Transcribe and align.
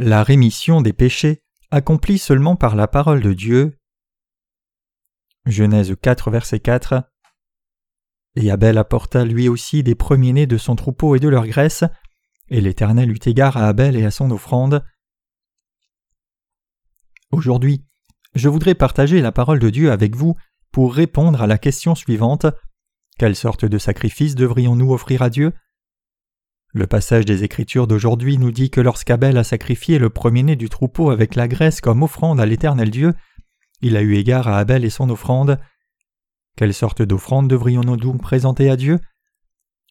La 0.00 0.22
rémission 0.22 0.80
des 0.80 0.92
péchés 0.92 1.42
accomplie 1.72 2.18
seulement 2.18 2.54
par 2.54 2.76
la 2.76 2.86
parole 2.86 3.20
de 3.20 3.32
Dieu. 3.32 3.80
Genèse 5.44 5.92
4, 6.00 6.30
verset 6.30 6.60
4. 6.60 7.02
Et 8.36 8.52
Abel 8.52 8.78
apporta 8.78 9.24
lui 9.24 9.48
aussi 9.48 9.82
des 9.82 9.96
premiers-nés 9.96 10.46
de 10.46 10.56
son 10.56 10.76
troupeau 10.76 11.16
et 11.16 11.18
de 11.18 11.28
leur 11.28 11.48
graisse, 11.48 11.82
et 12.46 12.60
l'Éternel 12.60 13.10
eut 13.10 13.18
égard 13.26 13.56
à 13.56 13.66
Abel 13.66 13.96
et 13.96 14.04
à 14.04 14.12
son 14.12 14.30
offrande. 14.30 14.84
Aujourd'hui, 17.32 17.84
je 18.36 18.48
voudrais 18.48 18.76
partager 18.76 19.20
la 19.20 19.32
parole 19.32 19.58
de 19.58 19.68
Dieu 19.68 19.90
avec 19.90 20.14
vous 20.14 20.36
pour 20.70 20.94
répondre 20.94 21.42
à 21.42 21.48
la 21.48 21.58
question 21.58 21.96
suivante. 21.96 22.46
Quelle 23.18 23.34
sorte 23.34 23.64
de 23.64 23.78
sacrifice 23.78 24.36
devrions-nous 24.36 24.92
offrir 24.92 25.22
à 25.22 25.28
Dieu? 25.28 25.52
Le 26.74 26.86
passage 26.86 27.24
des 27.24 27.44
Écritures 27.44 27.86
d'aujourd'hui 27.86 28.36
nous 28.36 28.52
dit 28.52 28.70
que 28.70 28.80
lorsqu'Abel 28.80 29.38
a 29.38 29.44
sacrifié 29.44 29.98
le 29.98 30.10
premier-né 30.10 30.54
du 30.54 30.68
troupeau 30.68 31.10
avec 31.10 31.34
la 31.34 31.48
graisse 31.48 31.80
comme 31.80 32.02
offrande 32.02 32.40
à 32.40 32.46
l'Éternel 32.46 32.90
Dieu, 32.90 33.14
il 33.80 33.96
a 33.96 34.02
eu 34.02 34.16
égard 34.16 34.48
à 34.48 34.58
Abel 34.58 34.84
et 34.84 34.90
son 34.90 35.08
offrande. 35.08 35.58
Quelle 36.56 36.74
sorte 36.74 37.00
d'offrande 37.00 37.48
devrions-nous 37.48 37.96
donc 37.96 38.20
présenter 38.20 38.68
à 38.68 38.76
Dieu? 38.76 38.98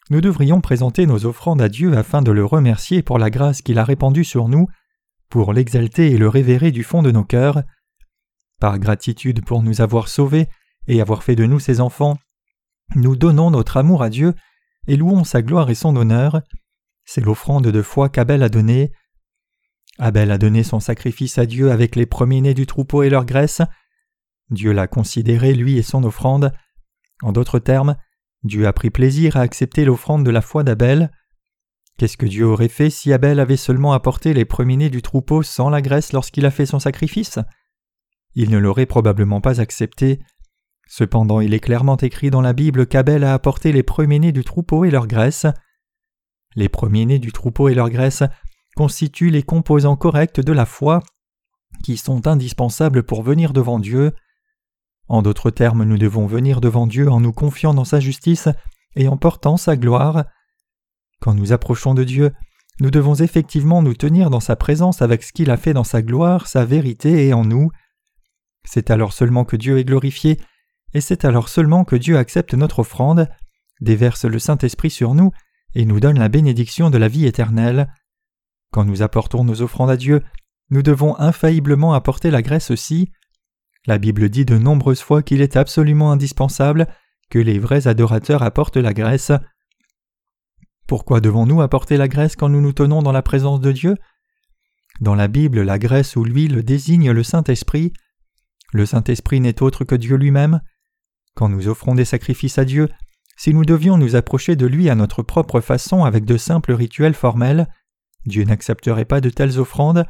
Nous 0.09 0.21
devrions 0.21 0.61
présenter 0.61 1.05
nos 1.05 1.25
offrandes 1.25 1.61
à 1.61 1.69
Dieu 1.69 1.97
afin 1.97 2.21
de 2.21 2.31
le 2.31 2.45
remercier 2.45 3.01
pour 3.01 3.17
la 3.17 3.29
grâce 3.29 3.61
qu'il 3.61 3.79
a 3.79 3.83
répandue 3.83 4.23
sur 4.23 4.47
nous, 4.47 4.67
pour 5.29 5.53
l'exalter 5.53 6.11
et 6.11 6.17
le 6.17 6.29
révérer 6.29 6.71
du 6.71 6.83
fond 6.83 7.01
de 7.01 7.11
nos 7.11 7.23
cœurs. 7.23 7.63
Par 8.59 8.79
gratitude 8.79 9.43
pour 9.43 9.63
nous 9.63 9.81
avoir 9.81 10.07
sauvés 10.07 10.47
et 10.87 11.01
avoir 11.01 11.23
fait 11.23 11.35
de 11.35 11.45
nous 11.45 11.59
ses 11.59 11.81
enfants, 11.81 12.17
nous 12.95 13.15
donnons 13.15 13.51
notre 13.51 13.77
amour 13.77 14.03
à 14.03 14.09
Dieu 14.09 14.33
et 14.87 14.95
louons 14.95 15.23
sa 15.23 15.41
gloire 15.41 15.69
et 15.69 15.75
son 15.75 15.95
honneur. 15.95 16.41
C'est 17.07 17.21
l'offrande 17.21 17.67
de 17.67 17.81
foi 17.81 18.09
qu'Abel 18.09 18.43
a 18.43 18.49
donnée. 18.49 18.91
Abel 19.97 20.29
a 20.29 20.37
donné 20.37 20.63
son 20.63 20.81
sacrifice 20.81 21.37
à 21.37 21.45
Dieu 21.45 21.71
avec 21.71 21.95
les 21.95 22.05
premiers-nés 22.05 22.53
du 22.53 22.67
troupeau 22.67 23.01
et 23.01 23.09
leur 23.09 23.25
graisse. 23.25 23.61
Dieu 24.49 24.73
l'a 24.73 24.87
considéré, 24.87 25.53
lui 25.53 25.77
et 25.77 25.83
son 25.83 26.03
offrande. 26.03 26.51
En 27.23 27.31
d'autres 27.31 27.59
termes, 27.59 27.95
Dieu 28.43 28.67
a 28.67 28.73
pris 28.73 28.89
plaisir 28.89 29.37
à 29.37 29.41
accepter 29.41 29.85
l'offrande 29.85 30.25
de 30.25 30.31
la 30.31 30.41
foi 30.41 30.65
d'Abel. 30.65 31.09
Qu'est-ce 31.97 32.17
que 32.17 32.25
Dieu 32.25 32.45
aurait 32.45 32.67
fait 32.67 32.89
si 32.89 33.13
Abel 33.13 33.39
avait 33.39 33.55
seulement 33.55 33.93
apporté 33.93 34.33
les 34.33 34.45
premiers-nés 34.45 34.89
du 34.89 35.01
troupeau 35.01 35.43
sans 35.43 35.69
la 35.69 35.81
graisse 35.81 36.11
lorsqu'il 36.11 36.45
a 36.45 36.51
fait 36.51 36.65
son 36.65 36.79
sacrifice? 36.79 37.39
Il 38.35 38.49
ne 38.51 38.57
l'aurait 38.57 38.85
probablement 38.85 39.39
pas 39.39 39.61
accepté. 39.61 40.19
Cependant, 40.89 41.39
il 41.39 41.53
est 41.53 41.61
clairement 41.61 41.97
écrit 41.97 42.31
dans 42.31 42.41
la 42.41 42.51
Bible 42.51 42.85
qu'Abel 42.85 43.23
a 43.23 43.33
apporté 43.33 43.71
les 43.71 43.83
premiers-nés 43.83 44.33
du 44.33 44.43
troupeau 44.43 44.83
et 44.83 44.91
leur 44.91 45.07
graisse. 45.07 45.47
Les 46.57 46.69
premiers-nés 46.69 47.19
du 47.19 47.31
troupeau 47.31 47.69
et 47.69 47.75
leur 47.75 47.91
graisse 47.91 48.23
constituent 48.75 49.29
les 49.29 49.43
composants 49.43 49.95
corrects 49.95 50.39
de 50.39 50.51
la 50.51 50.65
foi 50.65 51.03
qui 51.83 51.97
sont 51.97 52.25
indispensables 52.25 53.03
pour 53.03 53.21
venir 53.21 53.53
devant 53.53 53.77
Dieu. 53.77 54.11
En 55.07 55.21
d'autres 55.21 55.51
termes, 55.51 55.83
nous 55.83 55.99
devons 55.99 56.25
venir 56.25 56.59
devant 56.59 56.87
Dieu 56.87 57.11
en 57.11 57.19
nous 57.19 57.31
confiant 57.31 57.75
dans 57.75 57.85
sa 57.85 57.99
justice 57.99 58.49
et 58.95 59.07
en 59.07 59.17
portant 59.17 59.55
sa 59.55 59.77
gloire. 59.77 60.25
Quand 61.21 61.35
nous 61.35 61.53
approchons 61.53 61.93
de 61.93 62.03
Dieu, 62.03 62.33
nous 62.79 62.89
devons 62.89 63.13
effectivement 63.13 63.83
nous 63.83 63.93
tenir 63.93 64.31
dans 64.31 64.39
sa 64.39 64.55
présence 64.55 65.03
avec 65.03 65.21
ce 65.21 65.33
qu'il 65.33 65.51
a 65.51 65.57
fait 65.57 65.73
dans 65.73 65.83
sa 65.83 66.01
gloire, 66.01 66.47
sa 66.47 66.65
vérité 66.65 67.27
et 67.27 67.33
en 67.33 67.45
nous. 67.45 67.69
C'est 68.65 68.89
alors 68.89 69.13
seulement 69.13 69.45
que 69.45 69.57
Dieu 69.57 69.77
est 69.77 69.85
glorifié, 69.85 70.39
et 70.95 71.01
c'est 71.01 71.23
alors 71.23 71.49
seulement 71.49 71.85
que 71.85 71.95
Dieu 71.95 72.17
accepte 72.17 72.55
notre 72.55 72.79
offrande, 72.79 73.29
déverse 73.79 74.25
le 74.25 74.39
Saint-Esprit 74.39 74.89
sur 74.89 75.13
nous 75.13 75.31
et 75.77 75.85
nous 75.85 75.99
donne 75.99 76.17
la 76.17 76.27
bénédiction 76.27 76.89
de 76.89 76.97
la 76.97 77.07
vie 77.07 77.27
éternelle. 77.27 77.93
Quand 78.71 78.83
nous 78.83 79.03
apportons 79.03 79.43
nos 79.43 79.61
offrandes 79.61 79.91
à 79.91 79.95
Dieu, 79.95 80.23
nous 80.71 80.81
devons 80.81 81.15
infailliblement 81.19 81.93
apporter 81.93 82.31
la 82.31 82.41
graisse 82.41 82.71
aussi. 82.71 83.11
La 83.85 83.99
Bible 83.99 84.27
dit 84.29 84.43
de 84.43 84.57
nombreuses 84.57 85.01
fois 85.01 85.21
qu'il 85.21 85.39
est 85.39 85.55
absolument 85.55 86.11
indispensable 86.11 86.87
que 87.29 87.37
les 87.37 87.59
vrais 87.59 87.87
adorateurs 87.87 88.41
apportent 88.41 88.77
la 88.77 88.91
graisse. 88.91 89.31
Pourquoi 90.87 91.21
devons-nous 91.21 91.61
apporter 91.61 91.95
la 91.95 92.07
graisse 92.07 92.35
quand 92.35 92.49
nous 92.49 92.61
nous 92.61 92.73
tenons 92.73 93.03
dans 93.03 93.11
la 93.11 93.21
présence 93.21 93.61
de 93.61 93.71
Dieu? 93.71 93.97
Dans 94.99 95.13
la 95.13 95.27
Bible, 95.27 95.61
la 95.61 95.77
graisse 95.77 96.15
ou 96.15 96.23
l'huile 96.23 96.63
désigne 96.63 97.11
le 97.11 97.21
Saint-Esprit. 97.21 97.93
Le 98.73 98.87
Saint-Esprit 98.87 99.41
n'est 99.41 99.61
autre 99.61 99.85
que 99.85 99.93
Dieu 99.93 100.15
lui-même. 100.15 100.59
Quand 101.35 101.49
nous 101.49 101.67
offrons 101.67 101.93
des 101.93 102.05
sacrifices 102.05 102.57
à 102.57 102.65
Dieu, 102.65 102.89
si 103.37 103.53
nous 103.53 103.63
devions 103.63 103.97
nous 103.97 104.15
approcher 104.15 104.55
de 104.55 104.65
lui 104.65 104.89
à 104.89 104.95
notre 104.95 105.21
propre 105.21 105.61
façon 105.61 106.03
avec 106.03 106.25
de 106.25 106.37
simples 106.37 106.73
rituels 106.73 107.13
formels, 107.13 107.71
Dieu 108.25 108.43
n'accepterait 108.43 109.05
pas 109.05 109.21
de 109.21 109.29
telles 109.29 109.59
offrandes. 109.59 110.05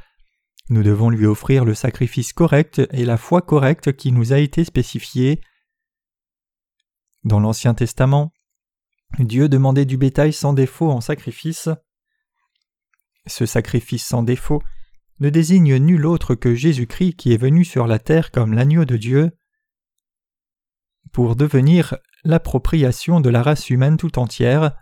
Nous 0.69 0.81
devons 0.81 1.09
lui 1.09 1.25
offrir 1.25 1.65
le 1.65 1.73
sacrifice 1.73 2.31
correct 2.31 2.81
et 2.91 3.03
la 3.03 3.17
foi 3.17 3.41
correcte 3.41 3.93
qui 3.93 4.13
nous 4.13 4.31
a 4.31 4.39
été 4.39 4.63
spécifiée. 4.63 5.41
Dans 7.25 7.41
l'Ancien 7.41 7.73
Testament, 7.73 8.31
Dieu 9.19 9.49
demandait 9.49 9.85
du 9.85 9.97
bétail 9.97 10.31
sans 10.31 10.53
défaut 10.53 10.89
en 10.89 11.01
sacrifice. 11.01 11.69
Ce 13.25 13.45
sacrifice 13.45 14.05
sans 14.05 14.23
défaut 14.23 14.63
ne 15.19 15.29
désigne 15.29 15.77
nul 15.77 16.05
autre 16.05 16.33
que 16.33 16.55
Jésus-Christ 16.55 17.15
qui 17.15 17.33
est 17.33 17.41
venu 17.41 17.65
sur 17.65 17.87
la 17.87 17.99
terre 17.99 18.31
comme 18.31 18.53
l'agneau 18.53 18.85
de 18.85 18.95
Dieu. 18.95 19.31
Pour 21.11 21.35
devenir 21.35 21.97
l'appropriation 22.27 23.21
de 23.21 23.29
la 23.29 23.41
race 23.41 23.69
humaine 23.69 23.97
tout 23.97 24.19
entière. 24.19 24.73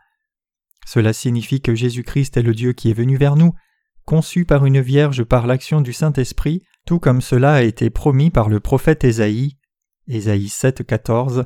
Cela 0.85 1.13
signifie 1.13 1.61
que 1.61 1.75
Jésus-Christ 1.75 2.37
est 2.37 2.41
le 2.41 2.53
Dieu 2.53 2.73
qui 2.73 2.89
est 2.89 2.93
venu 2.93 3.17
vers 3.17 3.35
nous, 3.35 3.53
conçu 4.05 4.45
par 4.45 4.65
une 4.65 4.81
vierge 4.81 5.23
par 5.23 5.47
l'action 5.47 5.81
du 5.81 5.93
Saint-Esprit, 5.93 6.63
tout 6.85 6.99
comme 6.99 7.21
cela 7.21 7.53
a 7.53 7.61
été 7.61 7.89
promis 7.89 8.29
par 8.29 8.49
le 8.49 8.59
prophète 8.59 9.03
Ésaïe. 9.03 9.57
Ésaïe 10.07 10.49
7, 10.49 10.83
14. 10.83 11.45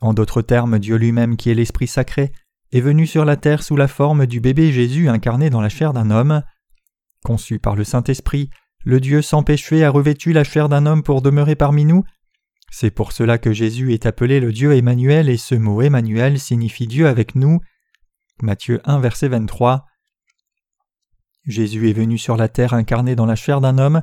En 0.00 0.12
d'autres 0.12 0.42
termes, 0.42 0.78
Dieu 0.78 0.96
lui-même 0.96 1.36
qui 1.36 1.50
est 1.50 1.54
l'Esprit 1.54 1.86
sacré 1.86 2.32
est 2.72 2.80
venu 2.80 3.06
sur 3.06 3.24
la 3.24 3.36
terre 3.36 3.62
sous 3.62 3.76
la 3.76 3.88
forme 3.88 4.26
du 4.26 4.40
bébé 4.40 4.72
Jésus 4.72 5.08
incarné 5.08 5.50
dans 5.50 5.60
la 5.60 5.68
chair 5.68 5.92
d'un 5.92 6.10
homme. 6.10 6.42
Conçu 7.24 7.58
par 7.58 7.76
le 7.76 7.84
Saint-Esprit, 7.84 8.50
le 8.84 9.00
Dieu 9.00 9.22
sans 9.22 9.42
péché 9.42 9.84
a 9.84 9.90
revêtu 9.90 10.32
la 10.32 10.44
chair 10.44 10.68
d'un 10.68 10.86
homme 10.86 11.02
pour 11.02 11.22
demeurer 11.22 11.56
parmi 11.56 11.84
nous, 11.84 12.04
c'est 12.70 12.90
pour 12.90 13.12
cela 13.12 13.38
que 13.38 13.52
Jésus 13.52 13.92
est 13.94 14.06
appelé 14.06 14.40
le 14.40 14.52
Dieu 14.52 14.74
Emmanuel 14.74 15.28
et 15.28 15.36
ce 15.36 15.54
mot 15.54 15.82
Emmanuel 15.82 16.38
signifie 16.38 16.86
Dieu 16.86 17.06
avec 17.06 17.34
nous. 17.34 17.60
Matthieu 18.42 18.80
1 18.84 19.00
verset 19.00 19.28
23. 19.28 19.86
Jésus 21.46 21.88
est 21.88 21.94
venu 21.94 22.18
sur 22.18 22.36
la 22.36 22.48
terre 22.48 22.74
incarné 22.74 23.14
dans 23.14 23.26
la 23.26 23.36
chair 23.36 23.60
d'un 23.60 23.78
homme, 23.78 24.02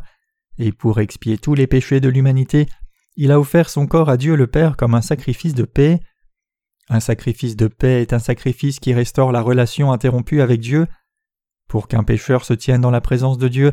et 0.57 0.72
pour 0.72 1.00
expier 1.00 1.38
tous 1.38 1.56
les 1.56 1.68
péchés 1.68 2.00
de 2.00 2.09
l'humanité, 2.09 2.68
il 3.16 3.31
a 3.31 3.40
offert 3.40 3.69
son 3.69 3.85
corps 3.85 4.09
à 4.09 4.18
Dieu 4.18 4.35
le 4.35 4.47
Père 4.47 4.78
comme 4.78 4.95
un 4.95 5.01
sacrifice 5.01 5.53
de 5.53 5.66
paix. 5.66 6.00
Un 6.90 7.00
sacrifice 7.00 7.56
de 7.56 7.68
paix 7.68 8.01
est 8.01 8.13
un 8.13 8.19
sacrifice 8.19 8.80
qui 8.80 8.94
restaure 8.94 9.31
la 9.31 9.41
relation 9.41 9.91
interrompue 9.91 10.41
avec 10.41 10.62
Dieu. 10.62 10.88
Pour 11.68 11.88
qu'un 11.88 12.03
pécheur 12.03 12.45
se 12.45 12.53
tienne 12.53 12.81
dans 12.81 12.91
la 12.91 13.01
présence 13.01 13.38
de 13.38 13.47
Dieu, 13.47 13.72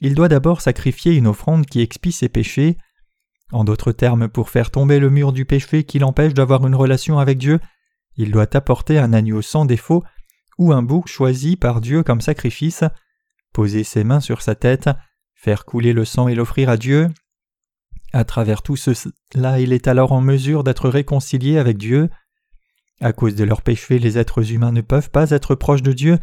il 0.00 0.14
doit 0.14 0.28
d'abord 0.28 0.60
sacrifier 0.60 1.14
une 1.14 1.26
offrande 1.26 1.66
qui 1.66 1.80
expie 1.80 2.12
ses 2.12 2.28
péchés. 2.28 2.76
En 3.52 3.64
d'autres 3.64 3.92
termes, 3.92 4.28
pour 4.28 4.50
faire 4.50 4.70
tomber 4.70 4.98
le 4.98 5.10
mur 5.10 5.32
du 5.32 5.44
péché 5.44 5.84
qui 5.84 5.98
l'empêche 5.98 6.34
d'avoir 6.34 6.66
une 6.66 6.74
relation 6.74 7.18
avec 7.18 7.38
Dieu, 7.38 7.60
il 8.16 8.30
doit 8.30 8.56
apporter 8.56 8.98
un 8.98 9.12
agneau 9.12 9.42
sans 9.42 9.64
défaut 9.64 10.02
ou 10.58 10.72
un 10.72 10.82
bouc 10.82 11.06
choisi 11.06 11.56
par 11.56 11.80
Dieu 11.80 12.02
comme 12.02 12.20
sacrifice, 12.20 12.82
poser 13.52 13.84
ses 13.84 14.04
mains 14.04 14.20
sur 14.20 14.42
sa 14.42 14.54
tête, 14.54 14.90
faire 15.34 15.64
couler 15.64 15.92
le 15.92 16.04
sang 16.04 16.28
et 16.28 16.34
l'offrir 16.34 16.68
à 16.68 16.76
Dieu. 16.76 17.08
À 18.12 18.24
travers 18.24 18.62
tout 18.62 18.76
cela, 18.76 19.60
il 19.60 19.72
est 19.72 19.88
alors 19.88 20.12
en 20.12 20.20
mesure 20.20 20.64
d'être 20.64 20.88
réconcilié 20.88 21.58
avec 21.58 21.76
Dieu. 21.76 22.08
À 23.00 23.12
cause 23.12 23.34
de 23.34 23.44
leurs 23.44 23.62
péchés, 23.62 23.98
les 23.98 24.18
êtres 24.18 24.52
humains 24.52 24.72
ne 24.72 24.80
peuvent 24.80 25.10
pas 25.10 25.30
être 25.30 25.54
proches 25.54 25.82
de 25.82 25.92
Dieu, 25.92 26.18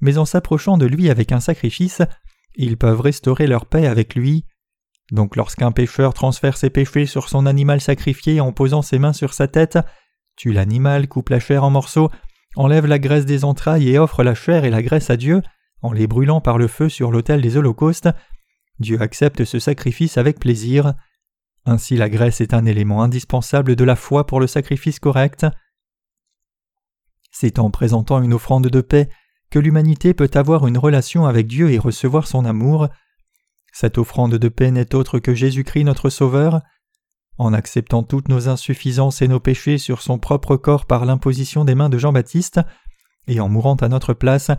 mais 0.00 0.18
en 0.18 0.24
s'approchant 0.24 0.76
de 0.76 0.86
lui 0.86 1.08
avec 1.08 1.30
un 1.30 1.40
sacrifice, 1.40 2.02
ils 2.56 2.76
peuvent 2.76 3.00
restaurer 3.00 3.46
leur 3.46 3.66
paix 3.66 3.86
avec 3.86 4.14
lui. 4.14 4.44
Donc 5.12 5.36
lorsqu'un 5.36 5.72
pécheur 5.72 6.14
transfère 6.14 6.56
ses 6.56 6.70
péchés 6.70 7.06
sur 7.06 7.28
son 7.28 7.46
animal 7.46 7.80
sacrifié 7.80 8.40
en 8.40 8.52
posant 8.52 8.82
ses 8.82 8.98
mains 8.98 9.12
sur 9.12 9.34
sa 9.34 9.48
tête, 9.48 9.78
tue 10.36 10.52
l'animal, 10.52 11.08
coupe 11.08 11.30
la 11.30 11.40
chair 11.40 11.64
en 11.64 11.70
morceaux, 11.70 12.10
enlève 12.56 12.86
la 12.86 12.98
graisse 12.98 13.26
des 13.26 13.44
entrailles 13.44 13.88
et 13.88 13.98
offre 13.98 14.22
la 14.22 14.34
chair 14.34 14.64
et 14.64 14.70
la 14.70 14.82
graisse 14.82 15.10
à 15.10 15.16
Dieu, 15.16 15.42
en 15.82 15.92
les 15.92 16.06
brûlant 16.06 16.40
par 16.40 16.58
le 16.58 16.68
feu 16.68 16.88
sur 16.88 17.10
l'autel 17.10 17.40
des 17.40 17.56
holocaustes, 17.56 18.08
Dieu 18.80 19.00
accepte 19.02 19.44
ce 19.44 19.58
sacrifice 19.58 20.16
avec 20.16 20.40
plaisir. 20.40 20.94
Ainsi 21.66 21.96
la 21.96 22.08
graisse 22.08 22.40
est 22.40 22.54
un 22.54 22.64
élément 22.64 23.02
indispensable 23.02 23.76
de 23.76 23.84
la 23.84 23.94
foi 23.94 24.26
pour 24.26 24.40
le 24.40 24.46
sacrifice 24.46 24.98
correct. 24.98 25.46
C'est 27.30 27.58
en 27.58 27.70
présentant 27.70 28.22
une 28.22 28.32
offrande 28.32 28.68
de 28.68 28.80
paix 28.80 29.08
que 29.50 29.58
l'humanité 29.58 30.14
peut 30.14 30.30
avoir 30.34 30.66
une 30.66 30.78
relation 30.78 31.26
avec 31.26 31.46
Dieu 31.46 31.70
et 31.70 31.78
recevoir 31.78 32.26
son 32.26 32.44
amour. 32.44 32.88
Cette 33.72 33.98
offrande 33.98 34.34
de 34.34 34.48
paix 34.48 34.70
n'est 34.70 34.94
autre 34.94 35.18
que 35.18 35.34
Jésus-Christ 35.34 35.84
notre 35.84 36.10
Sauveur. 36.10 36.60
En 37.38 37.52
acceptant 37.52 38.02
toutes 38.02 38.28
nos 38.28 38.48
insuffisances 38.48 39.22
et 39.22 39.28
nos 39.28 39.40
péchés 39.40 39.78
sur 39.78 40.02
son 40.02 40.18
propre 40.18 40.56
corps 40.56 40.86
par 40.86 41.04
l'imposition 41.04 41.64
des 41.64 41.74
mains 41.74 41.88
de 41.88 41.98
Jean-Baptiste, 41.98 42.60
et 43.26 43.40
en 43.40 43.48
mourant 43.48 43.76
à 43.76 43.88
notre 43.88 44.12
place, 44.12 44.50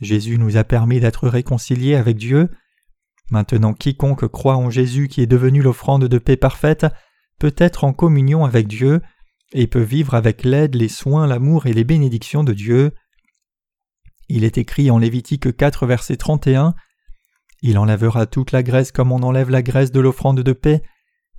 Jésus 0.00 0.38
nous 0.38 0.56
a 0.56 0.64
permis 0.64 1.00
d'être 1.00 1.28
réconciliés 1.28 1.94
avec 1.94 2.16
Dieu. 2.16 2.50
Maintenant 3.30 3.72
quiconque 3.72 4.26
croit 4.28 4.56
en 4.56 4.70
Jésus 4.70 5.08
qui 5.08 5.20
est 5.20 5.26
devenu 5.26 5.62
l'offrande 5.62 6.06
de 6.06 6.18
paix 6.18 6.36
parfaite 6.36 6.86
peut 7.38 7.54
être 7.56 7.84
en 7.84 7.92
communion 7.92 8.44
avec 8.44 8.66
Dieu 8.66 9.00
et 9.52 9.66
peut 9.66 9.82
vivre 9.82 10.14
avec 10.14 10.44
l'aide, 10.44 10.74
les 10.74 10.88
soins, 10.88 11.26
l'amour 11.26 11.66
et 11.66 11.72
les 11.72 11.84
bénédictions 11.84 12.44
de 12.44 12.52
Dieu. 12.52 12.92
Il 14.28 14.44
est 14.44 14.58
écrit 14.58 14.90
en 14.90 14.98
Lévitique 14.98 15.56
4 15.56 15.86
verset 15.86 16.16
31 16.16 16.74
Il 17.62 17.78
enlèvera 17.78 18.26
toute 18.26 18.52
la 18.52 18.62
graisse 18.62 18.92
comme 18.92 19.12
on 19.12 19.22
enlève 19.22 19.50
la 19.50 19.62
graisse 19.62 19.92
de 19.92 20.00
l'offrande 20.00 20.40
de 20.40 20.52
paix, 20.52 20.82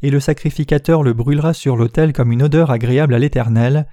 et 0.01 0.09
le 0.09 0.19
sacrificateur 0.19 1.03
le 1.03 1.13
brûlera 1.13 1.53
sur 1.53 1.75
l'autel 1.75 2.13
comme 2.13 2.31
une 2.31 2.43
odeur 2.43 2.71
agréable 2.71 3.13
à 3.13 3.19
l'Éternel. 3.19 3.87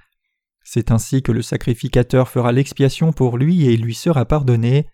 C'est 0.63 0.91
ainsi 0.91 1.21
que 1.21 1.31
le 1.31 1.41
sacrificateur 1.41 2.27
fera 2.27 2.51
l'expiation 2.51 3.11
pour 3.13 3.37
lui 3.37 3.65
et 3.65 3.73
il 3.73 3.81
lui 3.81 3.95
sera 3.95 4.25
pardonné. 4.25 4.87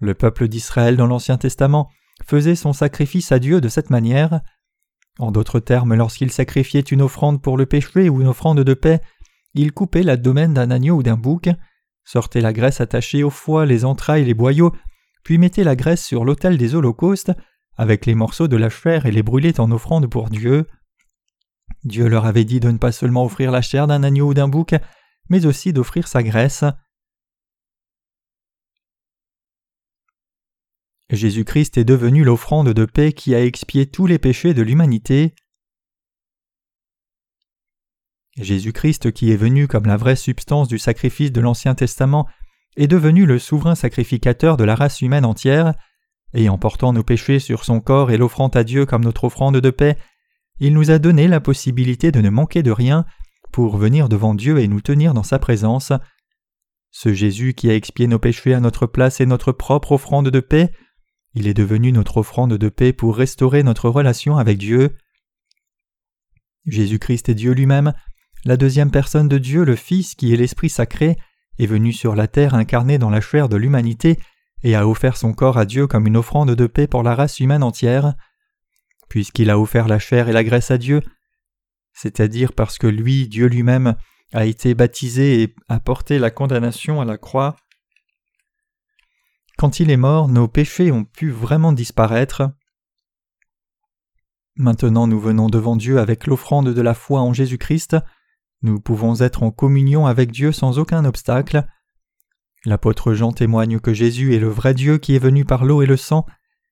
Le 0.00 0.14
peuple 0.14 0.48
d'Israël 0.48 0.96
dans 0.96 1.06
l'Ancien 1.06 1.38
Testament 1.38 1.90
faisait 2.24 2.54
son 2.54 2.72
sacrifice 2.72 3.32
à 3.32 3.38
Dieu 3.38 3.60
de 3.60 3.68
cette 3.68 3.90
manière. 3.90 4.40
En 5.18 5.32
d'autres 5.32 5.60
termes, 5.60 5.94
lorsqu'il 5.94 6.30
sacrifiait 6.30 6.80
une 6.80 7.02
offrande 7.02 7.42
pour 7.42 7.56
le 7.56 7.66
péché 7.66 8.08
ou 8.08 8.20
une 8.20 8.28
offrande 8.28 8.60
de 8.60 8.74
paix, 8.74 9.00
il 9.54 9.72
coupait 9.72 10.02
l'abdomen 10.02 10.54
d'un 10.54 10.70
agneau 10.70 10.96
ou 10.96 11.02
d'un 11.02 11.16
bouc, 11.16 11.48
sortait 12.04 12.40
la 12.40 12.52
graisse 12.52 12.80
attachée 12.80 13.24
au 13.24 13.30
foie, 13.30 13.66
les 13.66 13.84
entrailles, 13.84 14.24
les 14.24 14.34
boyaux, 14.34 14.72
puis 15.28 15.62
la 15.62 15.76
graisse 15.76 16.02
sur 16.02 16.24
l'autel 16.24 16.56
des 16.56 16.74
holocaustes, 16.74 17.32
avec 17.76 18.06
les 18.06 18.14
morceaux 18.14 18.48
de 18.48 18.56
la 18.56 18.70
chair 18.70 19.04
et 19.04 19.10
les 19.10 19.22
brûlait 19.22 19.60
en 19.60 19.70
offrande 19.70 20.06
pour 20.06 20.30
Dieu. 20.30 20.66
Dieu 21.84 22.08
leur 22.08 22.24
avait 22.24 22.46
dit 22.46 22.60
de 22.60 22.70
ne 22.70 22.78
pas 22.78 22.92
seulement 22.92 23.26
offrir 23.26 23.50
la 23.50 23.60
chair 23.60 23.86
d'un 23.86 24.02
agneau 24.04 24.28
ou 24.28 24.34
d'un 24.34 24.48
bouc, 24.48 24.74
mais 25.28 25.44
aussi 25.44 25.74
d'offrir 25.74 26.08
sa 26.08 26.22
graisse. 26.22 26.64
Jésus-Christ 31.10 31.76
est 31.76 31.84
devenu 31.84 32.24
l'offrande 32.24 32.72
de 32.72 32.86
paix 32.86 33.12
qui 33.12 33.34
a 33.34 33.44
expié 33.44 33.86
tous 33.86 34.06
les 34.06 34.18
péchés 34.18 34.54
de 34.54 34.62
l'humanité. 34.62 35.34
Jésus-Christ 38.38 39.12
qui 39.12 39.30
est 39.30 39.36
venu 39.36 39.68
comme 39.68 39.84
la 39.84 39.98
vraie 39.98 40.16
substance 40.16 40.68
du 40.68 40.78
sacrifice 40.78 41.32
de 41.32 41.42
l'Ancien 41.42 41.74
Testament 41.74 42.26
est 42.78 42.86
devenu 42.86 43.26
le 43.26 43.38
souverain 43.38 43.74
sacrificateur 43.74 44.56
de 44.56 44.64
la 44.64 44.74
race 44.74 45.02
humaine 45.02 45.24
entière, 45.24 45.74
et 46.32 46.48
en 46.48 46.58
portant 46.58 46.92
nos 46.92 47.02
péchés 47.02 47.40
sur 47.40 47.64
son 47.64 47.80
corps 47.80 48.10
et 48.10 48.16
l'offrant 48.16 48.48
à 48.48 48.62
Dieu 48.64 48.86
comme 48.86 49.04
notre 49.04 49.24
offrande 49.24 49.56
de 49.56 49.70
paix, 49.70 49.98
il 50.60 50.72
nous 50.72 50.90
a 50.90 50.98
donné 50.98 51.28
la 51.28 51.40
possibilité 51.40 52.12
de 52.12 52.20
ne 52.20 52.30
manquer 52.30 52.62
de 52.62 52.70
rien 52.70 53.04
pour 53.52 53.76
venir 53.76 54.08
devant 54.08 54.34
Dieu 54.34 54.58
et 54.58 54.68
nous 54.68 54.80
tenir 54.80 55.12
dans 55.12 55.22
sa 55.22 55.38
présence. 55.38 55.92
Ce 56.90 57.12
Jésus 57.12 57.54
qui 57.54 57.68
a 57.68 57.74
expié 57.74 58.06
nos 58.06 58.18
péchés 58.18 58.54
à 58.54 58.60
notre 58.60 58.86
place 58.86 59.20
est 59.20 59.26
notre 59.26 59.52
propre 59.52 59.92
offrande 59.92 60.30
de 60.30 60.40
paix, 60.40 60.70
il 61.34 61.46
est 61.46 61.54
devenu 61.54 61.92
notre 61.92 62.18
offrande 62.18 62.54
de 62.54 62.68
paix 62.68 62.92
pour 62.92 63.16
restaurer 63.16 63.62
notre 63.62 63.88
relation 63.88 64.38
avec 64.38 64.58
Dieu. 64.58 64.96
Jésus-Christ 66.66 67.28
est 67.28 67.34
Dieu 67.34 67.52
lui-même, 67.52 67.92
la 68.44 68.56
deuxième 68.56 68.90
personne 68.90 69.28
de 69.28 69.38
Dieu, 69.38 69.64
le 69.64 69.76
Fils 69.76 70.14
qui 70.14 70.32
est 70.32 70.36
l'Esprit 70.36 70.68
sacré, 70.68 71.16
est 71.58 71.66
venu 71.66 71.92
sur 71.92 72.14
la 72.14 72.28
terre 72.28 72.54
incarné 72.54 72.98
dans 72.98 73.10
la 73.10 73.20
chair 73.20 73.48
de 73.48 73.56
l'humanité 73.56 74.18
et 74.62 74.74
a 74.74 74.86
offert 74.88 75.16
son 75.16 75.32
corps 75.32 75.58
à 75.58 75.64
Dieu 75.64 75.86
comme 75.86 76.06
une 76.06 76.16
offrande 76.16 76.54
de 76.54 76.66
paix 76.66 76.86
pour 76.86 77.02
la 77.02 77.14
race 77.14 77.40
humaine 77.40 77.62
entière. 77.62 78.14
Puisqu'il 79.08 79.50
a 79.50 79.58
offert 79.58 79.88
la 79.88 79.98
chair 79.98 80.28
et 80.28 80.32
la 80.32 80.44
graisse 80.44 80.70
à 80.70 80.78
Dieu, 80.78 81.00
c'est-à-dire 81.92 82.52
parce 82.52 82.78
que 82.78 82.86
lui, 82.86 83.28
Dieu 83.28 83.46
lui-même, 83.46 83.94
a 84.32 84.44
été 84.44 84.74
baptisé 84.74 85.42
et 85.42 85.54
a 85.68 85.80
porté 85.80 86.18
la 86.18 86.30
condamnation 86.30 87.00
à 87.00 87.06
la 87.06 87.16
croix, 87.16 87.56
quand 89.58 89.80
il 89.80 89.90
est 89.90 89.96
mort, 89.96 90.28
nos 90.28 90.46
péchés 90.46 90.92
ont 90.92 91.02
pu 91.02 91.30
vraiment 91.30 91.72
disparaître. 91.72 92.52
Maintenant 94.54 95.08
nous 95.08 95.18
venons 95.18 95.48
devant 95.48 95.74
Dieu 95.74 95.98
avec 95.98 96.28
l'offrande 96.28 96.72
de 96.72 96.80
la 96.80 96.94
foi 96.94 97.22
en 97.22 97.32
Jésus-Christ. 97.32 97.96
Nous 98.62 98.80
pouvons 98.80 99.20
être 99.20 99.42
en 99.42 99.50
communion 99.50 100.06
avec 100.06 100.32
Dieu 100.32 100.52
sans 100.52 100.78
aucun 100.78 101.04
obstacle. 101.04 101.66
L'apôtre 102.64 103.14
Jean 103.14 103.32
témoigne 103.32 103.78
que 103.78 103.94
Jésus 103.94 104.34
est 104.34 104.40
le 104.40 104.48
vrai 104.48 104.74
Dieu 104.74 104.98
qui 104.98 105.14
est 105.14 105.20
venu 105.20 105.44
par 105.44 105.64
l'eau 105.64 105.82
et 105.82 105.86
le 105.86 105.96
sang. 105.96 106.26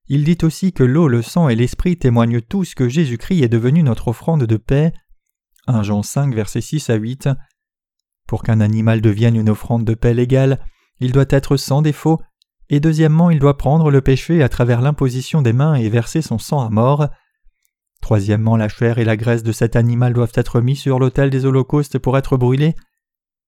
Il 0.09 0.25
dit 0.25 0.39
aussi 0.43 0.73
que 0.73 0.83
l'eau, 0.83 1.09
le 1.09 1.23
sang 1.23 1.49
et 1.49 1.55
l'esprit 1.55 1.97
témoignent 1.97 2.41
tous 2.41 2.75
que 2.75 2.89
Jésus-Christ 2.89 3.43
est 3.43 3.49
devenu 3.49 3.83
notre 3.83 4.09
offrande 4.09 4.45
de 4.45 4.57
paix. 4.57 4.93
1 5.69 5.83
Jean 5.83 6.03
5 6.03 6.35
versets 6.35 6.61
6 6.61 6.91
à 6.91 6.95
8. 6.95 7.29
Pour 8.27 8.43
qu'un 8.43 8.61
animal 8.61 9.01
devienne 9.01 9.37
une 9.37 9.49
offrande 9.49 9.85
de 9.85 9.95
paix 9.95 10.15
légale, 10.15 10.61
il 10.99 11.13
doit 11.13 11.27
être 11.31 11.57
sans 11.57 11.83
défaut, 11.83 12.21
et 12.69 12.81
deuxièmement 12.81 13.31
il 13.31 13.39
doit 13.39 13.59
prendre 13.59 13.91
le 13.91 14.01
péché 14.01 14.43
à 14.43 14.49
travers 14.49 14.81
l'imposition 14.81 15.43
des 15.43 15.53
mains 15.53 15.75
et 15.75 15.89
verser 15.89 16.23
son 16.23 16.39
sang 16.39 16.61
à 16.61 16.71
mort. 16.71 17.09
Troisièmement 18.07 18.57
la 18.57 18.69
chair 18.69 18.99
et 18.99 19.05
la 19.05 19.17
graisse 19.17 19.43
de 19.43 19.51
cet 19.51 19.75
animal 19.75 20.13
doivent 20.13 20.31
être 20.37 20.61
mis 20.61 20.77
sur 20.77 21.01
l'autel 21.01 21.29
des 21.29 21.45
holocaustes 21.45 21.99
pour 21.99 22.17
être 22.17 22.37
brûlés. 22.37 22.77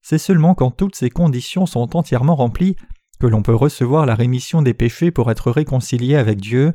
C'est 0.03 0.19
seulement 0.19 0.57
quand 0.57 0.73
toutes 0.73 0.97
ces 0.97 1.11
conditions 1.11 1.65
sont 1.65 1.97
entièrement 1.97 2.35
remplies 2.35 2.75
que 3.21 3.29
l'on 3.29 3.43
peut 3.43 3.55
recevoir 3.55 4.05
la 4.05 4.17
rémission 4.17 4.61
des 4.61 4.75
péchés 4.75 5.13
pour 5.13 5.31
être 5.31 5.53
réconcilié 5.53 6.17
avec 6.17 6.41
Dieu. 6.41 6.75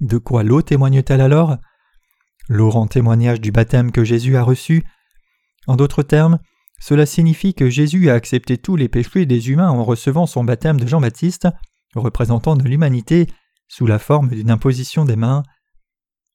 De 0.00 0.16
quoi 0.16 0.42
l'eau 0.42 0.62
témoigne-t-elle 0.62 1.20
alors? 1.20 1.58
L'eau 2.48 2.70
rend 2.70 2.86
témoignage 2.86 3.42
du 3.42 3.52
baptême 3.52 3.92
que 3.92 4.02
Jésus 4.02 4.38
a 4.38 4.42
reçu. 4.42 4.84
En 5.66 5.76
d'autres 5.76 6.02
termes, 6.02 6.38
cela 6.80 7.04
signifie 7.04 7.52
que 7.52 7.68
Jésus 7.68 8.08
a 8.08 8.14
accepté 8.14 8.56
tous 8.56 8.76
les 8.76 8.88
péchés 8.88 9.26
des 9.26 9.50
humains 9.50 9.68
en 9.68 9.84
recevant 9.84 10.24
son 10.24 10.44
baptême 10.44 10.80
de 10.80 10.86
Jean-Baptiste, 10.86 11.48
représentant 11.94 12.56
de 12.56 12.66
l'humanité, 12.66 13.26
sous 13.68 13.86
la 13.86 13.98
forme 13.98 14.30
d'une 14.30 14.50
imposition 14.50 15.04
des 15.04 15.16
mains. 15.16 15.42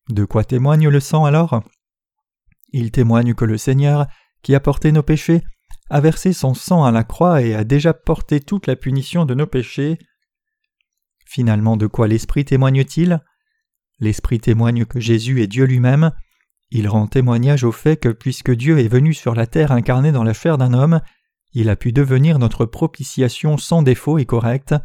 De 0.09 0.25
quoi 0.25 0.44
témoigne 0.44 0.89
le 0.89 1.00
sang 1.00 1.25
alors? 1.25 1.62
Il 2.71 2.92
témoigne 2.92 3.33
que 3.33 3.45
le 3.45 3.57
Seigneur, 3.57 4.07
qui 4.42 4.56
a 4.56 4.59
porté 4.59 4.92
nos 4.92 5.04
péchés, 5.04 5.44
a 5.89 6.01
versé 6.01 6.33
son 6.33 6.54
sang 6.54 6.83
à 6.83 6.92
la 6.92 7.04
croix 7.04 7.42
et 7.42 7.54
a 7.54 7.63
déjà 7.63 7.94
porté 7.94 8.39
toute 8.39 8.68
la 8.68 8.75
punition 8.75 9.25
de 9.25 9.33
nos 9.33 9.48
péchés. 9.48 9.98
Finalement, 11.25 11.77
de 11.77 11.88
quoi 11.88 12.07
l'Esprit 12.07 12.45
témoigne-t-il? 12.45 13.21
L'Esprit 14.00 14.39
témoigne 14.39 14.86
que 14.86 15.00
Jésus 15.00 15.41
est 15.41 15.48
Dieu 15.48 15.65
lui-même, 15.65 16.12
il 16.70 16.88
rend 16.89 17.08
témoignage 17.08 17.63
au 17.63 17.72
fait 17.72 17.98
que 17.98 18.10
puisque 18.10 18.51
Dieu 18.51 18.79
est 18.79 18.89
venu 18.89 19.13
sur 19.13 19.36
la 19.36 19.48
terre 19.48 19.72
incarné 19.72 20.12
dans 20.12 20.24
la 20.24 20.34
chair 20.34 20.58
d'un 20.58 20.74
homme, 20.74 21.01
il 21.53 21.70
a 21.70 21.75
pu 21.75 21.93
devenir 21.93 22.39
notre 22.39 22.65
propitiation 22.65 23.58
sans 23.58 23.81
défaut 23.81 24.17
et 24.17 24.25
correcte. 24.25 24.75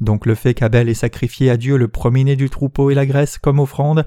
Donc 0.00 0.24
le 0.24 0.34
fait 0.34 0.54
qu'Abel 0.54 0.88
ait 0.88 0.94
sacrifié 0.94 1.50
à 1.50 1.56
Dieu 1.56 1.76
le 1.76 1.88
premier-né 1.88 2.36
du 2.36 2.48
troupeau 2.48 2.90
et 2.90 2.94
la 2.94 3.06
graisse 3.06 3.38
comme 3.38 3.58
offrande 3.58 4.06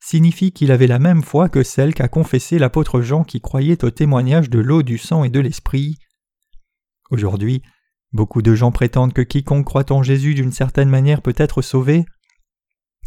signifie 0.00 0.52
qu'il 0.52 0.70
avait 0.70 0.86
la 0.86 0.98
même 0.98 1.22
foi 1.22 1.48
que 1.48 1.62
celle 1.62 1.94
qu'a 1.94 2.08
confessé 2.08 2.58
l'apôtre 2.58 3.00
Jean 3.00 3.24
qui 3.24 3.40
croyait 3.40 3.84
au 3.84 3.90
témoignage 3.90 4.50
de 4.50 4.58
l'eau, 4.58 4.82
du 4.82 4.98
sang 4.98 5.24
et 5.24 5.30
de 5.30 5.40
l'esprit. 5.40 5.98
Aujourd'hui, 7.10 7.62
beaucoup 8.12 8.42
de 8.42 8.54
gens 8.54 8.72
prétendent 8.72 9.12
que 9.12 9.22
quiconque 9.22 9.66
croit 9.66 9.90
en 9.92 10.02
Jésus 10.02 10.34
d'une 10.34 10.52
certaine 10.52 10.88
manière 10.88 11.22
peut 11.22 11.34
être 11.36 11.62
sauvé. 11.62 12.04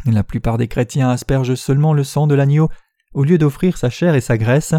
La 0.04 0.24
plupart 0.24 0.58
des 0.58 0.68
chrétiens 0.68 1.10
aspergent 1.10 1.54
seulement 1.54 1.94
le 1.94 2.04
sang 2.04 2.26
de 2.26 2.34
l'agneau 2.34 2.68
au 3.14 3.24
lieu 3.24 3.38
d'offrir 3.38 3.76
sa 3.76 3.90
chair 3.90 4.14
et 4.14 4.20
sa 4.20 4.38
graisse. 4.38 4.74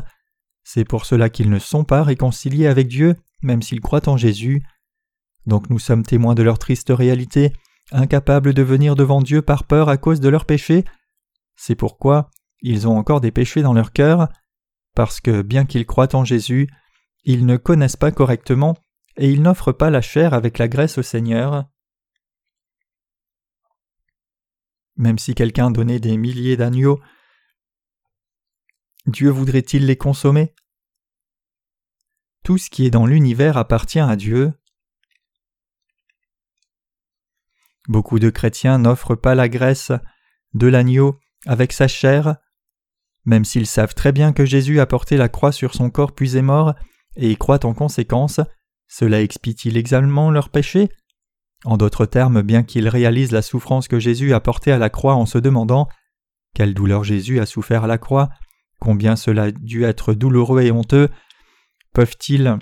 C'est 0.63 0.86
pour 0.86 1.05
cela 1.05 1.29
qu'ils 1.29 1.50
ne 1.50 1.60
sont 1.60 1.84
pas 1.84 2.03
réconciliés 2.03 2.67
avec 2.67 2.88
Dieu, 2.88 3.15
même 3.41 3.62
s'ils 3.62 3.82
croient 3.82 4.10
en 4.10 4.17
Jésus. 4.17 4.63
Donc 5.46 5.70
nous 5.70 5.79
sommes 5.79 6.03
témoins 6.03 6.36
de 6.36 6.43
leur 6.43 6.58
triste 6.58 6.89
réalité, 6.89 7.53
incapables 7.91 8.53
de 8.53 8.62
venir 8.62 8.96
devant 8.96 9.22
Dieu 9.22 9.41
par 9.41 9.65
peur 9.65 9.89
à 9.89 9.98
cause 9.98 10.20
de 10.20 10.29
leurs 10.29 10.46
péchés. 10.46 10.86
C'est 11.65 11.75
pourquoi 11.75 12.29
ils 12.60 12.89
ont 12.89 12.98
encore 12.98 13.22
des 13.22 13.32
péchés 13.32 13.62
dans 13.62 13.72
leur 13.72 13.93
cœur, 13.93 14.27
parce 14.96 15.22
que 15.22 15.41
bien 15.41 15.65
qu'ils 15.65 15.86
croient 15.86 16.13
en 16.13 16.25
Jésus, 16.25 16.67
ils 17.24 17.46
ne 17.46 17.55
connaissent 17.55 17.96
pas 17.96 18.12
correctement 18.12 18.75
et 19.15 19.32
ils 19.32 19.41
n'offrent 19.41 19.72
pas 19.72 19.89
la 19.89 20.01
chair 20.01 20.34
avec 20.34 20.58
la 20.58 20.67
graisse 20.67 20.98
au 20.98 21.03
Seigneur. 21.03 21.63
Même 24.98 25.17
si 25.17 25.36
quelqu'un 25.36 25.72
donnait 25.72 26.01
des 26.01 26.17
milliers 26.17 26.58
d'agneaux 26.58 27.00
Dieu 29.05 29.29
voudrait-il 29.29 29.86
les 29.86 29.96
consommer? 29.96 30.53
Tout 32.43 32.58
ce 32.58 32.70
qui 32.70 32.86
est 32.86 32.91
dans 32.91 33.05
l'univers 33.05 33.55
appartient 33.55 34.01
à 34.01 34.17
Dieu. 34.17 34.51
Beaucoup 37.88 38.20
de 38.20 38.29
chrétiens 38.29 38.79
n'offrent 38.79 39.15
pas 39.15 39.34
la 39.34 39.48
graisse 39.48 39.93
de 40.53 40.67
l'agneau 40.67 41.22
avec 41.45 41.73
sa 41.73 41.88
chair, 41.88 42.35
même 43.25 43.45
s'ils 43.45 43.67
savent 43.67 43.93
très 43.93 44.12
bien 44.12 44.33
que 44.33 44.45
Jésus 44.45 44.79
a 44.79 44.85
porté 44.85 45.17
la 45.17 45.29
croix 45.29 45.51
sur 45.51 45.73
son 45.73 45.89
corps 45.89 46.13
puis 46.13 46.38
est 46.38 46.41
mort, 46.41 46.73
et 47.15 47.31
y 47.31 47.38
croient 47.38 47.65
en 47.65 47.73
conséquence, 47.73 48.39
cela 48.88 49.21
expie-t-il 49.21 49.77
également 49.77 50.31
leurs 50.31 50.50
péchés? 50.50 50.89
En 51.65 51.77
d'autres 51.77 52.05
termes, 52.05 52.41
bien 52.41 52.63
qu'ils 52.63 52.89
réalisent 52.89 53.31
la 53.31 53.41
souffrance 53.41 53.88
que 53.88 54.00
Jésus 54.00 54.33
a 54.33 54.39
portée 54.39 54.71
à 54.71 54.77
la 54.77 54.89
croix 54.89 55.15
en 55.15 55.25
se 55.25 55.38
demandant 55.38 55.88
quelle 56.53 56.73
douleur 56.73 57.03
Jésus 57.03 57.39
a 57.39 57.45
souffert 57.45 57.85
à 57.85 57.88
la 57.88 57.97
croix, 57.97 58.29
combien 58.79 59.15
cela 59.15 59.43
a 59.43 59.51
dû 59.51 59.85
être 59.85 60.13
douloureux 60.13 60.62
et 60.62 60.71
honteux, 60.71 61.09
peuvent-ils 61.93 62.57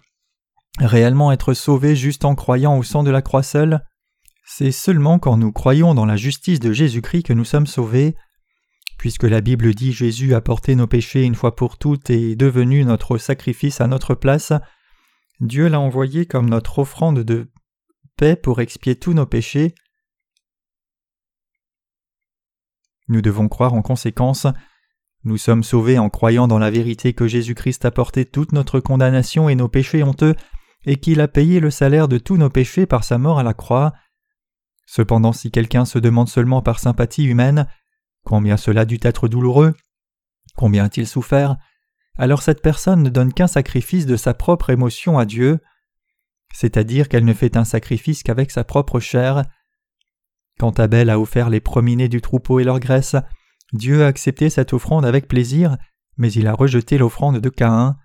réellement 0.79 1.31
être 1.31 1.53
sauvés 1.53 1.95
juste 1.95 2.23
en 2.25 2.35
croyant 2.35 2.77
au 2.77 2.83
sang 2.83 3.03
de 3.03 3.11
la 3.11 3.21
croix 3.21 3.43
seule? 3.43 3.81
C'est 4.45 4.71
seulement 4.71 5.19
quand 5.19 5.37
nous 5.37 5.51
croyons 5.51 5.93
dans 5.93 6.05
la 6.05 6.17
justice 6.17 6.59
de 6.59 6.71
Jésus-Christ 6.71 7.23
que 7.23 7.33
nous 7.33 7.45
sommes 7.45 7.67
sauvés. 7.67 8.15
Puisque 9.01 9.23
la 9.23 9.41
Bible 9.41 9.73
dit 9.73 9.93
Jésus 9.93 10.35
a 10.35 10.41
porté 10.41 10.75
nos 10.75 10.85
péchés 10.85 11.23
une 11.23 11.33
fois 11.33 11.55
pour 11.55 11.79
toutes 11.79 12.11
et 12.11 12.33
est 12.33 12.35
devenu 12.35 12.85
notre 12.85 13.17
sacrifice 13.17 13.81
à 13.81 13.87
notre 13.87 14.13
place, 14.13 14.53
Dieu 15.39 15.69
l'a 15.69 15.79
envoyé 15.79 16.27
comme 16.27 16.47
notre 16.47 16.77
offrande 16.77 17.21
de 17.21 17.49
paix 18.15 18.35
pour 18.35 18.61
expier 18.61 18.95
tous 18.95 19.13
nos 19.13 19.25
péchés. 19.25 19.73
Nous 23.07 23.23
devons 23.23 23.49
croire 23.49 23.73
en 23.73 23.81
conséquence. 23.81 24.45
Nous 25.23 25.37
sommes 25.37 25.63
sauvés 25.63 25.97
en 25.97 26.11
croyant 26.11 26.47
dans 26.47 26.59
la 26.59 26.69
vérité 26.69 27.13
que 27.13 27.27
Jésus-Christ 27.27 27.83
a 27.85 27.89
porté 27.89 28.25
toute 28.25 28.51
notre 28.51 28.79
condamnation 28.79 29.49
et 29.49 29.55
nos 29.55 29.67
péchés 29.67 30.03
honteux 30.03 30.35
et 30.85 30.97
qu'il 30.97 31.21
a 31.21 31.27
payé 31.27 31.59
le 31.59 31.71
salaire 31.71 32.07
de 32.07 32.19
tous 32.19 32.37
nos 32.37 32.51
péchés 32.51 32.85
par 32.85 33.03
sa 33.03 33.17
mort 33.17 33.39
à 33.39 33.43
la 33.43 33.55
croix. 33.55 33.93
Cependant 34.85 35.33
si 35.33 35.49
quelqu'un 35.49 35.85
se 35.85 35.97
demande 35.97 36.29
seulement 36.29 36.61
par 36.61 36.77
sympathie 36.77 37.23
humaine 37.23 37.65
combien 38.23 38.57
cela 38.57 38.85
dut 38.85 38.99
être 39.01 39.27
douloureux, 39.27 39.73
combien 40.55 40.85
a-t-il 40.85 41.07
souffert, 41.07 41.57
alors 42.17 42.41
cette 42.41 42.61
personne 42.61 43.03
ne 43.03 43.09
donne 43.09 43.33
qu'un 43.33 43.47
sacrifice 43.47 44.05
de 44.05 44.15
sa 44.15 44.33
propre 44.33 44.69
émotion 44.69 45.17
à 45.17 45.25
Dieu, 45.25 45.59
c'est-à-dire 46.53 47.09
qu'elle 47.09 47.25
ne 47.25 47.33
fait 47.33 47.57
un 47.57 47.65
sacrifice 47.65 48.23
qu'avec 48.23 48.51
sa 48.51 48.63
propre 48.63 48.99
chair. 48.99 49.43
Quand 50.59 50.79
Abel 50.79 51.09
a 51.09 51.19
offert 51.19 51.49
les 51.49 51.61
premiers 51.61 52.09
du 52.09 52.21
troupeau 52.21 52.59
et 52.59 52.63
leur 52.63 52.79
graisse, 52.79 53.15
Dieu 53.73 54.03
a 54.03 54.07
accepté 54.07 54.49
cette 54.49 54.73
offrande 54.73 55.05
avec 55.05 55.27
plaisir, 55.27 55.77
mais 56.17 56.31
il 56.33 56.47
a 56.47 56.53
rejeté 56.53 56.97
l'offrande 56.97 57.39
de 57.39 57.49
Caïn. 57.49 57.97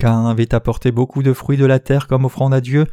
Caïn 0.00 0.26
avait 0.26 0.54
apporté 0.54 0.90
beaucoup 0.90 1.22
de 1.22 1.32
fruits 1.32 1.56
de 1.56 1.66
la 1.66 1.78
terre 1.78 2.08
comme 2.08 2.24
offrande 2.24 2.52
à 2.52 2.60
Dieu. 2.60 2.86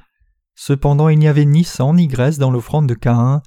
Cependant, 0.56 1.10
il 1.10 1.20
n'y 1.20 1.28
avait 1.28 1.46
ni 1.46 1.64
sang 1.64 1.96
ni 1.96 2.08
graisse 2.08 2.38
dans 2.38 2.52
l'offrande 2.52 2.88
de 2.88 2.94
Caïn. 2.94 3.42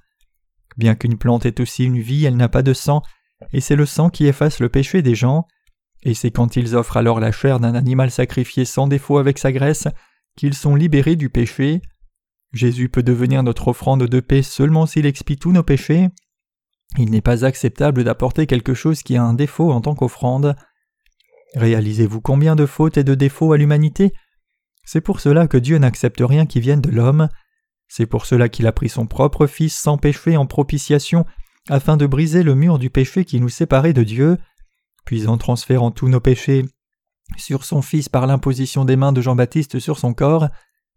Bien 0.78 0.94
qu'une 0.94 1.18
plante 1.18 1.44
ait 1.44 1.60
aussi 1.60 1.84
une 1.84 2.00
vie, 2.00 2.24
elle 2.24 2.36
n'a 2.36 2.48
pas 2.48 2.62
de 2.62 2.72
sang, 2.72 3.02
et 3.52 3.60
c'est 3.60 3.76
le 3.76 3.84
sang 3.84 4.08
qui 4.08 4.26
efface 4.26 4.60
le 4.60 4.68
péché 4.68 5.02
des 5.02 5.14
gens. 5.14 5.46
Et 6.04 6.14
c'est 6.14 6.30
quand 6.30 6.56
ils 6.56 6.76
offrent 6.76 6.96
alors 6.96 7.20
la 7.20 7.32
chair 7.32 7.58
d'un 7.58 7.74
animal 7.74 8.10
sacrifié 8.10 8.64
sans 8.64 8.86
défaut 8.86 9.18
avec 9.18 9.38
sa 9.38 9.50
graisse 9.50 9.88
qu'ils 10.36 10.54
sont 10.54 10.76
libérés 10.76 11.16
du 11.16 11.28
péché. 11.28 11.82
Jésus 12.52 12.88
peut 12.88 13.02
devenir 13.02 13.42
notre 13.42 13.68
offrande 13.68 14.04
de 14.04 14.20
paix 14.20 14.42
seulement 14.42 14.86
s'il 14.86 15.04
expie 15.04 15.36
tous 15.36 15.52
nos 15.52 15.64
péchés. 15.64 16.08
Il 16.96 17.10
n'est 17.10 17.20
pas 17.20 17.44
acceptable 17.44 18.04
d'apporter 18.04 18.46
quelque 18.46 18.72
chose 18.72 19.02
qui 19.02 19.16
a 19.16 19.22
un 19.22 19.34
défaut 19.34 19.72
en 19.72 19.80
tant 19.80 19.96
qu'offrande. 19.96 20.54
Réalisez-vous 21.56 22.20
combien 22.20 22.54
de 22.54 22.66
fautes 22.66 22.96
et 22.96 23.04
de 23.04 23.14
défauts 23.14 23.52
à 23.52 23.58
l'humanité? 23.58 24.12
C'est 24.84 25.00
pour 25.00 25.20
cela 25.20 25.48
que 25.48 25.58
Dieu 25.58 25.76
n'accepte 25.78 26.20
rien 26.20 26.46
qui 26.46 26.60
vienne 26.60 26.80
de 26.80 26.90
l'homme. 26.90 27.28
C'est 27.88 28.06
pour 28.06 28.26
cela 28.26 28.48
qu'il 28.48 28.66
a 28.66 28.72
pris 28.72 28.88
son 28.88 29.06
propre 29.06 29.46
Fils 29.46 29.74
sans 29.74 29.96
péché 29.96 30.36
en 30.36 30.46
propitiation, 30.46 31.24
afin 31.68 31.96
de 31.96 32.06
briser 32.06 32.42
le 32.42 32.54
mur 32.54 32.78
du 32.78 32.90
péché 32.90 33.24
qui 33.24 33.40
nous 33.40 33.48
séparait 33.48 33.92
de 33.92 34.04
Dieu, 34.04 34.38
puis 35.04 35.26
en 35.26 35.38
transférant 35.38 35.90
tous 35.90 36.08
nos 36.08 36.20
péchés 36.20 36.64
sur 37.36 37.64
son 37.64 37.82
Fils 37.82 38.08
par 38.08 38.26
l'imposition 38.26 38.84
des 38.84 38.96
mains 38.96 39.12
de 39.12 39.20
Jean-Baptiste 39.20 39.78
sur 39.78 39.98
son 39.98 40.14
corps, 40.14 40.48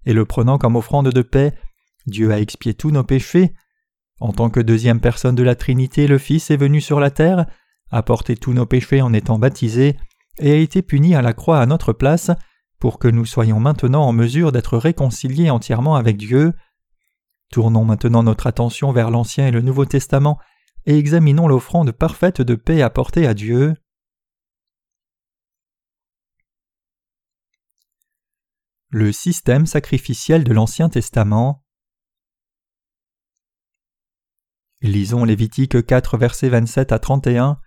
et 0.05 0.13
le 0.13 0.25
prenant 0.25 0.57
comme 0.57 0.75
offrande 0.75 1.09
de 1.09 1.21
paix, 1.21 1.53
Dieu 2.07 2.31
a 2.31 2.39
expié 2.39 2.73
tous 2.73 2.91
nos 2.91 3.03
péchés. 3.03 3.53
En 4.19 4.33
tant 4.33 4.49
que 4.49 4.59
deuxième 4.59 4.99
personne 4.99 5.35
de 5.35 5.43
la 5.43 5.55
Trinité, 5.55 6.07
le 6.07 6.17
Fils 6.17 6.51
est 6.51 6.57
venu 6.57 6.81
sur 6.81 6.99
la 6.99 7.11
terre, 7.11 7.45
a 7.89 8.03
porté 8.03 8.35
tous 8.35 8.53
nos 8.53 8.65
péchés 8.65 9.01
en 9.01 9.13
étant 9.13 9.39
baptisé, 9.39 9.97
et 10.39 10.51
a 10.51 10.55
été 10.55 10.81
puni 10.81 11.15
à 11.15 11.21
la 11.21 11.33
croix 11.33 11.59
à 11.59 11.65
notre 11.65 11.93
place, 11.93 12.31
pour 12.79 12.97
que 12.97 13.07
nous 13.07 13.25
soyons 13.25 13.59
maintenant 13.59 14.03
en 14.03 14.13
mesure 14.13 14.51
d'être 14.51 14.77
réconciliés 14.77 15.49
entièrement 15.49 15.95
avec 15.95 16.17
Dieu. 16.17 16.53
Tournons 17.51 17.83
maintenant 17.83 18.23
notre 18.23 18.47
attention 18.47 18.93
vers 18.93 19.11
l'Ancien 19.11 19.45
et 19.45 19.51
le 19.51 19.61
Nouveau 19.61 19.85
Testament 19.85 20.39
et 20.85 20.97
examinons 20.97 21.49
l'offrande 21.49 21.91
parfaite 21.91 22.41
de 22.41 22.55
paix 22.55 22.81
apportée 22.81 23.27
à 23.27 23.33
Dieu. 23.33 23.75
Le 28.89 29.11
système 29.11 29.65
sacrificiel 29.65 30.45
de 30.45 30.53
l'Ancien 30.53 30.87
Testament. 30.87 31.65
Lisons 34.81 35.25
Lévitique 35.25 35.85
4 35.85 36.17
versets 36.17 36.49
27 36.49 36.93
à 36.93 36.99
31. 36.99 37.59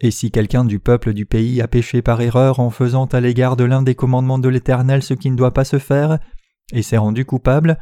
Et 0.00 0.10
si 0.10 0.32
quelqu'un 0.32 0.64
du 0.64 0.80
peuple 0.80 1.14
du 1.14 1.26
pays 1.26 1.62
a 1.62 1.68
péché 1.68 2.02
par 2.02 2.20
erreur 2.20 2.58
en 2.58 2.70
faisant 2.70 3.06
à 3.06 3.20
l'égard 3.20 3.54
de 3.54 3.62
l'un 3.62 3.82
des 3.82 3.94
commandements 3.94 4.40
de 4.40 4.48
l'Éternel 4.48 5.04
ce 5.04 5.14
qui 5.14 5.30
ne 5.30 5.36
doit 5.36 5.54
pas 5.54 5.64
se 5.64 5.78
faire, 5.78 6.18
et 6.72 6.82
s'est 6.82 6.96
rendu 6.96 7.24
coupable, 7.24 7.78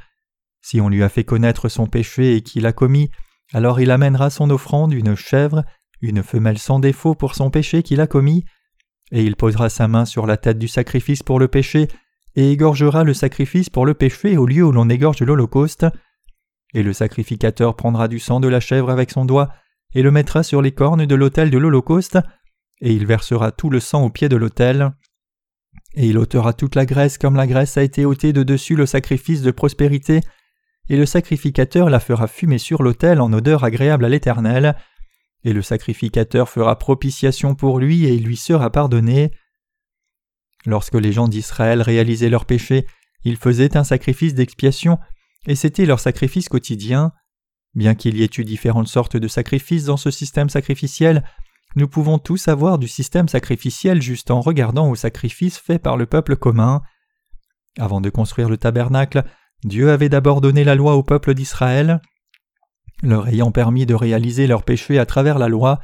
si 0.63 0.81
on 0.81 0.89
lui 0.89 1.03
a 1.03 1.09
fait 1.09 1.25
connaître 1.25 1.69
son 1.69 1.87
péché 1.87 2.37
et 2.37 2.41
qu'il 2.41 2.67
a 2.67 2.73
commis, 2.73 3.11
alors 3.53 3.81
il 3.81 3.91
amènera 3.91 4.31
son 4.31 4.49
offrande 4.51 4.93
une 4.95 5.15
chèvre, 5.15 5.65
une 6.01 6.23
femelle 6.23 6.59
sans 6.59 6.79
défaut 6.79 7.15
pour 7.15 7.35
son 7.35 7.51
péché 7.51 7.83
qu'il 7.83 8.01
a 8.01 8.07
commis, 8.07 8.45
et 9.11 9.23
il 9.23 9.37
posera 9.37 9.69
sa 9.69 9.89
main 9.89 10.07
sur 10.07 10.27
la 10.27 10.37
tête 10.37 10.59
du 10.59 10.69
sacrifice 10.69 11.23
pour 11.23 11.39
le 11.39 11.49
péché, 11.49 11.89
et 12.35 12.51
égorgera 12.51 13.05
le 13.05 13.13
sacrifice 13.13 13.69
pour 13.69 13.85
le 13.85 13.93
péché 13.93 14.39
au 14.39 14.47
lieu 14.47 14.65
où 14.65 14.73
l'on 14.73 14.89
égorge 14.89 15.21
l'Holocauste. 15.21 15.87
Et 16.73 16.83
le 16.83 16.95
sacrificateur 16.95 17.77
prendra 17.77 18.09
du 18.09 18.19
sang 18.19 18.41
de 18.41 18.49
la 18.49 18.61
chèvre 18.61 18.89
avec 18.89 19.11
son 19.11 19.27
doigt, 19.27 19.51
et 19.95 20.03
le 20.03 20.11
mettra 20.11 20.43
sur 20.43 20.63
les 20.63 20.73
cornes 20.73 21.05
de 21.05 21.15
l'autel 21.15 21.51
de 21.51 21.59
l'Holocauste, 21.59 22.19
et 22.81 22.93
il 22.93 23.07
versera 23.07 23.53
tout 23.53 23.69
le 23.69 23.81
sang 23.81 24.05
au 24.05 24.11
pied 24.11 24.31
de 24.31 24.37
l'autel. 24.37 24.93
Et 25.95 26.07
il 26.07 26.17
ôtera 26.17 26.55
toute 26.55 26.75
la 26.75 26.87
graisse 26.87 27.19
comme 27.19 27.37
la 27.37 27.47
graisse 27.47 27.77
a 27.77 27.83
été 27.83 28.07
ôtée 28.07 28.33
de 28.33 28.43
dessus 28.43 28.77
le 28.77 28.87
sacrifice 28.87 29.43
de 29.43 29.51
prospérité, 29.51 30.21
et 30.89 30.97
le 30.97 31.07
sacrificateur 31.07 31.91
la 31.91 32.01
fera 32.01 32.27
fumer 32.27 32.59
sur 32.59 32.83
l'autel 32.83 33.21
en 33.21 33.33
odeur 33.33 33.65
agréable 33.65 34.05
à 34.05 34.09
l'Éternel, 34.09 34.77
et 35.45 35.53
le 35.53 35.63
sacrificateur 35.63 36.49
fera 36.49 36.79
propitiation 36.79 37.55
pour 37.55 37.79
lui 37.79 38.05
et 38.05 38.15
il 38.15 38.25
lui 38.25 38.37
sera 38.37 38.71
pardonné. 38.71 39.33
Lorsque 40.67 40.95
les 40.95 41.13
gens 41.13 41.29
d'Israël 41.29 41.83
réalisaient 41.83 42.31
leurs 42.31 42.47
péchés, 42.47 42.87
ils 43.25 43.37
faisaient 43.37 43.77
un 43.77 43.85
sacrifice 43.85 44.35
d'expiation, 44.35 44.99
et 45.47 45.57
c'était 45.57 45.87
leur 45.87 46.01
sacrifice 46.01 46.49
quotidien. 46.49 47.13
Bien 47.75 47.95
qu'il 47.95 48.17
y 48.17 48.23
ait 48.23 48.31
eu 48.37 48.45
différentes 48.45 48.89
sortes 48.89 49.17
de 49.17 49.29
sacrifices 49.29 49.85
dans 49.85 49.97
ce 49.97 50.11
système 50.11 50.51
sacrificiel, 50.51 51.25
nous 51.75 51.89
pouvons 51.89 52.19
tous 52.19 52.49
avoir 52.49 52.79
du 52.79 52.87
système 52.87 53.29
sacrificiel 53.29 54.03
juste 54.03 54.31
en 54.31 54.41
regardant 54.41 54.91
aux 54.91 54.95
sacrifices 54.95 55.59
faits 55.59 55.83
par 55.83 55.97
le 55.97 56.07
peuple 56.07 56.37
commun. 56.37 56.83
Avant 57.79 58.01
de 58.01 58.11
construire 58.11 58.51
le 58.51 58.59
tabernacle, 58.59 59.25
Dieu 59.65 59.91
avait 59.91 60.09
d'abord 60.09 60.41
donné 60.41 60.65
la 60.65 60.75
loi 60.75 60.97
au 60.97 61.03
peuple 61.03 61.35
d'Israël. 61.35 62.01
Leur 63.03 63.29
ayant 63.29 63.53
permis 63.53 63.87
de 63.87 63.95
réaliser 63.95 64.47
leurs 64.47 64.65
péchés 64.65 64.99
à 64.99 65.07
travers 65.07 65.39
la 65.39 65.49
loi, 65.49 65.81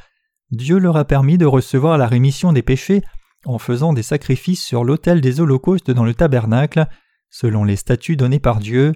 Dieu 0.50 0.78
leur 0.78 0.96
a 0.96 1.04
permis 1.04 1.38
de 1.38 1.46
recevoir 1.46 1.98
la 1.98 2.06
rémission 2.06 2.52
des 2.52 2.62
péchés 2.62 3.02
en 3.44 3.58
faisant 3.58 3.92
des 3.92 4.02
sacrifices 4.02 4.64
sur 4.64 4.84
l'autel 4.84 5.20
des 5.20 5.40
holocaustes 5.40 5.90
dans 5.90 6.04
le 6.04 6.14
tabernacle, 6.14 6.86
selon 7.30 7.64
les 7.64 7.76
statuts 7.76 8.16
donnés 8.16 8.40
par 8.40 8.58
Dieu. 8.58 8.94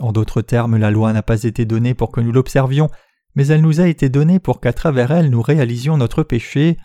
En 0.00 0.12
d'autres 0.12 0.42
termes, 0.42 0.76
la 0.76 0.90
loi 0.90 1.12
n'a 1.12 1.22
pas 1.22 1.44
été 1.44 1.64
donnée 1.64 1.94
pour 1.94 2.10
que 2.10 2.20
nous 2.20 2.32
l'observions, 2.32 2.88
mais 3.34 3.46
elle 3.46 3.60
nous 3.60 3.80
a 3.80 3.86
été 3.86 4.08
donnée 4.08 4.40
pour 4.40 4.60
qu'à 4.60 4.72
travers 4.72 5.12
elle 5.12 5.30
nous 5.30 5.42
réalisions 5.42 5.96
notre 5.96 6.22
péché. 6.22 6.76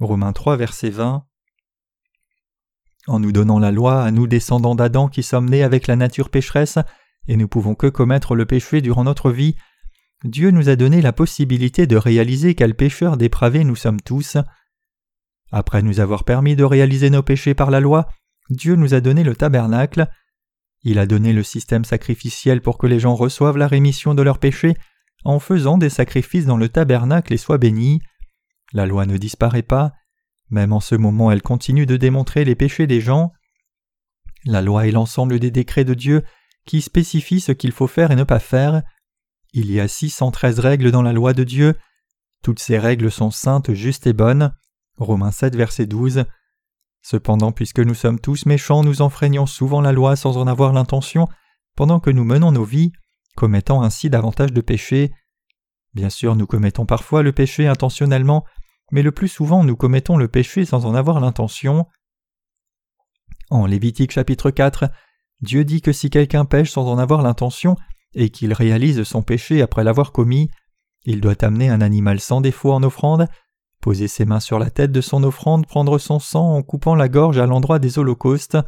Romains 0.00 0.32
3, 0.32 0.56
verset 0.56 0.90
20. 0.90 1.24
En 3.06 3.18
nous 3.18 3.32
donnant 3.32 3.58
la 3.58 3.72
loi, 3.72 4.02
à 4.02 4.10
nous 4.10 4.26
descendants 4.26 4.74
d'Adam 4.74 5.08
qui 5.08 5.22
sommes 5.22 5.48
nés 5.48 5.62
avec 5.62 5.86
la 5.86 5.96
nature 5.96 6.28
pécheresse, 6.28 6.78
et 7.28 7.36
ne 7.36 7.46
pouvons 7.46 7.74
que 7.74 7.86
commettre 7.86 8.34
le 8.34 8.46
péché 8.46 8.80
durant 8.80 9.04
notre 9.04 9.30
vie, 9.30 9.56
Dieu 10.24 10.50
nous 10.50 10.68
a 10.68 10.76
donné 10.76 11.00
la 11.00 11.12
possibilité 11.12 11.86
de 11.86 11.96
réaliser 11.96 12.54
quels 12.54 12.74
pécheurs 12.74 13.16
dépravés 13.16 13.64
nous 13.64 13.76
sommes 13.76 14.00
tous. 14.00 14.36
Après 15.50 15.82
nous 15.82 16.00
avoir 16.00 16.24
permis 16.24 16.56
de 16.56 16.64
réaliser 16.64 17.08
nos 17.08 17.22
péchés 17.22 17.54
par 17.54 17.70
la 17.70 17.80
loi, 17.80 18.06
Dieu 18.50 18.76
nous 18.76 18.94
a 18.94 19.00
donné 19.00 19.24
le 19.24 19.34
tabernacle. 19.34 20.08
Il 20.82 20.98
a 20.98 21.06
donné 21.06 21.32
le 21.32 21.42
système 21.42 21.84
sacrificiel 21.84 22.60
pour 22.60 22.78
que 22.78 22.86
les 22.86 23.00
gens 23.00 23.14
reçoivent 23.14 23.56
la 23.56 23.68
rémission 23.68 24.14
de 24.14 24.22
leurs 24.22 24.38
péchés 24.38 24.74
en 25.24 25.38
faisant 25.38 25.78
des 25.78 25.90
sacrifices 25.90 26.46
dans 26.46 26.56
le 26.56 26.68
tabernacle 26.68 27.32
et 27.32 27.38
soient 27.38 27.58
bénis. 27.58 28.00
La 28.72 28.86
loi 28.86 29.06
ne 29.06 29.16
disparaît 29.16 29.62
pas, 29.62 29.92
même 30.50 30.72
en 30.72 30.80
ce 30.80 30.94
moment 30.94 31.30
elle 31.30 31.42
continue 31.42 31.86
de 31.86 31.96
démontrer 31.96 32.44
les 32.44 32.54
péchés 32.54 32.86
des 32.86 33.00
gens. 33.00 33.32
La 34.44 34.62
loi 34.62 34.86
est 34.86 34.92
l'ensemble 34.92 35.38
des 35.38 35.50
décrets 35.50 35.84
de 35.84 35.94
Dieu 35.94 36.22
qui 36.66 36.80
spécifient 36.80 37.40
ce 37.40 37.52
qu'il 37.52 37.72
faut 37.72 37.86
faire 37.86 38.10
et 38.10 38.16
ne 38.16 38.24
pas 38.24 38.38
faire. 38.38 38.82
Il 39.52 39.70
y 39.70 39.80
a 39.80 39.88
613 39.88 40.60
règles 40.60 40.90
dans 40.90 41.02
la 41.02 41.12
loi 41.12 41.32
de 41.32 41.44
Dieu. 41.44 41.74
Toutes 42.42 42.60
ces 42.60 42.78
règles 42.78 43.10
sont 43.10 43.30
saintes, 43.30 43.72
justes 43.72 44.06
et 44.06 44.12
bonnes. 44.12 44.54
Romains 44.96 45.32
7, 45.32 45.56
verset 45.56 45.86
12. 45.86 46.24
Cependant, 47.02 47.52
puisque 47.52 47.80
nous 47.80 47.94
sommes 47.94 48.20
tous 48.20 48.46
méchants, 48.46 48.84
nous 48.84 49.02
enfreignons 49.02 49.46
souvent 49.46 49.80
la 49.80 49.92
loi 49.92 50.16
sans 50.16 50.36
en 50.36 50.46
avoir 50.46 50.72
l'intention, 50.72 51.28
pendant 51.76 52.00
que 52.00 52.10
nous 52.10 52.24
menons 52.24 52.52
nos 52.52 52.64
vies, 52.64 52.92
commettant 53.36 53.82
ainsi 53.82 54.10
davantage 54.10 54.52
de 54.52 54.60
péchés. 54.60 55.12
Bien 55.94 56.10
sûr, 56.10 56.36
nous 56.36 56.46
commettons 56.46 56.86
parfois 56.86 57.22
le 57.22 57.32
péché 57.32 57.66
intentionnellement, 57.66 58.44
mais 58.90 59.02
le 59.02 59.12
plus 59.12 59.28
souvent 59.28 59.64
nous 59.64 59.76
commettons 59.76 60.16
le 60.16 60.28
péché 60.28 60.64
sans 60.64 60.86
en 60.86 60.94
avoir 60.94 61.20
l'intention. 61.20 61.86
En 63.50 63.66
Lévitique 63.66 64.12
chapitre 64.12 64.50
4, 64.50 64.90
Dieu 65.40 65.64
dit 65.64 65.80
que 65.80 65.92
si 65.92 66.10
quelqu'un 66.10 66.44
pêche 66.44 66.70
sans 66.70 66.86
en 66.86 66.98
avoir 66.98 67.22
l'intention 67.22 67.76
et 68.14 68.30
qu'il 68.30 68.52
réalise 68.52 69.02
son 69.04 69.22
péché 69.22 69.62
après 69.62 69.84
l'avoir 69.84 70.12
commis, 70.12 70.50
il 71.04 71.20
doit 71.20 71.44
amener 71.44 71.68
un 71.68 71.80
animal 71.80 72.20
sans 72.20 72.40
défaut 72.40 72.72
en 72.72 72.82
offrande, 72.82 73.26
poser 73.80 74.08
ses 74.08 74.24
mains 74.24 74.40
sur 74.40 74.58
la 74.58 74.70
tête 74.70 74.92
de 74.92 75.00
son 75.00 75.24
offrande, 75.24 75.66
prendre 75.66 75.98
son 75.98 76.18
sang 76.18 76.54
en 76.54 76.62
coupant 76.62 76.94
la 76.94 77.08
gorge 77.08 77.38
à 77.38 77.46
l'endroit 77.46 77.78
des 77.78 77.98
holocaustes. 77.98 78.58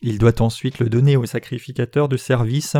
Il 0.00 0.18
doit 0.18 0.40
ensuite 0.40 0.78
le 0.78 0.88
donner 0.88 1.16
au 1.16 1.26
sacrificateur 1.26 2.08
de 2.08 2.16
service. 2.16 2.76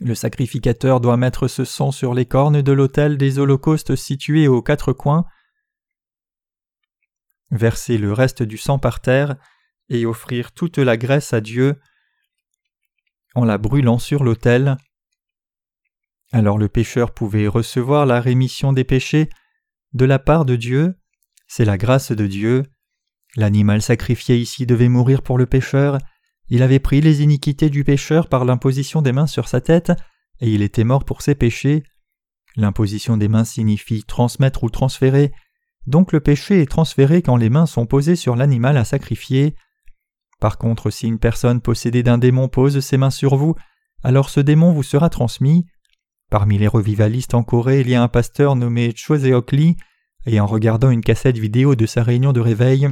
Le 0.00 0.14
sacrificateur 0.14 1.00
doit 1.00 1.16
mettre 1.16 1.48
ce 1.48 1.64
sang 1.64 1.92
sur 1.92 2.14
les 2.14 2.26
cornes 2.26 2.62
de 2.62 2.72
l'autel 2.72 3.16
des 3.16 3.38
holocaustes 3.38 3.94
situés 3.94 4.48
aux 4.48 4.62
quatre 4.62 4.92
coins, 4.92 5.24
verser 7.50 7.98
le 7.98 8.12
reste 8.12 8.42
du 8.42 8.58
sang 8.58 8.78
par 8.78 9.00
terre 9.00 9.36
et 9.88 10.06
offrir 10.06 10.52
toute 10.52 10.78
la 10.78 10.96
graisse 10.96 11.32
à 11.32 11.40
Dieu 11.40 11.78
en 13.34 13.44
la 13.44 13.58
brûlant 13.58 13.98
sur 13.98 14.24
l'autel. 14.24 14.76
Alors 16.32 16.58
le 16.58 16.68
pécheur 16.68 17.12
pouvait 17.12 17.46
recevoir 17.46 18.06
la 18.06 18.20
rémission 18.20 18.72
des 18.72 18.84
péchés 18.84 19.28
de 19.92 20.04
la 20.04 20.18
part 20.18 20.44
de 20.44 20.56
Dieu, 20.56 20.96
c'est 21.46 21.64
la 21.64 21.78
grâce 21.78 22.10
de 22.10 22.26
Dieu. 22.26 22.64
L'animal 23.36 23.82
sacrifié 23.82 24.36
ici 24.36 24.66
devait 24.66 24.88
mourir 24.88 25.22
pour 25.22 25.38
le 25.38 25.46
pécheur, 25.46 25.98
il 26.48 26.62
avait 26.62 26.78
pris 26.78 27.00
les 27.00 27.22
iniquités 27.22 27.70
du 27.70 27.84
pécheur 27.84 28.28
par 28.28 28.44
l'imposition 28.44 29.02
des 29.02 29.12
mains 29.12 29.26
sur 29.26 29.48
sa 29.48 29.60
tête, 29.60 29.92
et 30.40 30.52
il 30.52 30.62
était 30.62 30.84
mort 30.84 31.04
pour 31.04 31.22
ses 31.22 31.34
péchés. 31.34 31.84
L'imposition 32.56 33.16
des 33.16 33.28
mains 33.28 33.44
signifie 33.44 34.04
transmettre 34.04 34.64
ou 34.64 34.70
transférer, 34.70 35.32
donc 35.86 36.12
le 36.12 36.20
péché 36.20 36.62
est 36.62 36.70
transféré 36.70 37.22
quand 37.22 37.36
les 37.36 37.50
mains 37.50 37.66
sont 37.66 37.86
posées 37.86 38.16
sur 38.16 38.36
l'animal 38.36 38.76
à 38.76 38.84
sacrifier. 38.84 39.54
Par 40.40 40.58
contre, 40.58 40.90
si 40.90 41.06
une 41.06 41.18
personne 41.18 41.60
possédée 41.60 42.02
d'un 42.02 42.18
démon 42.18 42.48
pose 42.48 42.80
ses 42.80 42.96
mains 42.96 43.10
sur 43.10 43.36
vous, 43.36 43.54
alors 44.02 44.30
ce 44.30 44.40
démon 44.40 44.72
vous 44.72 44.82
sera 44.82 45.10
transmis. 45.10 45.66
Parmi 46.30 46.58
les 46.58 46.68
revivalistes 46.68 47.34
en 47.34 47.42
Corée, 47.42 47.80
il 47.80 47.88
y 47.88 47.94
a 47.94 48.02
un 48.02 48.08
pasteur 48.08 48.56
nommé 48.56 48.92
Choseok 48.94 49.54
et 50.26 50.40
en 50.40 50.46
regardant 50.46 50.90
une 50.90 51.02
cassette 51.02 51.38
vidéo 51.38 51.74
de 51.74 51.86
sa 51.86 52.02
réunion 52.02 52.32
de 52.32 52.40
réveil, 52.40 52.88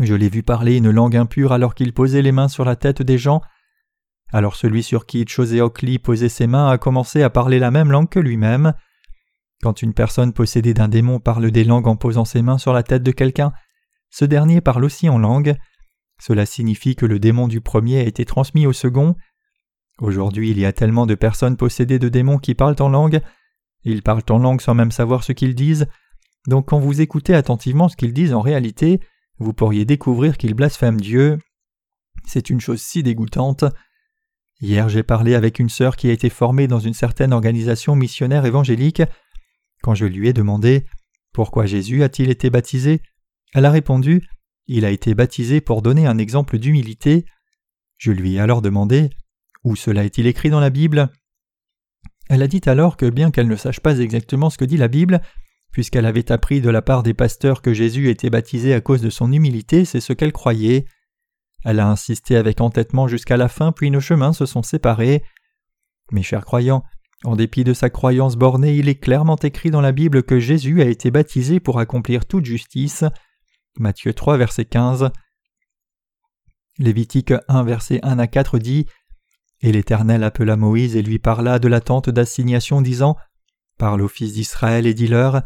je 0.00 0.14
l'ai 0.14 0.28
vu 0.28 0.42
parler 0.42 0.76
une 0.76 0.90
langue 0.90 1.16
impure 1.16 1.52
alors 1.52 1.74
qu'il 1.74 1.92
posait 1.92 2.22
les 2.22 2.32
mains 2.32 2.48
sur 2.48 2.64
la 2.64 2.76
tête 2.76 3.02
des 3.02 3.18
gens. 3.18 3.40
Alors 4.32 4.56
celui 4.56 4.82
sur 4.82 5.06
qui 5.06 5.24
Choseok 5.26 5.82
posait 6.02 6.28
ses 6.28 6.46
mains 6.46 6.68
a 6.68 6.78
commencé 6.78 7.22
à 7.22 7.30
parler 7.30 7.58
la 7.58 7.70
même 7.70 7.90
langue 7.90 8.08
que 8.08 8.20
lui-même. 8.20 8.74
Quand 9.62 9.82
une 9.82 9.94
personne 9.94 10.32
possédée 10.32 10.74
d'un 10.74 10.88
démon 10.88 11.18
parle 11.18 11.50
des 11.50 11.64
langues 11.64 11.88
en 11.88 11.96
posant 11.96 12.24
ses 12.24 12.42
mains 12.42 12.58
sur 12.58 12.72
la 12.72 12.82
tête 12.82 13.02
de 13.02 13.10
quelqu'un, 13.10 13.52
ce 14.10 14.24
dernier 14.24 14.60
parle 14.60 14.84
aussi 14.84 15.08
en 15.08 15.18
langue. 15.18 15.56
Cela 16.20 16.46
signifie 16.46 16.94
que 16.94 17.06
le 17.06 17.18
démon 17.18 17.48
du 17.48 17.60
premier 17.60 18.00
a 18.00 18.04
été 18.04 18.24
transmis 18.24 18.66
au 18.66 18.72
second. 18.72 19.16
Aujourd'hui, 20.00 20.50
il 20.50 20.58
y 20.58 20.64
a 20.64 20.72
tellement 20.72 21.06
de 21.06 21.16
personnes 21.16 21.56
possédées 21.56 21.98
de 21.98 22.08
démons 22.08 22.38
qui 22.38 22.54
parlent 22.54 22.76
en 22.80 22.88
langue. 22.88 23.20
Ils 23.84 24.02
parlent 24.02 24.22
en 24.30 24.38
langue 24.38 24.60
sans 24.60 24.74
même 24.74 24.92
savoir 24.92 25.24
ce 25.24 25.32
qu'ils 25.32 25.54
disent. 25.54 25.86
Donc 26.46 26.68
quand 26.68 26.78
vous 26.78 27.00
écoutez 27.00 27.34
attentivement 27.34 27.88
ce 27.88 27.96
qu'ils 27.96 28.12
disent 28.12 28.34
en 28.34 28.40
réalité, 28.40 29.00
vous 29.38 29.52
pourriez 29.52 29.84
découvrir 29.84 30.36
qu'ils 30.36 30.54
blasphèment 30.54 31.00
Dieu. 31.00 31.38
C'est 32.26 32.50
une 32.50 32.60
chose 32.60 32.82
si 32.82 33.02
dégoûtante. 33.02 33.64
Hier 34.60 34.88
j'ai 34.88 35.04
parlé 35.04 35.34
avec 35.34 35.58
une 35.58 35.68
sœur 35.68 35.96
qui 35.96 36.08
a 36.08 36.12
été 36.12 36.28
formée 36.28 36.66
dans 36.66 36.80
une 36.80 36.94
certaine 36.94 37.32
organisation 37.32 37.94
missionnaire 37.94 38.44
évangélique. 38.44 39.02
Quand 39.82 39.94
je 39.94 40.06
lui 40.06 40.28
ai 40.28 40.32
demandé 40.32 40.86
Pourquoi 41.32 41.66
Jésus 41.66 42.02
a-t-il 42.02 42.30
été 42.30 42.50
baptisé? 42.50 43.00
Elle 43.54 43.64
a 43.64 43.70
répondu 43.70 44.26
Il 44.66 44.84
a 44.84 44.90
été 44.90 45.14
baptisé 45.14 45.60
pour 45.60 45.82
donner 45.82 46.06
un 46.06 46.18
exemple 46.18 46.58
d'humilité. 46.58 47.24
Je 47.96 48.10
lui 48.10 48.34
ai 48.34 48.40
alors 48.40 48.62
demandé 48.62 49.10
Où 49.62 49.76
cela 49.76 50.04
est-il 50.04 50.26
écrit 50.26 50.50
dans 50.50 50.60
la 50.60 50.70
Bible? 50.70 51.10
Elle 52.28 52.42
a 52.42 52.48
dit 52.48 52.60
alors 52.66 52.96
que 52.96 53.08
bien 53.08 53.30
qu'elle 53.30 53.48
ne 53.48 53.56
sache 53.56 53.80
pas 53.80 53.98
exactement 53.98 54.50
ce 54.50 54.58
que 54.58 54.64
dit 54.64 54.76
la 54.76 54.88
Bible, 54.88 55.22
puisqu'elle 55.72 56.06
avait 56.06 56.32
appris 56.32 56.60
de 56.60 56.70
la 56.70 56.82
part 56.82 57.02
des 57.02 57.14
pasteurs 57.14 57.62
que 57.62 57.72
Jésus 57.72 58.08
était 58.08 58.30
baptisé 58.30 58.74
à 58.74 58.80
cause 58.80 59.00
de 59.00 59.10
son 59.10 59.32
humilité, 59.32 59.84
c'est 59.84 60.00
ce 60.00 60.12
qu'elle 60.12 60.32
croyait. 60.32 60.86
Elle 61.64 61.80
a 61.80 61.88
insisté 61.88 62.36
avec 62.36 62.60
entêtement 62.60 63.08
jusqu'à 63.08 63.36
la 63.36 63.48
fin, 63.48 63.72
puis 63.72 63.90
nos 63.90 64.00
chemins 64.00 64.32
se 64.32 64.46
sont 64.46 64.62
séparés. 64.62 65.22
Mes 66.12 66.22
chers 66.22 66.44
croyants, 66.44 66.84
en 67.24 67.36
dépit 67.36 67.64
de 67.64 67.74
sa 67.74 67.90
croyance 67.90 68.36
bornée, 68.36 68.76
il 68.76 68.88
est 68.88 68.98
clairement 68.98 69.36
écrit 69.36 69.70
dans 69.70 69.80
la 69.80 69.92
Bible 69.92 70.22
que 70.22 70.38
Jésus 70.38 70.80
a 70.82 70.86
été 70.86 71.10
baptisé 71.10 71.60
pour 71.60 71.80
accomplir 71.80 72.26
toute 72.26 72.44
justice. 72.44 73.04
Matthieu 73.78 74.14
3, 74.14 74.36
verset 74.36 74.64
15. 74.64 75.10
Lévitique 76.78 77.32
1, 77.48 77.64
verset 77.64 77.98
1 78.04 78.20
à 78.20 78.26
4 78.28 78.58
dit 78.58 78.86
Et 79.60 79.72
l'Éternel 79.72 80.22
appela 80.22 80.56
Moïse 80.56 80.94
et 80.94 81.02
lui 81.02 81.18
parla 81.18 81.58
de 81.58 81.66
la 81.66 81.80
tente 81.80 82.08
d'assignation, 82.08 82.82
disant 82.82 83.16
Parle 83.78 84.02
aux 84.02 84.08
fils 84.08 84.32
d'Israël 84.32 84.86
et 84.86 84.94
dis-leur 84.94 85.42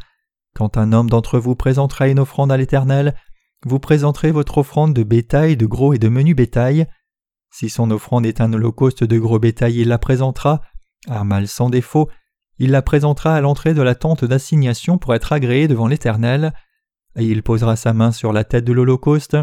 Quand 0.55 0.77
un 0.77 0.93
homme 0.93 1.09
d'entre 1.09 1.38
vous 1.38 1.57
présentera 1.57 2.09
une 2.09 2.19
offrande 2.19 2.53
à 2.53 2.57
l'Éternel, 2.57 3.15
vous 3.65 3.79
présenterez 3.79 4.33
votre 4.33 4.59
offrande 4.59 4.95
de 4.95 5.03
bétail, 5.03 5.57
de 5.57 5.67
gros 5.67 5.93
et 5.93 5.99
de 5.99 6.09
menu 6.09 6.35
bétail. 6.35 6.87
Si 7.51 7.69
son 7.69 7.91
offrande 7.91 8.27
est 8.27 8.41
un 8.41 8.53
holocauste 8.53 9.05
de 9.05 9.19
gros 9.19 9.38
bétail, 9.38 9.81
il 9.81 9.88
la 9.88 9.99
présentera 9.99 10.62
un 11.09 11.25
mâle 11.25 11.49
sans 11.49 11.71
défaut, 11.71 12.09
il 12.59 12.71
la 12.71 12.83
présentera 12.83 13.35
à 13.35 13.41
l'entrée 13.41 13.75
de 13.75 13.83
la 13.83 13.95
tente 13.95 14.25
d'assignation 14.25 14.99
pour 14.99 15.15
être 15.15 15.33
agréé 15.33 15.69
devant 15.69 15.88
l'Éternel, 15.88 16.53
et 17.17 17.25
il 17.25 17.43
posera 17.43 17.77
sa 17.77 17.93
main 17.93 18.12
sur 18.12 18.33
la 18.33 18.45
tête 18.45 18.65
de 18.65 18.73
l'Holocauste. 18.73 19.37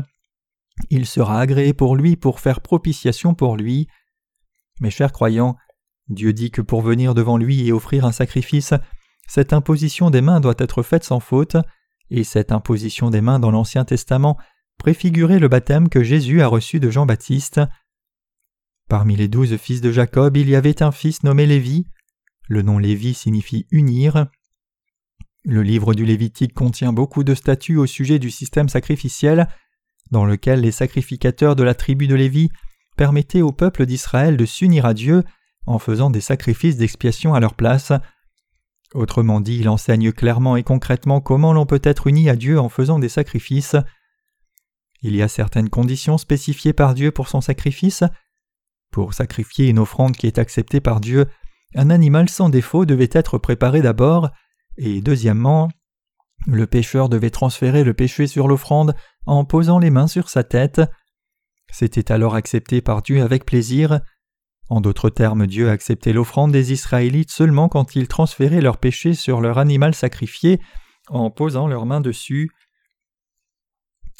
Il 0.89 1.05
sera 1.05 1.39
agréé 1.39 1.73
pour 1.73 1.95
lui 1.95 2.15
pour 2.15 2.39
faire 2.39 2.61
propitiation 2.61 3.33
pour 3.33 3.57
lui. 3.57 3.87
Mes 4.79 4.89
chers 4.89 5.11
croyants, 5.11 5.57
Dieu 6.07 6.33
dit 6.33 6.51
que 6.51 6.61
pour 6.61 6.81
venir 6.81 7.13
devant 7.13 7.37
lui 7.37 7.67
et 7.67 7.71
offrir 7.71 8.05
un 8.05 8.11
sacrifice, 8.11 8.73
cette 9.29 9.53
imposition 9.53 10.09
des 10.09 10.21
mains 10.21 10.39
doit 10.39 10.55
être 10.57 10.81
faite 10.81 11.03
sans 11.03 11.19
faute, 11.19 11.55
et 12.09 12.23
cette 12.23 12.51
imposition 12.51 13.11
des 13.11 13.21
mains 13.21 13.39
dans 13.39 13.51
l'Ancien 13.51 13.85
Testament 13.85 14.37
préfigurait 14.79 15.37
le 15.37 15.47
baptême 15.47 15.87
que 15.87 16.03
Jésus 16.03 16.41
a 16.41 16.47
reçu 16.47 16.79
de 16.79 16.89
Jean-Baptiste. 16.89 17.61
Parmi 18.89 19.15
les 19.15 19.27
douze 19.27 19.55
fils 19.57 19.81
de 19.81 19.91
Jacob, 19.91 20.35
il 20.35 20.49
y 20.49 20.55
avait 20.55 20.81
un 20.81 20.91
fils 20.91 21.21
nommé 21.21 21.45
Lévi. 21.45 21.85
Le 22.47 22.63
nom 22.63 22.79
Lévi 22.79 23.13
signifie 23.13 23.67
unir. 23.69 24.25
Le 25.45 25.61
livre 25.61 25.93
du 25.93 26.05
Lévitique 26.05 26.55
contient 26.55 26.91
beaucoup 26.91 27.23
de 27.23 27.35
statuts 27.35 27.77
au 27.77 27.85
sujet 27.85 28.17
du 28.17 28.31
système 28.31 28.67
sacrificiel, 28.67 29.47
dans 30.09 30.25
lequel 30.25 30.61
les 30.61 30.71
sacrificateurs 30.71 31.55
de 31.55 31.61
la 31.61 31.75
tribu 31.75 32.07
de 32.07 32.15
Lévi 32.15 32.49
permettaient 32.97 33.43
au 33.43 33.51
peuple 33.51 33.85
d'Israël 33.85 34.37
de 34.37 34.45
s'unir 34.45 34.87
à 34.87 34.95
Dieu 34.95 35.23
en 35.67 35.77
faisant 35.77 36.09
des 36.09 36.19
sacrifices 36.19 36.77
d'expiation 36.77 37.35
à 37.35 37.39
leur 37.39 37.53
place. 37.53 37.91
Autrement 38.93 39.39
dit, 39.39 39.57
il 39.59 39.69
enseigne 39.69 40.11
clairement 40.11 40.55
et 40.55 40.63
concrètement 40.63 41.21
comment 41.21 41.53
l'on 41.53 41.65
peut 41.65 41.81
être 41.83 42.07
uni 42.07 42.29
à 42.29 42.35
Dieu 42.35 42.59
en 42.59 42.69
faisant 42.69 42.99
des 42.99 43.09
sacrifices. 43.09 43.75
Il 45.01 45.15
y 45.15 45.21
a 45.21 45.27
certaines 45.27 45.69
conditions 45.69 46.17
spécifiées 46.17 46.73
par 46.73 46.93
Dieu 46.93 47.11
pour 47.11 47.27
son 47.27 47.41
sacrifice, 47.41 48.03
pour 48.91 49.13
sacrifier 49.13 49.69
une 49.69 49.79
offrande 49.79 50.17
qui 50.17 50.27
est 50.27 50.39
acceptée 50.39 50.81
par 50.81 50.99
Dieu, 50.99 51.27
un 51.75 51.89
animal 51.91 52.29
sans 52.29 52.49
défaut 52.49 52.85
devait 52.85 53.09
être 53.11 53.37
préparé 53.37 53.81
d'abord, 53.81 54.29
et 54.77 55.01
deuxièmement, 55.01 55.69
le 56.47 56.65
pécheur 56.65 57.09
devait 57.09 57.29
transférer 57.29 57.83
le 57.83 57.93
péché 57.93 58.25
sur 58.25 58.47
l'offrande 58.47 58.95
en 59.25 59.45
posant 59.45 59.77
les 59.77 59.91
mains 59.91 60.07
sur 60.07 60.29
sa 60.29 60.43
tête. 60.43 60.81
C'était 61.71 62.11
alors 62.11 62.33
accepté 62.33 62.81
par 62.81 63.01
Dieu 63.01 63.21
avec 63.21 63.45
plaisir. 63.45 63.99
En 64.69 64.81
d'autres 64.81 65.09
termes, 65.09 65.47
Dieu 65.47 65.69
acceptait 65.69 66.13
l'offrande 66.13 66.51
des 66.51 66.71
Israélites 66.71 67.31
seulement 67.31 67.69
quand 67.69 67.95
ils 67.95 68.07
transféraient 68.07 68.61
leur 68.61 68.77
péché 68.77 69.15
sur 69.15 69.41
leur 69.41 69.57
animal 69.57 69.95
sacrifié 69.95 70.61
en 71.07 71.31
posant 71.31 71.67
leurs 71.67 71.87
mains 71.87 72.01
dessus. 72.01 72.51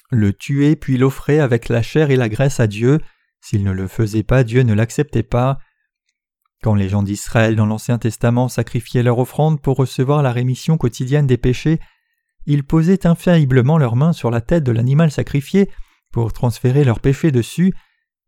Le 0.10 0.34
tuer 0.34 0.76
puis 0.76 0.98
l'offrer 0.98 1.40
avec 1.40 1.70
la 1.70 1.84
chair 1.84 2.10
et 2.10 2.16
la 2.16 2.30
graisse 2.30 2.60
à 2.60 2.66
Dieu, 2.66 3.00
s'il 3.42 3.64
ne 3.64 3.72
le 3.72 3.88
faisait 3.88 4.24
pas, 4.24 4.44
Dieu 4.44 4.64
ne 4.64 4.74
l'acceptait 4.74 5.24
pas. 5.24 5.60
Quand 6.64 6.74
les 6.74 6.90
gens 6.90 7.04
d'Israël 7.04 7.56
dans 7.56 7.68
l'Ancien 7.68 8.00
Testament 8.00 8.50
sacrifiaient 8.50 9.04
leur 9.04 9.20
offrande 9.20 9.62
pour 9.62 9.78
recevoir 9.78 10.24
la 10.24 10.32
rémission 10.32 10.78
quotidienne 10.78 11.28
des 11.28 11.38
péchés, 11.38 11.80
ils 12.48 12.64
posaient 12.64 13.06
infailliblement 13.06 13.78
leurs 13.78 13.96
mains 13.96 14.14
sur 14.14 14.32
la 14.32 14.42
tête 14.42 14.64
de 14.64 14.72
l'animal 14.72 15.12
sacrifié 15.12 15.70
pour 16.12 16.34
transférer 16.34 16.84
leur 16.84 17.00
péché 17.00 17.32
dessus, 17.32 17.74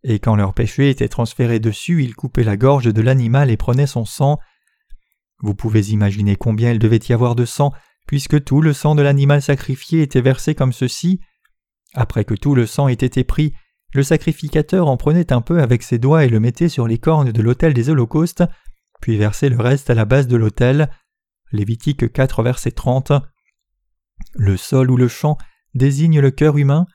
et 0.04 0.20
quand 0.20 0.36
leur 0.36 0.54
péché 0.54 0.90
était 0.90 1.08
transféré 1.08 1.60
dessus, 1.60 2.04
ils 2.04 2.16
coupaient 2.16 2.44
la 2.44 2.58
gorge 2.58 2.92
de 2.92 3.02
l'animal 3.02 3.52
et 3.52 3.58
prenaient 3.58 3.88
son 3.88 4.06
sang. 4.06 4.40
Vous 5.40 5.56
pouvez 5.56 5.90
imaginer 5.90 6.36
combien 6.36 6.72
il 6.72 6.80
devait 6.80 7.00
y 7.08 7.14
avoir 7.14 7.36
de 7.36 7.46
sang, 7.46 7.72
puisque 8.08 8.44
tout 8.44 8.62
le 8.62 8.74
sang 8.74 8.96
de 8.96 9.02
l'animal 9.02 9.42
sacrifié 9.42 10.02
était 10.02 10.22
versé 10.22 10.56
comme 10.56 10.74
ceci. 10.74 11.20
Après 11.94 12.26
que 12.26 12.34
tout 12.34 12.56
le 12.56 12.66
sang 12.66 12.88
ait 12.88 12.94
été 12.94 13.24
pris, 13.24 13.54
le 13.94 14.04
sacrificateur 14.04 14.88
en 14.88 14.98
prenait 14.98 15.34
un 15.34 15.42
peu 15.42 15.62
avec 15.62 15.84
ses 15.84 16.00
doigts 16.00 16.24
et 16.24 16.30
le 16.30 16.40
mettait 16.40 16.70
sur 16.70 16.88
les 16.88 16.98
cornes 16.98 17.32
de 17.32 17.42
l'autel 17.42 17.74
des 17.74 17.90
holocaustes, 17.90 18.44
puis 19.02 19.18
versait 19.18 19.50
le 19.50 19.58
reste 19.58 19.90
à 19.90 19.94
la 19.94 20.06
base 20.06 20.28
de 20.28 20.38
l'autel. 20.38 20.90
Lévitique 21.52 22.12
4, 22.12 22.44
verset 22.44 22.72
30. 22.72 23.12
Le 24.36 24.56
sol 24.58 24.90
ou 24.90 24.98
le 24.98 25.08
champ 25.08 25.38
désigne 25.74 26.22
le 26.22 26.32
cœur 26.32 26.58
humain. 26.58 26.86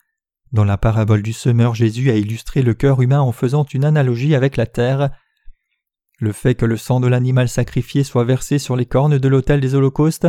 Dans 0.53 0.65
la 0.65 0.79
parabole 0.79 1.23
du 1.23 1.33
semeur, 1.33 1.75
Jésus 1.75 2.11
a 2.11 2.17
illustré 2.17 2.63
le 2.63 2.75
cœur 2.75 3.03
humain 3.03 3.21
en 3.21 3.33
faisant 3.33 3.65
une 3.65 3.85
analogie 3.85 4.35
avec 4.35 4.57
la 4.57 4.67
terre. 4.67 5.11
Le 6.19 6.33
fait 6.33 6.55
que 6.55 6.65
le 6.65 6.77
sang 6.77 7.01
de 7.01 7.09
l'animal 7.09 7.49
sacrifié 7.49 8.05
soit 8.05 8.25
versé 8.25 8.59
sur 8.59 8.77
les 8.77 8.87
cornes 8.87 9.19
de 9.19 9.29
l'autel 9.29 9.61
des 9.61 9.75
holocaustes 9.75 10.29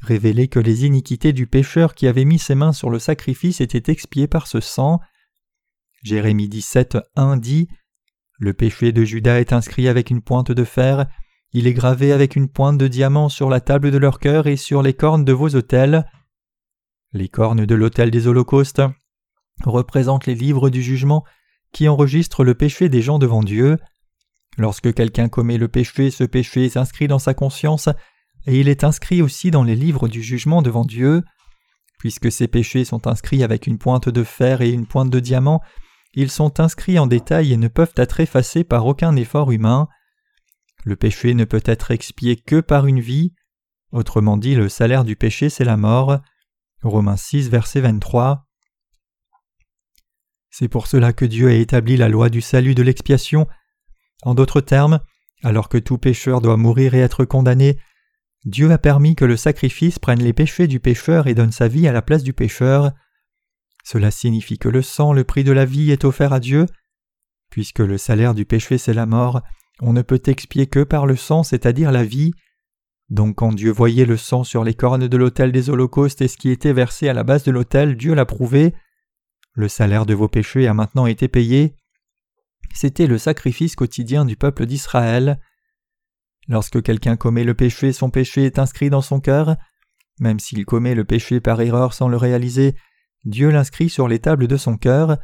révélait 0.00 0.48
que 0.48 0.58
les 0.58 0.84
iniquités 0.84 1.32
du 1.32 1.46
pécheur 1.46 1.94
qui 1.94 2.06
avait 2.06 2.24
mis 2.24 2.38
ses 2.38 2.54
mains 2.54 2.72
sur 2.72 2.90
le 2.90 2.98
sacrifice 2.98 3.60
étaient 3.60 3.90
expiées 3.90 4.26
par 4.26 4.46
ce 4.46 4.60
sang. 4.60 5.00
Jérémie 6.02 6.48
17, 6.48 6.98
1 7.14 7.36
dit 7.36 7.68
Le 8.38 8.52
péché 8.52 8.92
de 8.92 9.04
Judas 9.04 9.40
est 9.40 9.52
inscrit 9.52 9.86
avec 9.86 10.10
une 10.10 10.22
pointe 10.22 10.50
de 10.50 10.64
fer, 10.64 11.06
il 11.52 11.66
est 11.66 11.74
gravé 11.74 12.12
avec 12.12 12.34
une 12.34 12.48
pointe 12.48 12.78
de 12.78 12.88
diamant 12.88 13.28
sur 13.28 13.48
la 13.48 13.60
table 13.60 13.90
de 13.90 13.98
leur 13.98 14.18
cœur 14.18 14.46
et 14.46 14.56
sur 14.56 14.82
les 14.82 14.94
cornes 14.94 15.24
de 15.24 15.32
vos 15.32 15.50
autels. 15.50 16.04
Les 17.12 17.28
cornes 17.28 17.66
de 17.66 17.74
l'autel 17.74 18.10
des 18.10 18.26
holocaustes 18.26 18.82
représentent 19.64 20.26
les 20.26 20.34
livres 20.34 20.70
du 20.70 20.82
jugement 20.82 21.24
qui 21.72 21.88
enregistrent 21.88 22.44
le 22.44 22.54
péché 22.54 22.88
des 22.88 23.02
gens 23.02 23.18
devant 23.18 23.42
Dieu. 23.42 23.78
Lorsque 24.58 24.92
quelqu'un 24.92 25.28
commet 25.28 25.58
le 25.58 25.68
péché, 25.68 26.10
ce 26.10 26.24
péché 26.24 26.66
est 26.66 26.76
inscrit 26.76 27.08
dans 27.08 27.18
sa 27.18 27.34
conscience 27.34 27.88
et 28.46 28.60
il 28.60 28.68
est 28.68 28.84
inscrit 28.84 29.22
aussi 29.22 29.50
dans 29.50 29.62
les 29.62 29.76
livres 29.76 30.08
du 30.08 30.22
jugement 30.22 30.62
devant 30.62 30.84
Dieu. 30.84 31.22
Puisque 31.98 32.32
ces 32.32 32.48
péchés 32.48 32.84
sont 32.84 33.06
inscrits 33.06 33.44
avec 33.44 33.66
une 33.66 33.78
pointe 33.78 34.08
de 34.08 34.24
fer 34.24 34.60
et 34.60 34.70
une 34.70 34.86
pointe 34.86 35.10
de 35.10 35.20
diamant, 35.20 35.60
ils 36.14 36.30
sont 36.30 36.60
inscrits 36.60 36.98
en 36.98 37.06
détail 37.06 37.52
et 37.52 37.56
ne 37.56 37.68
peuvent 37.68 37.94
être 37.96 38.20
effacés 38.20 38.64
par 38.64 38.86
aucun 38.86 39.16
effort 39.16 39.52
humain. 39.52 39.88
Le 40.84 40.96
péché 40.96 41.32
ne 41.34 41.44
peut 41.44 41.62
être 41.64 41.90
expié 41.90 42.36
que 42.36 42.60
par 42.60 42.86
une 42.86 43.00
vie. 43.00 43.32
Autrement 43.92 44.36
dit, 44.36 44.54
le 44.54 44.68
salaire 44.68 45.04
du 45.04 45.16
péché, 45.16 45.48
c'est 45.48 45.64
la 45.64 45.76
mort. 45.76 46.18
Romains 46.82 47.16
6, 47.16 47.48
verset 47.48 47.80
23. 47.80 48.46
C'est 50.52 50.68
pour 50.68 50.86
cela 50.86 51.14
que 51.14 51.24
Dieu 51.24 51.48
a 51.48 51.54
établi 51.54 51.96
la 51.96 52.10
loi 52.10 52.28
du 52.28 52.42
salut 52.42 52.74
de 52.74 52.82
l'expiation. 52.82 53.48
En 54.22 54.34
d'autres 54.34 54.60
termes, 54.60 55.00
alors 55.42 55.70
que 55.70 55.78
tout 55.78 55.96
pécheur 55.96 56.42
doit 56.42 56.58
mourir 56.58 56.94
et 56.94 57.00
être 57.00 57.24
condamné, 57.24 57.78
Dieu 58.44 58.70
a 58.70 58.76
permis 58.76 59.16
que 59.16 59.24
le 59.24 59.38
sacrifice 59.38 59.98
prenne 59.98 60.22
les 60.22 60.34
péchés 60.34 60.66
du 60.66 60.78
pécheur 60.78 61.26
et 61.26 61.34
donne 61.34 61.52
sa 61.52 61.68
vie 61.68 61.88
à 61.88 61.92
la 61.92 62.02
place 62.02 62.22
du 62.22 62.34
pécheur. 62.34 62.92
Cela 63.82 64.10
signifie 64.10 64.58
que 64.58 64.68
le 64.68 64.82
sang, 64.82 65.14
le 65.14 65.24
prix 65.24 65.42
de 65.42 65.52
la 65.52 65.64
vie, 65.64 65.90
est 65.90 66.04
offert 66.04 66.34
à 66.34 66.40
Dieu. 66.40 66.66
Puisque 67.48 67.78
le 67.78 67.96
salaire 67.96 68.34
du 68.34 68.44
péché 68.44 68.76
c'est 68.76 68.92
la 68.92 69.06
mort, 69.06 69.40
on 69.80 69.94
ne 69.94 70.02
peut 70.02 70.20
expier 70.26 70.66
que 70.66 70.84
par 70.84 71.06
le 71.06 71.16
sang, 71.16 71.44
c'est-à-dire 71.44 71.92
la 71.92 72.04
vie. 72.04 72.32
Donc 73.08 73.36
quand 73.36 73.54
Dieu 73.54 73.72
voyait 73.72 74.04
le 74.04 74.18
sang 74.18 74.44
sur 74.44 74.64
les 74.64 74.74
cornes 74.74 75.08
de 75.08 75.16
l'autel 75.16 75.50
des 75.50 75.70
holocaustes 75.70 76.20
et 76.20 76.28
ce 76.28 76.36
qui 76.36 76.50
était 76.50 76.74
versé 76.74 77.08
à 77.08 77.14
la 77.14 77.24
base 77.24 77.42
de 77.44 77.52
l'autel, 77.52 77.96
Dieu 77.96 78.12
l'a 78.12 78.26
prouvé. 78.26 78.74
Le 79.54 79.68
salaire 79.68 80.06
de 80.06 80.14
vos 80.14 80.28
péchés 80.28 80.66
a 80.66 80.74
maintenant 80.74 81.06
été 81.06 81.28
payé. 81.28 81.76
C'était 82.74 83.06
le 83.06 83.18
sacrifice 83.18 83.76
quotidien 83.76 84.24
du 84.24 84.36
peuple 84.36 84.66
d'Israël. 84.66 85.40
Lorsque 86.48 86.82
quelqu'un 86.82 87.16
commet 87.16 87.44
le 87.44 87.54
péché, 87.54 87.92
son 87.92 88.10
péché 88.10 88.46
est 88.46 88.58
inscrit 88.58 88.90
dans 88.90 89.02
son 89.02 89.20
cœur. 89.20 89.56
Même 90.20 90.40
s'il 90.40 90.64
commet 90.64 90.94
le 90.94 91.04
péché 91.04 91.40
par 91.40 91.60
erreur 91.60 91.94
sans 91.94 92.08
le 92.08 92.16
réaliser, 92.16 92.74
Dieu 93.24 93.50
l'inscrit 93.50 93.88
sur 93.88 94.08
les 94.08 94.18
tables 94.18 94.48
de 94.48 94.56
son 94.56 94.76
cœur. 94.76 95.18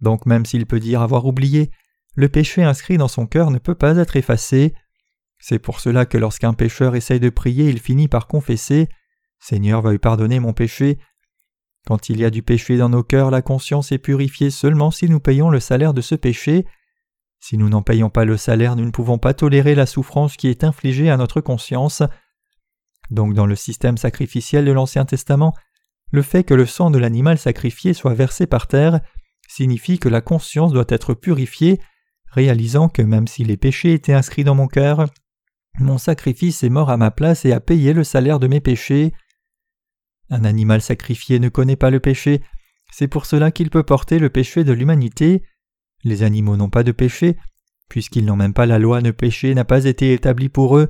Donc 0.00 0.26
même 0.26 0.46
s'il 0.46 0.66
peut 0.66 0.80
dire 0.80 1.02
avoir 1.02 1.26
oublié, 1.26 1.70
le 2.16 2.28
péché 2.28 2.62
inscrit 2.62 2.98
dans 2.98 3.08
son 3.08 3.26
cœur 3.26 3.50
ne 3.50 3.58
peut 3.58 3.74
pas 3.74 3.96
être 3.96 4.16
effacé. 4.16 4.74
C'est 5.38 5.58
pour 5.58 5.80
cela 5.80 6.06
que 6.06 6.18
lorsqu'un 6.18 6.52
pécheur 6.52 6.96
essaye 6.96 7.20
de 7.20 7.30
prier, 7.30 7.68
il 7.68 7.78
finit 7.78 8.08
par 8.08 8.26
confesser 8.26 8.88
Seigneur, 9.40 9.80
veuille 9.80 9.98
pardonner 9.98 10.38
mon 10.38 10.52
péché. 10.52 10.98
Quand 11.86 12.08
il 12.08 12.20
y 12.20 12.24
a 12.24 12.30
du 12.30 12.42
péché 12.42 12.76
dans 12.76 12.88
nos 12.88 13.02
cœurs, 13.02 13.30
la 13.30 13.42
conscience 13.42 13.92
est 13.92 13.98
purifiée 13.98 14.50
seulement 14.50 14.90
si 14.90 15.08
nous 15.08 15.20
payons 15.20 15.50
le 15.50 15.60
salaire 15.60 15.94
de 15.94 16.00
ce 16.00 16.14
péché. 16.14 16.66
Si 17.40 17.56
nous 17.56 17.68
n'en 17.68 17.82
payons 17.82 18.10
pas 18.10 18.24
le 18.24 18.36
salaire, 18.36 18.76
nous 18.76 18.84
ne 18.84 18.90
pouvons 18.90 19.18
pas 19.18 19.34
tolérer 19.34 19.74
la 19.74 19.86
souffrance 19.86 20.36
qui 20.36 20.48
est 20.48 20.62
infligée 20.62 21.10
à 21.10 21.16
notre 21.16 21.40
conscience. 21.40 22.02
Donc 23.10 23.34
dans 23.34 23.46
le 23.46 23.56
système 23.56 23.96
sacrificiel 23.96 24.64
de 24.64 24.72
l'Ancien 24.72 25.04
Testament, 25.04 25.54
le 26.12 26.22
fait 26.22 26.44
que 26.44 26.54
le 26.54 26.66
sang 26.66 26.90
de 26.90 26.98
l'animal 26.98 27.38
sacrifié 27.38 27.94
soit 27.94 28.14
versé 28.14 28.46
par 28.46 28.66
terre 28.66 29.00
signifie 29.48 29.98
que 29.98 30.08
la 30.08 30.20
conscience 30.20 30.72
doit 30.72 30.84
être 30.88 31.14
purifiée, 31.14 31.80
réalisant 32.30 32.88
que 32.88 33.02
même 33.02 33.26
si 33.26 33.44
les 33.44 33.56
péchés 33.56 33.94
étaient 33.94 34.12
inscrits 34.12 34.44
dans 34.44 34.54
mon 34.54 34.68
cœur, 34.68 35.06
mon 35.78 35.98
sacrifice 35.98 36.62
est 36.62 36.68
mort 36.68 36.90
à 36.90 36.96
ma 36.96 37.10
place 37.10 37.44
et 37.44 37.52
a 37.52 37.60
payé 37.60 37.92
le 37.92 38.04
salaire 38.04 38.38
de 38.38 38.46
mes 38.46 38.60
péchés. 38.60 39.12
Un 40.30 40.44
animal 40.44 40.80
sacrifié 40.80 41.38
ne 41.40 41.48
connaît 41.48 41.76
pas 41.76 41.90
le 41.90 42.00
péché, 42.00 42.40
c'est 42.90 43.08
pour 43.08 43.26
cela 43.26 43.50
qu'il 43.50 43.70
peut 43.70 43.82
porter 43.82 44.18
le 44.18 44.30
péché 44.30 44.64
de 44.64 44.72
l'humanité. 44.72 45.42
Les 46.04 46.22
animaux 46.22 46.56
n'ont 46.56 46.70
pas 46.70 46.82
de 46.82 46.92
péché, 46.92 47.36
puisqu'ils 47.88 48.24
n'ont 48.24 48.36
même 48.36 48.54
pas 48.54 48.66
la 48.66 48.78
loi, 48.78 49.00
le 49.00 49.12
péché 49.12 49.54
n'a 49.54 49.64
pas 49.64 49.84
été 49.84 50.12
établi 50.12 50.48
pour 50.48 50.76
eux. 50.78 50.88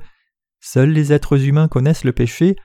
Seuls 0.59 0.91
les 0.91 1.11
êtres 1.13 1.43
humains 1.45 1.67
connaissent 1.67 2.03
le 2.03 2.13
péché. 2.13 2.55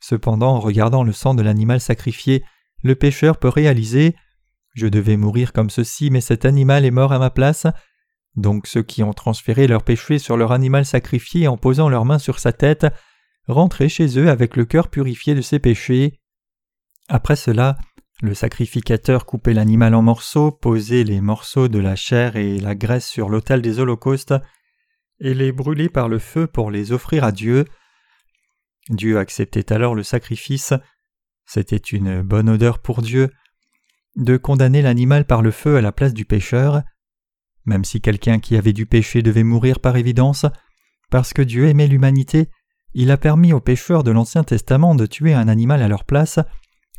Cependant, 0.00 0.54
en 0.54 0.60
regardant 0.60 1.04
le 1.04 1.12
sang 1.12 1.34
de 1.34 1.42
l'animal 1.42 1.80
sacrifié, 1.80 2.44
le 2.82 2.94
pécheur 2.94 3.38
peut 3.38 3.48
réaliser 3.48 4.14
Je 4.74 4.86
devais 4.86 5.16
mourir 5.16 5.52
comme 5.52 5.70
ceci, 5.70 6.10
mais 6.10 6.20
cet 6.20 6.44
animal 6.44 6.84
est 6.84 6.90
mort 6.90 7.12
à 7.12 7.18
ma 7.18 7.30
place. 7.30 7.66
Donc 8.34 8.66
ceux 8.66 8.82
qui 8.82 9.02
ont 9.02 9.14
transféré 9.14 9.66
leur 9.66 9.82
péché 9.82 10.18
sur 10.18 10.36
leur 10.36 10.52
animal 10.52 10.84
sacrifié 10.84 11.48
en 11.48 11.56
posant 11.56 11.88
leurs 11.88 12.04
mains 12.04 12.18
sur 12.18 12.38
sa 12.38 12.52
tête 12.52 12.86
rentraient 13.48 13.88
chez 13.88 14.18
eux 14.18 14.28
avec 14.28 14.56
le 14.56 14.64
cœur 14.64 14.88
purifié 14.88 15.34
de 15.34 15.40
ses 15.40 15.58
péchés. 15.58 16.20
Après 17.08 17.36
cela, 17.36 17.76
le 18.22 18.34
sacrificateur 18.34 19.26
coupait 19.26 19.54
l'animal 19.54 19.94
en 19.94 20.02
morceaux, 20.02 20.50
posait 20.50 21.04
les 21.04 21.20
morceaux 21.20 21.68
de 21.68 21.78
la 21.78 21.96
chair 21.96 22.36
et 22.36 22.58
la 22.58 22.74
graisse 22.74 23.06
sur 23.06 23.28
l'autel 23.28 23.62
des 23.62 23.78
holocaustes, 23.78 24.34
et 25.20 25.34
les 25.34 25.52
brûlait 25.52 25.88
par 25.88 26.08
le 26.08 26.18
feu 26.18 26.46
pour 26.46 26.70
les 26.70 26.92
offrir 26.92 27.24
à 27.24 27.32
Dieu. 27.32 27.64
Dieu 28.88 29.18
acceptait 29.18 29.72
alors 29.72 29.94
le 29.94 30.02
sacrifice. 30.02 30.72
C'était 31.44 31.76
une 31.76 32.22
bonne 32.22 32.48
odeur 32.48 32.80
pour 32.80 33.02
Dieu 33.02 33.30
de 34.16 34.36
condamner 34.36 34.82
l'animal 34.82 35.26
par 35.26 35.42
le 35.42 35.50
feu 35.50 35.76
à 35.76 35.82
la 35.82 35.92
place 35.92 36.14
du 36.14 36.24
pécheur. 36.24 36.82
Même 37.66 37.84
si 37.84 38.00
quelqu'un 38.00 38.38
qui 38.38 38.56
avait 38.56 38.72
du 38.72 38.86
péché 38.86 39.22
devait 39.22 39.42
mourir 39.42 39.80
par 39.80 39.96
évidence, 39.96 40.46
parce 41.10 41.32
que 41.32 41.42
Dieu 41.42 41.68
aimait 41.68 41.86
l'humanité, 41.86 42.48
il 42.98 43.10
a 43.10 43.18
permis 43.18 43.52
aux 43.52 43.60
pécheurs 43.60 44.04
de 44.04 44.10
l'Ancien 44.10 44.42
Testament 44.42 44.94
de 44.94 45.04
tuer 45.04 45.34
un 45.34 45.48
animal 45.48 45.82
à 45.82 45.88
leur 45.88 46.04
place 46.04 46.38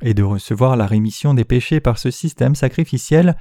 et 0.03 0.13
de 0.13 0.21
recevoir 0.21 0.77
la 0.77 0.86
rémission 0.86 1.33
des 1.33 1.43
péchés 1.43 1.79
par 1.79 1.97
ce 1.97 2.12
système 2.12 2.53
sacrificiel, 2.53 3.36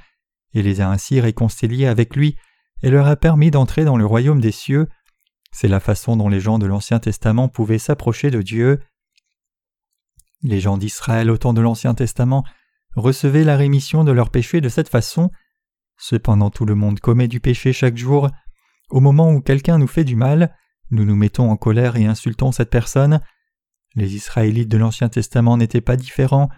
et 0.55 0.63
les 0.63 0.81
a 0.81 0.89
ainsi 0.89 1.19
réconciliés 1.19 1.85
avec 1.85 2.15
lui, 2.15 2.35
et 2.81 2.89
leur 2.89 3.05
a 3.05 3.15
permis 3.15 3.51
d'entrer 3.51 3.85
dans 3.85 3.95
le 3.95 4.07
royaume 4.07 4.41
des 4.41 4.51
cieux. 4.51 4.87
C'est 5.51 5.67
la 5.67 5.79
façon 5.79 6.17
dont 6.17 6.29
les 6.29 6.39
gens 6.39 6.57
de 6.57 6.65
l'Ancien 6.65 6.97
Testament 6.97 7.47
pouvaient 7.47 7.77
s'approcher 7.77 8.31
de 8.31 8.41
Dieu. 8.41 8.79
Les 10.41 10.59
gens 10.59 10.79
d'Israël 10.79 11.29
au 11.29 11.37
temps 11.37 11.53
de 11.53 11.61
l'Ancien 11.61 11.93
Testament 11.93 12.43
recevaient 12.95 13.43
la 13.43 13.55
rémission 13.55 14.03
de 14.03 14.11
leurs 14.11 14.31
péchés 14.31 14.61
de 14.61 14.69
cette 14.69 14.89
façon. 14.89 15.29
Cependant 15.99 16.49
tout 16.49 16.65
le 16.65 16.73
monde 16.73 16.99
commet 17.01 17.27
du 17.27 17.39
péché 17.39 17.71
chaque 17.71 17.97
jour. 17.97 18.31
Au 18.89 18.99
moment 18.99 19.31
où 19.31 19.41
quelqu'un 19.41 19.77
nous 19.77 19.85
fait 19.85 20.03
du 20.03 20.15
mal, 20.15 20.55
nous 20.91 21.05
nous 21.05 21.15
mettons 21.15 21.49
en 21.49 21.57
colère 21.57 21.95
et 21.95 22.05
insultons 22.05 22.51
cette 22.51 22.69
personne. 22.69 23.21
Les 23.95 24.15
Israélites 24.15 24.69
de 24.69 24.77
l'Ancien 24.77 25.09
Testament 25.09 25.57
n'étaient 25.57 25.81
pas 25.81 25.95
différents. 25.95 26.49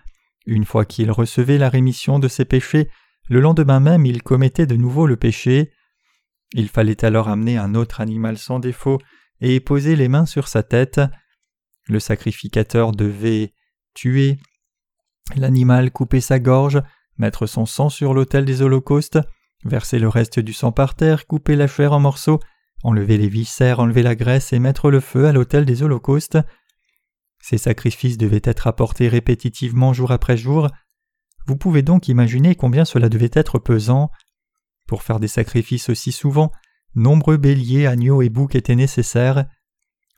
Une 0.46 0.66
fois 0.66 0.86
qu'ils 0.86 1.12
recevaient 1.12 1.58
la 1.58 1.70
rémission 1.70 2.20
de 2.20 2.28
ses 2.28 2.46
péchés, 2.46 2.90
le 3.28 3.40
lendemain 3.40 3.80
même 3.80 4.06
ils 4.06 4.24
commettaient 4.24 4.66
de 4.66 4.76
nouveau 4.76 5.08
le 5.08 5.16
péché. 5.16 5.72
Il 6.54 6.70
fallait 6.70 7.06
alors 7.06 7.30
amener 7.30 7.58
un 7.58 7.76
autre 7.76 8.02
animal 8.02 8.38
sans 8.38 8.60
défaut 8.60 9.00
et 9.42 9.60
poser 9.60 9.96
les 9.96 10.08
mains 10.08 10.26
sur 10.26 10.48
sa 10.48 10.64
tête. 10.64 11.00
Le 11.88 12.00
sacrificateur 12.00 12.92
devait 12.92 13.54
tuer 13.94 14.38
l'animal, 15.36 15.92
couper 15.92 16.22
sa 16.22 16.40
gorge, 16.40 16.82
mettre 17.18 17.46
son 17.46 17.66
sang 17.66 17.90
sur 17.90 18.14
l'autel 18.14 18.46
des 18.46 18.62
holocaustes, 18.62 19.20
verser 19.66 20.00
le 20.00 20.08
reste 20.08 20.40
du 20.40 20.54
sang 20.54 20.72
par 20.72 20.96
terre, 20.96 21.28
couper 21.28 21.56
la 21.56 21.68
chair 21.68 21.94
en 21.94 22.00
morceaux, 22.00 22.40
enlever 22.84 23.18
les 23.18 23.28
viscères, 23.28 23.80
enlever 23.80 24.04
la 24.04 24.16
graisse 24.16 24.54
et 24.54 24.60
mettre 24.60 24.92
le 24.92 25.00
feu 25.00 25.28
à 25.28 25.32
l'autel 25.32 25.66
des 25.66 25.84
holocaustes. 25.84 26.38
Ces 27.42 27.58
sacrifices 27.58 28.18
devaient 28.18 28.42
être 28.44 28.68
apportés 28.68 29.08
répétitivement 29.08 29.94
jour 29.94 30.12
après 30.12 30.38
jour. 30.38 30.70
Vous 31.48 31.56
pouvez 31.56 31.82
donc 31.82 32.08
imaginer 32.08 32.56
combien 32.56 32.86
cela 32.86 33.10
devait 33.10 33.32
être 33.34 33.60
pesant. 33.60 34.12
Pour 34.88 35.04
faire 35.04 35.20
des 35.20 35.28
sacrifices 35.28 35.90
aussi 35.90 36.12
souvent, 36.12 36.52
nombreux 36.96 37.38
béliers, 37.38 37.86
agneaux 37.86 38.22
et 38.22 38.30
boucs 38.30 38.56
étaient 38.56 38.76
nécessaires. 38.76 39.46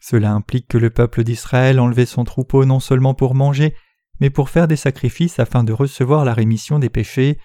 Cela 0.02 0.34
implique 0.34 0.68
que 0.68 0.78
le 0.78 0.90
peuple 0.90 1.24
d'Israël 1.24 1.80
enlevait 1.80 2.06
son 2.06 2.24
troupeau 2.24 2.66
non 2.66 2.80
seulement 2.80 3.14
pour 3.14 3.36
manger, 3.36 3.76
mais 4.20 4.30
pour 4.30 4.50
faire 4.50 4.68
des 4.68 4.76
sacrifices 4.76 5.40
afin 5.40 5.64
de 5.64 5.74
recevoir 5.74 6.26
la 6.26 6.34
rémission 6.34 6.80
des 6.80 6.90
péchés. 6.90 7.38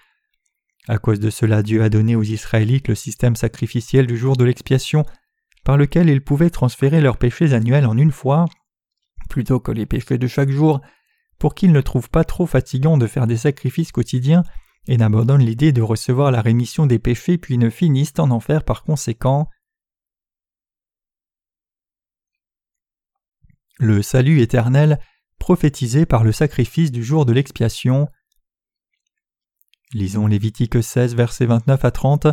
À 0.87 0.97
cause 0.97 1.19
de 1.19 1.29
cela, 1.29 1.63
Dieu 1.63 1.83
a 1.83 1.89
donné 1.89 2.15
aux 2.15 2.23
Israélites 2.23 2.87
le 2.87 2.95
système 2.95 3.35
sacrificiel 3.35 4.07
du 4.07 4.17
jour 4.17 4.37
de 4.37 4.45
l'expiation, 4.45 5.05
par 5.63 5.77
lequel 5.77 6.09
ils 6.09 6.23
pouvaient 6.23 6.49
transférer 6.49 7.01
leurs 7.01 7.17
péchés 7.17 7.53
annuels 7.53 7.85
en 7.85 7.97
une 7.97 8.11
fois 8.11 8.45
plutôt 9.27 9.59
que 9.59 9.71
les 9.71 9.85
péchés 9.85 10.17
de 10.17 10.27
chaque 10.27 10.49
jour, 10.49 10.81
pour 11.39 11.53
qu'ils 11.53 11.71
ne 11.71 11.81
trouvent 11.81 12.09
pas 12.09 12.23
trop 12.23 12.45
fatigant 12.45 12.97
de 12.97 13.07
faire 13.07 13.27
des 13.27 13.37
sacrifices 13.37 13.91
quotidiens 13.91 14.43
et 14.87 14.97
n'abandonnent 14.97 15.45
l'idée 15.45 15.71
de 15.71 15.81
recevoir 15.81 16.31
la 16.31 16.41
rémission 16.41 16.85
des 16.85 16.99
péchés 16.99 17.37
puis 17.37 17.57
ne 17.57 17.69
finissent 17.69 18.17
en 18.17 18.31
enfer 18.31 18.63
par 18.63 18.83
conséquent. 18.83 19.49
Le 23.79 24.01
salut 24.01 24.41
éternel 24.41 24.99
prophétisé 25.37 26.05
par 26.05 26.23
le 26.23 26.31
sacrifice 26.31 26.91
du 26.91 27.03
jour 27.03 27.25
de 27.25 27.33
l'expiation. 27.33 28.07
Lisons 29.93 30.27
Lévitique 30.27 30.83
16, 30.83 31.15
versets 31.15 31.45
29 31.45 31.85
à 31.85 31.91
30. 31.91 32.27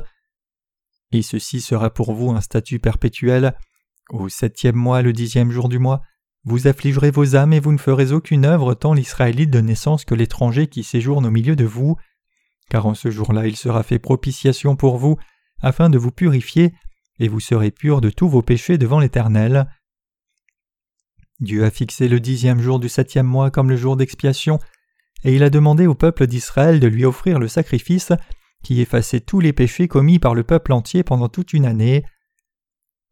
Et 1.12 1.22
ceci 1.22 1.60
sera 1.60 1.90
pour 1.90 2.12
vous 2.12 2.30
un 2.30 2.40
statut 2.40 2.80
perpétuel. 2.80 3.54
Au 4.10 4.28
septième 4.28 4.74
mois, 4.74 5.02
le 5.02 5.12
dixième 5.12 5.52
jour 5.52 5.68
du 5.68 5.78
mois, 5.78 6.02
vous 6.42 6.66
affligerez 6.66 7.12
vos 7.12 7.36
âmes 7.36 7.52
et 7.52 7.60
vous 7.60 7.72
ne 7.72 7.78
ferez 7.78 8.12
aucune 8.12 8.44
œuvre 8.44 8.74
tant 8.74 8.92
l'Israélite 8.92 9.50
de 9.50 9.60
naissance 9.60 10.04
que 10.04 10.16
l'étranger 10.16 10.66
qui 10.66 10.82
séjourne 10.82 11.26
au 11.26 11.30
milieu 11.30 11.54
de 11.54 11.64
vous, 11.64 11.96
car 12.68 12.86
en 12.86 12.94
ce 12.94 13.10
jour-là 13.10 13.46
il 13.46 13.56
sera 13.56 13.84
fait 13.84 14.00
propitiation 14.00 14.74
pour 14.74 14.98
vous, 14.98 15.16
afin 15.60 15.88
de 15.88 15.96
vous 15.96 16.10
purifier, 16.10 16.74
et 17.20 17.28
vous 17.28 17.40
serez 17.40 17.70
purs 17.70 18.00
de 18.00 18.10
tous 18.10 18.28
vos 18.28 18.42
péchés 18.42 18.78
devant 18.78 18.98
l'Éternel. 18.98 19.68
Dieu 21.40 21.64
a 21.64 21.70
fixé 21.70 22.08
le 22.08 22.18
dixième 22.20 22.60
jour 22.60 22.80
du 22.80 22.88
septième 22.88 23.26
mois 23.26 23.50
comme 23.50 23.70
le 23.70 23.76
jour 23.76 23.96
d'expiation, 23.96 24.58
et 25.24 25.34
il 25.34 25.42
a 25.42 25.50
demandé 25.50 25.86
au 25.86 25.94
peuple 25.94 26.26
d'Israël 26.26 26.80
de 26.80 26.86
lui 26.86 27.04
offrir 27.04 27.38
le 27.38 27.48
sacrifice 27.48 28.12
qui 28.62 28.80
effaçait 28.80 29.20
tous 29.20 29.40
les 29.40 29.52
péchés 29.52 29.88
commis 29.88 30.18
par 30.18 30.34
le 30.34 30.44
peuple 30.44 30.72
entier 30.72 31.02
pendant 31.02 31.28
toute 31.28 31.52
une 31.52 31.66
année. 31.66 32.04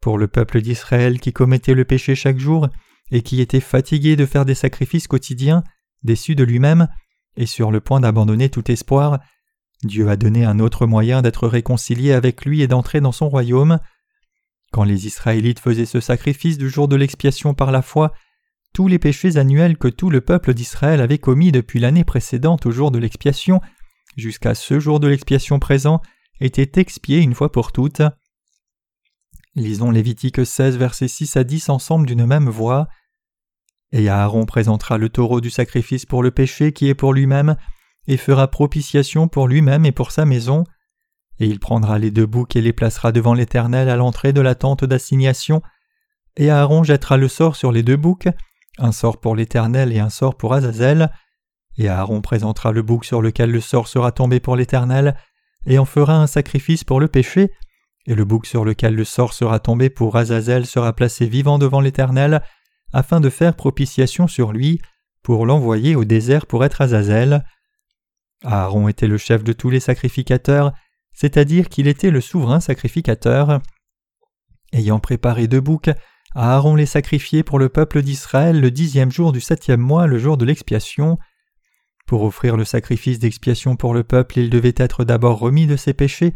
Pour 0.01 0.17
le 0.17 0.27
peuple 0.27 0.61
d'Israël 0.61 1.19
qui 1.19 1.33
commettait 1.33 1.75
le 1.75 1.85
péché 1.85 2.15
chaque 2.15 2.39
jour, 2.39 2.69
et 3.11 3.21
qui 3.21 3.41
était 3.41 3.59
fatigué 3.59 4.15
de 4.15 4.25
faire 4.25 4.45
des 4.45 4.55
sacrifices 4.55 5.07
quotidiens, 5.07 5.63
déçu 6.03 6.35
de 6.35 6.43
lui-même, 6.43 6.87
et 7.37 7.45
sur 7.45 7.71
le 7.71 7.79
point 7.79 7.99
d'abandonner 7.99 8.49
tout 8.49 8.71
espoir, 8.71 9.19
Dieu 9.83 10.09
a 10.09 10.15
donné 10.15 10.45
un 10.45 10.59
autre 10.59 10.85
moyen 10.85 11.21
d'être 11.21 11.47
réconcilié 11.47 12.13
avec 12.13 12.45
lui 12.45 12.61
et 12.61 12.67
d'entrer 12.67 13.01
dans 13.01 13.11
son 13.11 13.29
royaume. 13.29 13.79
Quand 14.71 14.83
les 14.83 15.05
Israélites 15.05 15.59
faisaient 15.59 15.85
ce 15.85 15.99
sacrifice 15.99 16.57
du 16.57 16.69
jour 16.69 16.87
de 16.87 16.95
l'expiation 16.95 17.53
par 17.53 17.71
la 17.71 17.81
foi, 17.81 18.13
tous 18.73 18.87
les 18.87 18.99
péchés 18.99 19.37
annuels 19.37 19.77
que 19.77 19.87
tout 19.87 20.09
le 20.09 20.21
peuple 20.21 20.53
d'Israël 20.53 20.99
avait 20.99 21.19
commis 21.19 21.51
depuis 21.51 21.79
l'année 21.79 22.03
précédente 22.03 22.65
au 22.65 22.71
jour 22.71 22.91
de 22.91 22.99
l'expiation 22.99 23.61
jusqu'à 24.17 24.55
ce 24.55 24.79
jour 24.79 24.99
de 24.99 25.07
l'expiation 25.07 25.59
présent 25.59 26.01
étaient 26.39 26.79
expiés 26.79 27.19
une 27.19 27.35
fois 27.35 27.51
pour 27.51 27.71
toutes. 27.71 28.01
Lisons 29.55 29.91
Lévitique 29.91 30.45
16 30.45 30.77
versets 30.77 31.07
6 31.07 31.37
à 31.37 31.43
10 31.43 31.69
ensemble 31.69 32.07
d'une 32.07 32.25
même 32.25 32.49
voix. 32.49 32.87
Et 33.91 34.09
Aaron 34.09 34.45
présentera 34.45 34.97
le 34.97 35.09
taureau 35.09 35.41
du 35.41 35.51
sacrifice 35.51 36.05
pour 36.05 36.23
le 36.23 36.31
péché 36.31 36.73
qui 36.73 36.87
est 36.89 36.95
pour 36.95 37.13
lui-même, 37.13 37.55
et 38.07 38.17
fera 38.17 38.47
propitiation 38.47 39.27
pour 39.27 39.47
lui-même 39.47 39.85
et 39.85 39.91
pour 39.91 40.11
sa 40.11 40.25
maison. 40.25 40.63
Et 41.39 41.45
il 41.45 41.59
prendra 41.59 41.99
les 41.99 42.09
deux 42.09 42.25
boucs 42.25 42.55
et 42.55 42.61
les 42.61 42.73
placera 42.73 43.11
devant 43.11 43.35
l'Éternel 43.35 43.89
à 43.89 43.95
l'entrée 43.95 44.33
de 44.33 44.41
la 44.41 44.55
tente 44.55 44.83
d'assignation. 44.83 45.61
Et 46.35 46.49
Aaron 46.49 46.83
jettera 46.83 47.17
le 47.17 47.27
sort 47.27 47.55
sur 47.55 47.71
les 47.71 47.83
deux 47.83 47.95
boucs, 47.95 48.27
un 48.77 48.91
sort 48.91 49.19
pour 49.19 49.35
l'Éternel 49.35 49.91
et 49.93 49.99
un 49.99 50.09
sort 50.09 50.35
pour 50.35 50.53
Azazel. 50.53 51.09
Et 51.77 51.89
Aaron 51.89 52.21
présentera 52.21 52.71
le 52.71 52.81
bouc 52.81 53.05
sur 53.05 53.21
lequel 53.21 53.51
le 53.51 53.61
sort 53.61 53.87
sera 53.87 54.11
tombé 54.11 54.39
pour 54.39 54.55
l'Éternel, 54.55 55.15
et 55.65 55.79
en 55.79 55.85
fera 55.85 56.17
un 56.17 56.27
sacrifice 56.27 56.83
pour 56.83 56.99
le 56.99 57.07
péché, 57.07 57.51
et 58.05 58.15
le 58.15 58.25
bouc 58.25 58.45
sur 58.45 58.65
lequel 58.65 58.95
le 58.95 59.05
sort 59.05 59.33
sera 59.33 59.59
tombé 59.59 59.89
pour 59.89 60.15
Azazel 60.17 60.65
sera 60.65 60.93
placé 60.93 61.25
vivant 61.25 61.57
devant 61.57 61.81
l'Éternel, 61.81 62.41
afin 62.91 63.19
de 63.19 63.29
faire 63.29 63.55
propitiation 63.55 64.27
sur 64.27 64.51
lui, 64.51 64.81
pour 65.23 65.45
l'envoyer 65.45 65.95
au 65.95 66.03
désert 66.03 66.45
pour 66.45 66.65
être 66.65 66.81
Azazel. 66.81 67.43
Aaron 68.43 68.89
était 68.89 69.07
le 69.07 69.17
chef 69.17 69.43
de 69.43 69.53
tous 69.53 69.69
les 69.69 69.79
sacrificateurs, 69.79 70.73
c'est-à-dire 71.13 71.69
qu'il 71.69 71.87
était 71.87 72.11
le 72.11 72.21
souverain 72.21 72.59
sacrificateur. 72.59 73.61
Ayant 74.73 74.99
préparé 74.99 75.47
deux 75.47 75.61
boucs, 75.61 75.91
Aaron 76.35 76.75
les 76.75 76.85
sacrifiait 76.85 77.43
pour 77.43 77.59
le 77.59 77.69
peuple 77.69 78.01
d'Israël 78.01 78.59
le 78.59 78.71
dixième 78.71 79.11
jour 79.11 79.31
du 79.31 79.41
septième 79.41 79.81
mois, 79.81 80.07
le 80.07 80.17
jour 80.17 80.37
de 80.37 80.45
l'expiation. 80.45 81.17
Pour 82.07 82.23
offrir 82.23 82.57
le 82.57 82.65
sacrifice 82.65 83.19
d'expiation 83.19 83.75
pour 83.75 83.93
le 83.93 84.03
peuple, 84.03 84.39
il 84.39 84.49
devait 84.49 84.73
être 84.75 85.03
d'abord 85.03 85.39
remis 85.39 85.67
de 85.67 85.75
ses 85.75 85.93
péchés, 85.93 86.33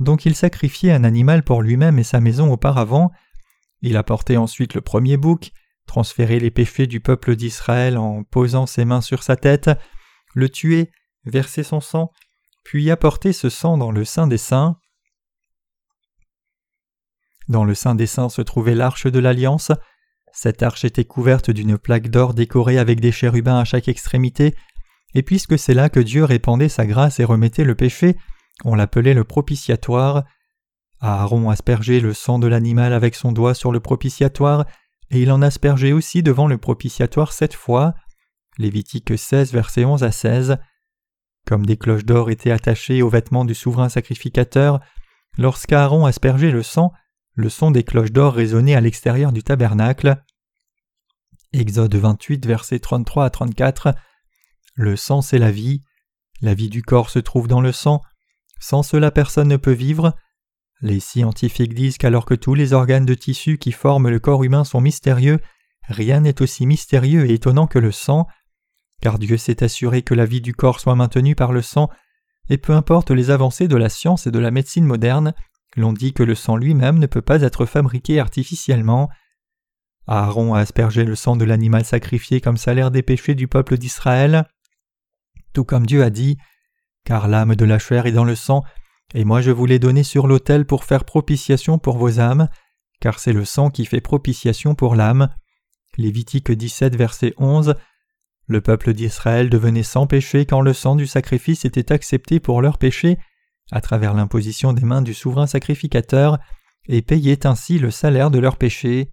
donc 0.00 0.26
il 0.26 0.34
sacrifiait 0.34 0.92
un 0.92 1.04
animal 1.04 1.42
pour 1.42 1.62
lui-même 1.62 1.98
et 1.98 2.04
sa 2.04 2.20
maison 2.20 2.52
auparavant. 2.52 3.10
Il 3.82 3.96
apportait 3.96 4.36
ensuite 4.36 4.74
le 4.74 4.80
premier 4.80 5.16
bouc, 5.16 5.52
transférait 5.86 6.38
les 6.38 6.50
péchés 6.50 6.86
du 6.86 7.00
peuple 7.00 7.36
d'Israël 7.36 7.98
en 7.98 8.24
posant 8.24 8.66
ses 8.66 8.84
mains 8.84 9.00
sur 9.00 9.22
sa 9.22 9.36
tête, 9.36 9.70
le 10.34 10.48
tuait, 10.48 10.90
versait 11.24 11.62
son 11.62 11.80
sang, 11.80 12.10
puis 12.64 12.90
apportait 12.90 13.32
ce 13.32 13.48
sang 13.48 13.78
dans 13.78 13.90
le 13.90 14.04
sein 14.04 14.26
des 14.26 14.38
saints. 14.38 14.76
Dans 17.48 17.64
le 17.64 17.74
sein 17.74 17.94
des 17.94 18.06
saints 18.06 18.28
se 18.28 18.42
trouvait 18.42 18.74
l'arche 18.74 19.06
de 19.06 19.18
l'alliance. 19.18 19.72
Cette 20.32 20.62
arche 20.62 20.84
était 20.84 21.04
couverte 21.04 21.50
d'une 21.50 21.78
plaque 21.78 22.08
d'or 22.08 22.34
décorée 22.34 22.78
avec 22.78 23.00
des 23.00 23.12
chérubins 23.12 23.58
à 23.58 23.64
chaque 23.64 23.88
extrémité, 23.88 24.54
et 25.14 25.22
puisque 25.22 25.58
c'est 25.58 25.74
là 25.74 25.88
que 25.88 26.00
Dieu 26.00 26.24
répandait 26.24 26.68
sa 26.68 26.86
grâce 26.86 27.18
et 27.18 27.24
remettait 27.24 27.64
le 27.64 27.74
péché, 27.74 28.16
on 28.64 28.74
l'appelait 28.74 29.14
le 29.14 29.24
propitiatoire. 29.24 30.24
Aaron 31.00 31.50
aspergeait 31.50 32.00
le 32.00 32.12
sang 32.12 32.38
de 32.38 32.46
l'animal 32.46 32.92
avec 32.92 33.14
son 33.14 33.32
doigt 33.32 33.54
sur 33.54 33.72
le 33.72 33.80
propitiatoire, 33.80 34.66
et 35.10 35.20
il 35.20 35.32
en 35.32 35.42
aspergeait 35.42 35.92
aussi 35.92 36.22
devant 36.22 36.46
le 36.46 36.58
propitiatoire 36.58 37.32
sept 37.32 37.54
fois. 37.54 37.94
Lévitique 38.58 39.18
16, 39.18 39.52
versets 39.52 39.84
11 39.84 40.04
à 40.04 40.12
16. 40.12 40.58
Comme 41.46 41.66
des 41.66 41.76
cloches 41.76 42.04
d'or 42.04 42.30
étaient 42.30 42.50
attachées 42.50 43.02
aux 43.02 43.08
vêtements 43.08 43.44
du 43.44 43.54
souverain 43.54 43.88
sacrificateur, 43.88 44.80
lorsqu'Aaron 45.38 46.04
aspergeait 46.04 46.50
le 46.50 46.62
sang, 46.62 46.92
le 47.34 47.48
son 47.48 47.70
des 47.70 47.84
cloches 47.84 48.12
d'or 48.12 48.34
résonnait 48.34 48.74
à 48.74 48.80
l'extérieur 48.80 49.32
du 49.32 49.42
tabernacle. 49.42 50.22
Exode 51.52 51.94
28, 51.94 52.46
versets 52.46 52.78
33 52.78 53.24
à 53.24 53.30
34. 53.30 53.94
Le 54.74 54.96
sang, 54.96 55.22
c'est 55.22 55.38
la 55.38 55.50
vie. 55.50 55.82
La 56.40 56.54
vie 56.54 56.68
du 56.68 56.82
corps 56.82 57.10
se 57.10 57.18
trouve 57.18 57.48
dans 57.48 57.60
le 57.60 57.72
sang. 57.72 58.00
Sans 58.60 58.82
cela, 58.82 59.10
personne 59.10 59.48
ne 59.48 59.56
peut 59.56 59.72
vivre. 59.72 60.14
Les 60.80 61.00
scientifiques 61.00 61.74
disent 61.74 61.98
qu'alors 61.98 62.24
que 62.24 62.34
tous 62.34 62.54
les 62.54 62.72
organes 62.72 63.06
de 63.06 63.14
tissu 63.14 63.58
qui 63.58 63.72
forment 63.72 64.08
le 64.08 64.18
corps 64.18 64.44
humain 64.44 64.64
sont 64.64 64.80
mystérieux, 64.80 65.40
rien 65.88 66.20
n'est 66.20 66.40
aussi 66.40 66.66
mystérieux 66.66 67.28
et 67.28 67.34
étonnant 67.34 67.66
que 67.66 67.78
le 67.78 67.92
sang 67.92 68.26
car 69.00 69.18
Dieu 69.18 69.36
s'est 69.36 69.62
assuré 69.62 70.02
que 70.02 70.14
la 70.14 70.26
vie 70.26 70.40
du 70.40 70.54
corps 70.54 70.80
soit 70.80 70.94
maintenue 70.94 71.34
par 71.34 71.52
le 71.52 71.62
sang, 71.62 71.88
et 72.48 72.58
peu 72.58 72.72
importe 72.72 73.10
les 73.10 73.30
avancées 73.30 73.68
de 73.68 73.76
la 73.76 73.88
science 73.88 74.26
et 74.26 74.30
de 74.30 74.38
la 74.38 74.50
médecine 74.50 74.84
moderne, 74.84 75.34
l'on 75.76 75.92
dit 75.92 76.12
que 76.12 76.22
le 76.22 76.34
sang 76.34 76.56
lui-même 76.56 76.98
ne 76.98 77.06
peut 77.06 77.22
pas 77.22 77.42
être 77.42 77.66
fabriqué 77.66 78.20
artificiellement. 78.20 79.08
Aaron 80.06 80.54
a 80.54 80.60
aspergé 80.60 81.04
le 81.04 81.14
sang 81.14 81.36
de 81.36 81.44
l'animal 81.44 81.84
sacrifié 81.84 82.40
comme 82.40 82.56
salaire 82.56 82.90
des 82.90 83.02
péchés 83.02 83.34
du 83.34 83.46
peuple 83.46 83.78
d'Israël, 83.78 84.48
tout 85.52 85.64
comme 85.64 85.86
Dieu 85.86 86.02
a 86.02 86.10
dit, 86.10 86.36
car 87.04 87.28
l'âme 87.28 87.54
de 87.54 87.64
la 87.64 87.78
chair 87.78 88.06
est 88.06 88.12
dans 88.12 88.24
le 88.24 88.34
sang, 88.34 88.62
et 89.14 89.24
moi 89.24 89.40
je 89.40 89.50
vous 89.50 89.66
l'ai 89.66 89.78
donné 89.78 90.02
sur 90.02 90.26
l'autel 90.26 90.66
pour 90.66 90.84
faire 90.84 91.04
propitiation 91.04 91.78
pour 91.78 91.96
vos 91.96 92.18
âmes, 92.20 92.48
car 93.00 93.18
c'est 93.18 93.32
le 93.32 93.44
sang 93.44 93.70
qui 93.70 93.86
fait 93.86 94.00
propitiation 94.00 94.74
pour 94.74 94.94
l'âme. 94.94 95.28
Lévitique 95.96 96.52
17, 96.52 96.96
verset 96.96 97.34
11. 97.38 97.74
Le 98.46 98.60
peuple 98.60 98.92
d'Israël 98.92 99.48
devenait 99.48 99.82
sans 99.82 100.06
péché 100.06 100.44
quand 100.44 100.60
le 100.60 100.72
sang 100.72 100.96
du 100.96 101.06
sacrifice 101.06 101.64
était 101.64 101.92
accepté 101.92 102.40
pour 102.40 102.62
leurs 102.62 102.78
péchés, 102.78 103.18
à 103.72 103.80
travers 103.80 104.14
l'imposition 104.14 104.72
des 104.72 104.84
mains 104.84 105.02
du 105.02 105.14
souverain 105.14 105.46
sacrificateur, 105.46 106.38
et 106.86 107.02
payait 107.02 107.46
ainsi 107.46 107.78
le 107.78 107.90
salaire 107.90 108.30
de 108.30 108.38
leurs 108.38 108.56
péchés. 108.56 109.12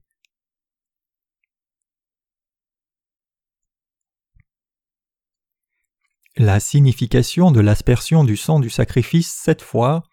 La 6.35 6.59
signification 6.59 7.51
de 7.51 7.59
l'aspersion 7.59 8.23
du 8.23 8.37
sang 8.37 8.59
du 8.59 8.69
sacrifice 8.69 9.31
sept 9.31 9.61
fois. 9.61 10.03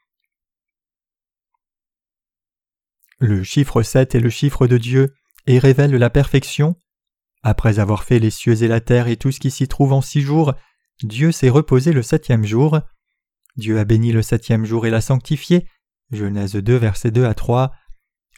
Le 3.19 3.43
chiffre 3.43 3.83
sept 3.83 4.15
est 4.15 4.21
le 4.21 4.31
chiffre 4.31 4.67
de 4.67 4.79
Dieu 4.79 5.15
et 5.47 5.59
révèle 5.59 5.95
la 5.95 6.11
perfection, 6.11 6.77
après 7.47 7.79
avoir 7.79 8.05
fait 8.05 8.19
les 8.19 8.31
cieux 8.31 8.63
et 8.63 8.69
la 8.69 8.81
terre 8.81 9.07
et 9.07 9.19
tout 9.19 9.31
ce 9.31 9.39
qui 9.39 9.51
s'y 9.51 9.69
trouve 9.69 9.93
en 9.93 10.01
six 10.01 10.23
jours, 10.23 10.55
Dieu 11.03 11.31
s'est 11.31 11.51
reposé 11.51 11.93
le 11.93 12.03
septième 12.03 12.45
jour. 12.45 12.81
Dieu 13.57 13.79
a 13.79 13.85
béni 13.85 14.13
le 14.13 14.23
septième 14.23 14.65
jour 14.65 14.87
et 14.87 14.91
l'a 14.91 15.01
sanctifié. 15.01 15.67
Genèse 16.11 16.57
2, 16.57 16.77
versets 16.77 17.11
2 17.11 17.25
à 17.25 17.35
3. 17.35 17.73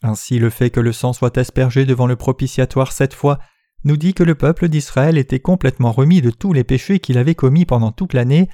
Ainsi 0.03 0.39
le 0.39 0.51
fait 0.51 0.71
que 0.71 0.81
le 0.81 0.93
sang 0.93 1.13
soit 1.13 1.39
aspergé 1.39 1.87
devant 1.87 2.07
le 2.07 2.17
propitiatoire 2.17 2.93
sept 2.93 3.15
fois 3.15 3.39
nous 3.85 3.97
dit 3.97 4.15
que 4.15 4.25
le 4.25 4.35
peuple 4.35 4.69
d'Israël 4.69 5.17
était 5.17 5.41
complètement 5.41 5.93
remis 5.93 6.21
de 6.21 6.31
tous 6.31 6.53
les 6.53 6.65
péchés 6.65 6.99
qu'il 6.99 7.19
avait 7.19 7.35
commis 7.35 7.65
pendant 7.65 7.93
toute 7.93 8.15
l'année, 8.15 8.49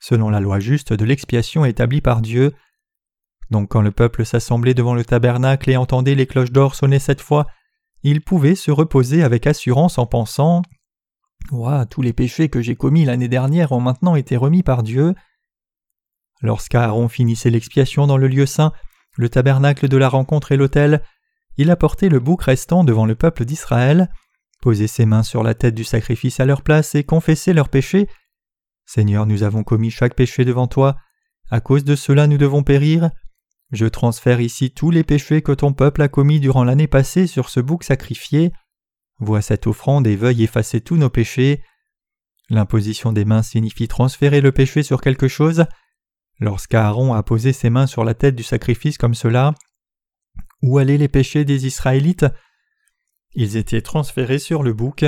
selon 0.00 0.30
la 0.30 0.40
loi 0.40 0.60
juste 0.60 0.92
de 0.92 1.04
l'expiation 1.04 1.64
établie 1.64 2.00
par 2.00 2.20
Dieu. 2.20 2.52
Donc 3.50 3.70
quand 3.70 3.82
le 3.82 3.90
peuple 3.90 4.24
s'assemblait 4.24 4.74
devant 4.74 4.94
le 4.94 5.04
tabernacle 5.04 5.70
et 5.70 5.76
entendait 5.76 6.14
les 6.14 6.26
cloches 6.26 6.52
d'or 6.52 6.74
sonner 6.74 6.98
sept 6.98 7.20
fois, 7.20 7.46
il 8.02 8.20
pouvait 8.20 8.54
se 8.54 8.70
reposer 8.70 9.22
avec 9.22 9.46
assurance 9.46 9.98
en 9.98 10.06
pensant 10.06 10.62
Ouah, 11.50 11.86
tous 11.86 12.02
les 12.02 12.12
péchés 12.12 12.48
que 12.48 12.60
j'ai 12.60 12.76
commis 12.76 13.04
l'année 13.04 13.28
dernière 13.28 13.72
ont 13.72 13.80
maintenant 13.80 14.16
été 14.16 14.36
remis 14.36 14.62
par 14.62 14.82
Dieu. 14.82 15.14
Lorsqu'Aaron 16.46 17.08
finissait 17.08 17.50
l'expiation 17.50 18.06
dans 18.06 18.16
le 18.16 18.28
lieu 18.28 18.46
saint, 18.46 18.72
le 19.16 19.28
tabernacle 19.28 19.88
de 19.88 19.96
la 19.96 20.08
rencontre 20.08 20.52
et 20.52 20.56
l'autel, 20.56 21.02
il 21.56 21.72
apportait 21.72 22.08
le 22.08 22.20
bouc 22.20 22.40
restant 22.40 22.84
devant 22.84 23.04
le 23.04 23.16
peuple 23.16 23.44
d'Israël, 23.44 24.08
posait 24.62 24.86
ses 24.86 25.06
mains 25.06 25.24
sur 25.24 25.42
la 25.42 25.54
tête 25.54 25.74
du 25.74 25.82
sacrifice 25.82 26.38
à 26.38 26.44
leur 26.44 26.62
place 26.62 26.94
et 26.94 27.02
confessait 27.02 27.52
leurs 27.52 27.68
péchés. 27.68 28.08
Seigneur, 28.84 29.26
nous 29.26 29.42
avons 29.42 29.64
commis 29.64 29.90
chaque 29.90 30.14
péché 30.14 30.44
devant 30.44 30.68
toi, 30.68 30.94
à 31.50 31.60
cause 31.60 31.82
de 31.82 31.96
cela 31.96 32.28
nous 32.28 32.38
devons 32.38 32.62
périr. 32.62 33.10
Je 33.72 33.86
transfère 33.86 34.40
ici 34.40 34.70
tous 34.70 34.92
les 34.92 35.02
péchés 35.02 35.42
que 35.42 35.50
ton 35.50 35.72
peuple 35.72 36.00
a 36.00 36.06
commis 36.06 36.38
durant 36.38 36.62
l'année 36.62 36.86
passée 36.86 37.26
sur 37.26 37.48
ce 37.48 37.58
bouc 37.58 37.82
sacrifié. 37.82 38.52
Vois 39.18 39.42
cette 39.42 39.66
offrande 39.66 40.06
et 40.06 40.14
veuille 40.14 40.44
effacer 40.44 40.80
tous 40.80 40.96
nos 40.96 41.10
péchés. 41.10 41.64
L'imposition 42.50 43.12
des 43.12 43.24
mains 43.24 43.42
signifie 43.42 43.88
transférer 43.88 44.40
le 44.40 44.52
péché 44.52 44.84
sur 44.84 45.00
quelque 45.00 45.26
chose. 45.26 45.64
Lorsqu'Aaron 46.38 47.14
a 47.14 47.22
posé 47.22 47.52
ses 47.52 47.70
mains 47.70 47.86
sur 47.86 48.04
la 48.04 48.14
tête 48.14 48.36
du 48.36 48.42
sacrifice 48.42 48.98
comme 48.98 49.14
cela, 49.14 49.54
où 50.62 50.78
allaient 50.78 50.98
les 50.98 51.08
péchés 51.08 51.44
des 51.44 51.66
Israélites? 51.66 52.26
Ils 53.34 53.56
étaient 53.56 53.82
transférés 53.82 54.38
sur 54.38 54.62
le 54.62 54.72
bouc. 54.72 55.04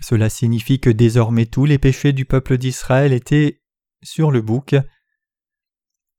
Cela 0.00 0.28
signifie 0.28 0.80
que 0.80 0.90
désormais 0.90 1.46
tous 1.46 1.64
les 1.64 1.78
péchés 1.78 2.12
du 2.12 2.24
peuple 2.24 2.58
d'Israël 2.58 3.12
étaient 3.12 3.62
sur 4.02 4.30
le 4.30 4.42
bouc. 4.42 4.76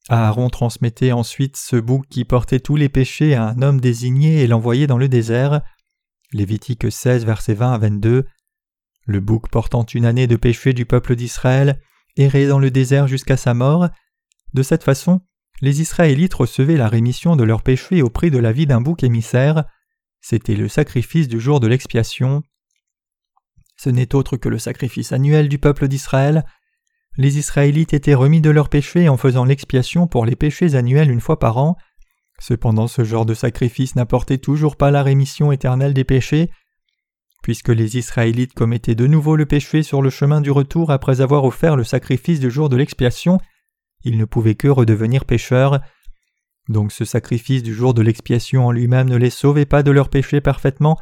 Aaron 0.10 0.50
transmettait 0.50 1.12
ensuite 1.12 1.58
ce 1.58 1.76
bouc 1.76 2.08
qui 2.10 2.24
portait 2.24 2.60
tous 2.60 2.78
les 2.78 2.90
péchés 2.90 3.36
à 3.36 3.44
un 3.44 3.62
homme 3.62 3.82
désigné 3.82 4.42
et 4.42 4.48
l'envoyait 4.48 4.88
dans 4.88 4.98
le 4.98 5.10
désert. 5.10 5.62
Lévitique 6.34 6.92
16, 6.92 7.26
versets 7.26 7.54
20 7.54 7.74
à 7.74 7.78
22. 7.78 8.26
Le 9.06 9.20
bouc 9.20 9.50
portant 9.50 9.86
une 9.86 10.06
année 10.06 10.28
de 10.28 10.36
péché 10.36 10.74
du 10.74 10.86
peuple 10.86 11.16
d'Israël 11.16 11.82
errait 12.18 12.48
dans 12.48 12.60
le 12.60 12.72
désert 12.72 13.08
jusqu'à 13.08 13.38
sa 13.38 13.54
mort. 13.54 13.90
De 14.54 14.64
cette 14.64 14.84
façon, 14.84 15.22
les 15.62 15.82
Israélites 15.82 16.34
recevaient 16.34 16.78
la 16.78 16.88
rémission 16.88 17.36
de 17.36 17.44
leurs 17.44 17.64
péchés 17.64 18.02
au 18.02 18.10
prix 18.10 18.32
de 18.32 18.38
la 18.38 18.52
vie 18.52 18.68
d'un 18.68 18.82
bouc 18.82 19.04
émissaire. 19.04 19.66
C'était 20.22 20.56
le 20.56 20.68
sacrifice 20.68 21.28
du 21.28 21.40
jour 21.40 21.60
de 21.60 21.68
l'expiation. 21.68 22.44
Ce 23.78 23.90
n'est 23.90 24.16
autre 24.16 24.38
que 24.38 24.50
le 24.50 24.60
sacrifice 24.60 25.12
annuel 25.12 25.50
du 25.50 25.60
peuple 25.60 25.88
d'Israël. 25.88 26.46
Les 27.18 27.40
Israélites 27.40 27.94
étaient 27.94 28.14
remis 28.14 28.42
de 28.42 28.50
leurs 28.50 28.70
péchés 28.70 29.10
en 29.10 29.18
faisant 29.18 29.46
l'expiation 29.46 30.08
pour 30.08 30.26
les 30.26 30.36
péchés 30.36 30.76
annuels 30.76 31.10
une 31.10 31.22
fois 31.22 31.40
par 31.40 31.58
an. 31.58 31.76
Cependant 32.40 32.88
ce 32.88 33.04
genre 33.04 33.26
de 33.26 33.34
sacrifice 33.34 33.96
n'apportait 33.96 34.38
toujours 34.38 34.76
pas 34.76 34.92
la 34.92 35.02
rémission 35.02 35.52
éternelle 35.52 35.94
des 35.94 36.04
péchés. 36.04 36.52
Puisque 37.48 37.70
les 37.70 37.96
Israélites 37.98 38.54
commettaient 38.54 38.94
de 38.94 39.08
nouveau 39.08 39.38
le 39.38 39.46
péché 39.46 39.82
sur 39.82 40.02
le 40.02 40.10
chemin 40.10 40.42
du 40.42 40.52
retour 40.52 40.92
après 40.92 41.22
avoir 41.22 41.46
offert 41.46 41.78
le 41.78 41.86
sacrifice 41.86 42.42
du 42.42 42.52
jour 42.52 42.68
de 42.68 42.76
l'expiation, 42.76 43.40
ils 44.04 44.18
ne 44.18 44.26
pouvaient 44.26 44.56
que 44.56 44.68
redevenir 44.68 45.24
pécheurs. 45.24 45.80
Donc 46.68 46.92
ce 46.92 47.06
sacrifice 47.06 47.64
du 47.64 47.74
jour 47.74 47.94
de 47.94 48.02
l'expiation 48.02 48.68
en 48.68 48.74
lui-même 48.74 49.08
ne 49.08 49.16
les 49.16 49.30
sauvait 49.30 49.66
pas 49.66 49.82
de 49.82 49.92
leurs 49.92 50.10
péchés 50.10 50.42
parfaitement, 50.42 50.98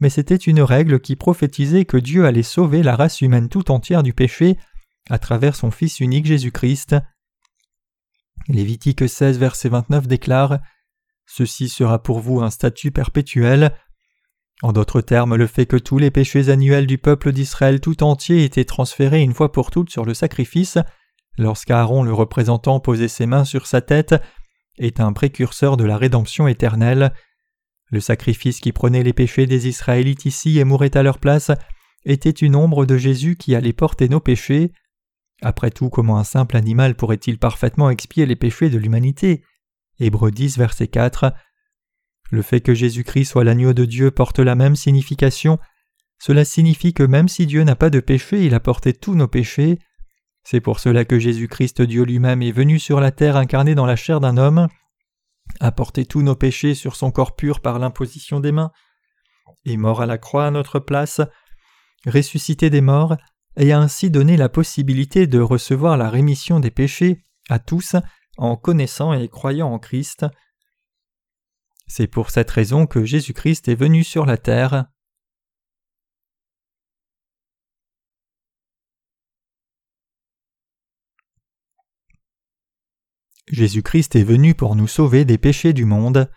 mais 0.00 0.10
c'était 0.10 0.36
une 0.36 0.62
règle 0.62 1.00
qui 1.00 1.16
prophétisait 1.16 1.86
que 1.86 1.96
Dieu 1.96 2.24
allait 2.24 2.44
sauver 2.44 2.84
la 2.84 2.94
race 2.94 3.20
humaine 3.20 3.48
tout 3.48 3.72
entière 3.72 4.04
du 4.04 4.12
péché 4.12 4.58
à 5.08 5.18
travers 5.18 5.56
son 5.56 5.72
Fils 5.72 5.98
unique 5.98 6.26
Jésus-Christ. 6.26 6.94
Lévitique 8.46 9.08
16, 9.08 9.40
verset 9.40 9.70
29 9.70 10.06
déclare 10.06 10.60
Ceci 11.26 11.68
sera 11.68 12.00
pour 12.00 12.20
vous 12.20 12.42
un 12.42 12.50
statut 12.50 12.92
perpétuel. 12.92 13.74
En 14.62 14.72
d'autres 14.72 15.00
termes, 15.00 15.36
le 15.36 15.46
fait 15.46 15.66
que 15.66 15.76
tous 15.76 15.98
les 15.98 16.10
péchés 16.10 16.50
annuels 16.50 16.86
du 16.86 16.98
peuple 16.98 17.32
d'Israël 17.32 17.80
tout 17.80 18.02
entier 18.02 18.44
étaient 18.44 18.64
transférés 18.64 19.22
une 19.22 19.32
fois 19.32 19.52
pour 19.52 19.70
toutes 19.70 19.90
sur 19.90 20.04
le 20.04 20.12
sacrifice, 20.12 20.78
lorsqu'Aaron 21.38 22.02
le 22.02 22.12
représentant 22.12 22.78
posait 22.78 23.08
ses 23.08 23.26
mains 23.26 23.44
sur 23.44 23.66
sa 23.66 23.80
tête, 23.80 24.14
est 24.78 25.00
un 25.00 25.12
précurseur 25.12 25.76
de 25.76 25.84
la 25.84 25.96
rédemption 25.96 26.46
éternelle. 26.46 27.12
Le 27.90 28.00
sacrifice 28.00 28.60
qui 28.60 28.72
prenait 28.72 29.02
les 29.02 29.12
péchés 29.12 29.46
des 29.46 29.66
Israélites 29.66 30.26
ici 30.26 30.58
et 30.58 30.64
mourait 30.64 30.96
à 30.96 31.02
leur 31.02 31.18
place 31.18 31.50
était 32.04 32.30
une 32.30 32.56
ombre 32.56 32.86
de 32.86 32.96
Jésus 32.96 33.36
qui 33.36 33.54
allait 33.54 33.72
porter 33.72 34.08
nos 34.08 34.20
péchés. 34.20 34.72
Après 35.42 35.70
tout, 35.70 35.88
comment 35.88 36.18
un 36.18 36.24
simple 36.24 36.56
animal 36.56 36.94
pourrait-il 36.94 37.38
parfaitement 37.38 37.90
expier 37.90 38.26
les 38.26 38.36
péchés 38.36 38.70
de 38.70 38.78
l'humanité? 38.78 39.42
Hébreux 39.98 40.30
10, 40.30 40.58
verset 40.58 40.88
4. 40.88 41.32
Le 42.30 42.42
fait 42.42 42.60
que 42.60 42.74
Jésus-Christ 42.74 43.26
soit 43.26 43.44
l'agneau 43.44 43.72
de 43.72 43.84
Dieu 43.84 44.10
porte 44.10 44.38
la 44.38 44.54
même 44.54 44.76
signification. 44.76 45.58
Cela 46.18 46.44
signifie 46.44 46.92
que 46.92 47.02
même 47.02 47.28
si 47.28 47.46
Dieu 47.46 47.64
n'a 47.64 47.76
pas 47.76 47.90
de 47.90 48.00
péché, 48.00 48.44
il 48.44 48.54
a 48.54 48.60
porté 48.60 48.92
tous 48.92 49.14
nos 49.14 49.28
péchés. 49.28 49.78
C'est 50.44 50.60
pour 50.60 50.78
cela 50.80 51.04
que 51.04 51.18
Jésus-Christ 51.18 51.82
Dieu 51.82 52.04
lui-même 52.04 52.42
est 52.42 52.52
venu 52.52 52.78
sur 52.78 53.00
la 53.00 53.10
terre 53.10 53.36
incarné 53.36 53.74
dans 53.74 53.86
la 53.86 53.96
chair 53.96 54.20
d'un 54.20 54.36
homme, 54.36 54.68
a 55.58 55.72
porté 55.72 56.04
tous 56.04 56.22
nos 56.22 56.36
péchés 56.36 56.74
sur 56.74 56.96
son 56.96 57.10
corps 57.10 57.34
pur 57.34 57.60
par 57.60 57.78
l'imposition 57.78 58.40
des 58.40 58.52
mains, 58.52 58.70
est 59.64 59.76
mort 59.76 60.00
à 60.00 60.06
la 60.06 60.18
croix 60.18 60.46
à 60.46 60.50
notre 60.50 60.78
place, 60.78 61.20
ressuscité 62.06 62.70
des 62.70 62.80
morts, 62.80 63.16
et 63.56 63.72
a 63.72 63.80
ainsi 63.80 64.10
donné 64.10 64.36
la 64.36 64.48
possibilité 64.48 65.26
de 65.26 65.40
recevoir 65.40 65.96
la 65.96 66.08
rémission 66.08 66.60
des 66.60 66.70
péchés 66.70 67.24
à 67.48 67.58
tous 67.58 67.96
en 68.36 68.56
connaissant 68.56 69.12
et 69.12 69.28
croyant 69.28 69.72
en 69.72 69.78
Christ. 69.78 70.24
C'est 71.92 72.06
pour 72.06 72.30
cette 72.30 72.52
raison 72.52 72.86
que 72.86 73.04
Jésus-Christ 73.04 73.66
est 73.66 73.74
venu 73.74 74.04
sur 74.04 74.24
la 74.24 74.36
terre. 74.36 74.84
Jésus-Christ 83.48 84.14
est 84.14 84.22
venu 84.22 84.54
pour 84.54 84.76
nous 84.76 84.86
sauver 84.86 85.24
des 85.24 85.36
péchés 85.36 85.72
du 85.72 85.84
monde. 85.84 86.30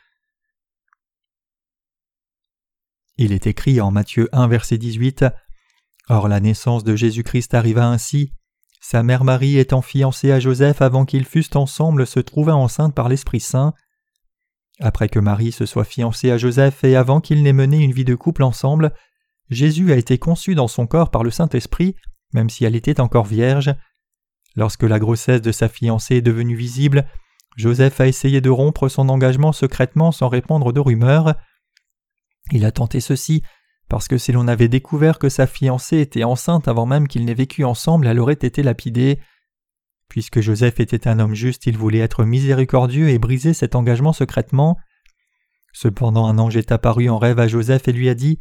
Il 3.18 3.32
est 3.32 3.46
écrit 3.46 3.80
en 3.80 3.92
Matthieu 3.92 4.30
1 4.32 4.48
verset 4.48 4.80
18 4.80 5.26
Or 6.10 6.30
la 6.30 6.39
naissance 6.39 6.84
de 6.84 6.96
Jésus-Christ 6.96 7.54
arriva 7.54 7.88
ainsi. 7.88 8.34
Sa 8.82 9.04
mère 9.04 9.24
Marie 9.24 9.60
étant 9.60 9.84
fiancée 9.84 10.32
à 10.32 10.39
Joseph 10.39 10.82
avant 10.82 11.06
qu'ils 11.06 11.26
fussent 11.26 11.56
ensemble 11.56 12.08
se 12.08 12.20
trouva 12.20 12.56
enceinte 12.56 12.96
par 12.96 13.08
l'Esprit 13.08 13.39
Saint. 13.39 13.76
Après 14.80 15.10
que 15.10 15.20
Marie 15.20 15.52
se 15.52 15.66
soit 15.66 15.84
fiancée 15.84 16.32
à 16.32 16.38
Joseph 16.38 16.84
et 16.84 16.96
avant 16.96 17.22
qu'ils 17.22 17.44
n'aient 17.44 17.54
mené 17.54 17.78
une 17.78 17.92
vie 17.92 18.06
de 18.06 18.16
couple 18.16 18.44
ensemble, 18.44 18.94
Jésus 19.50 19.92
a 19.92 19.98
été 19.98 20.18
conçu 20.18 20.56
dans 20.56 20.68
son 20.68 20.88
corps 20.88 21.12
par 21.12 21.24
le 21.24 21.32
Saint-Esprit, 21.32 21.96
même 22.34 22.50
si 22.50 22.66
elle 22.66 22.76
était 22.76 23.00
encore 23.00 23.26
vierge. 23.26 23.74
Lorsque 24.56 24.84
la 24.84 25.00
grossesse 25.00 25.42
de 25.42 25.52
sa 25.52 25.68
fiancée 25.68 26.18
est 26.18 26.22
devenue 26.22 26.56
visible, 26.56 27.06
Joseph 27.56 28.00
a 28.02 28.08
essayé 28.08 28.42
de 28.42 28.50
rompre 28.50 28.88
son 28.88 29.10
engagement 29.10 29.52
secrètement 29.52 30.12
sans 30.12 30.28
répandre 30.28 30.74
de 30.74 30.80
rumeurs. 30.80 31.36
Il 32.52 32.66
a 32.66 32.72
tenté 32.72 33.00
ceci 33.00 33.44
parce 33.90 34.08
que 34.08 34.18
si 34.18 34.32
l'on 34.32 34.48
avait 34.48 34.70
découvert 34.70 35.20
que 35.20 35.30
sa 35.30 35.46
fiancée 35.46 36.00
était 36.00 36.24
enceinte 36.24 36.68
avant 36.68 36.86
même 36.86 37.08
qu'ils 37.08 37.26
n'aient 37.26 37.34
vécu 37.34 37.64
ensemble, 37.64 38.08
elle 38.08 38.20
aurait 38.20 38.34
été 38.34 38.64
lapidée. 38.64 39.20
Puisque 40.13 40.41
Joseph 40.41 40.80
était 40.80 41.08
un 41.08 41.17
homme 41.17 41.34
juste, 41.34 41.65
il 41.65 41.76
voulait 41.76 41.97
être 41.97 42.23
miséricordieux 42.23 43.10
et 43.10 43.17
briser 43.17 43.56
cet 43.56 43.73
engagement 43.73 44.13
secrètement. 44.13 44.78
Cependant 45.71 46.28
un 46.28 46.38
ange 46.38 46.56
est 46.56 46.71
apparu 46.71 47.10
en 47.10 47.17
rêve 47.17 47.39
à 47.39 47.47
Joseph 47.47 47.88
et 47.88 47.93
lui 47.93 48.10
a 48.10 48.13
dit 48.13 48.38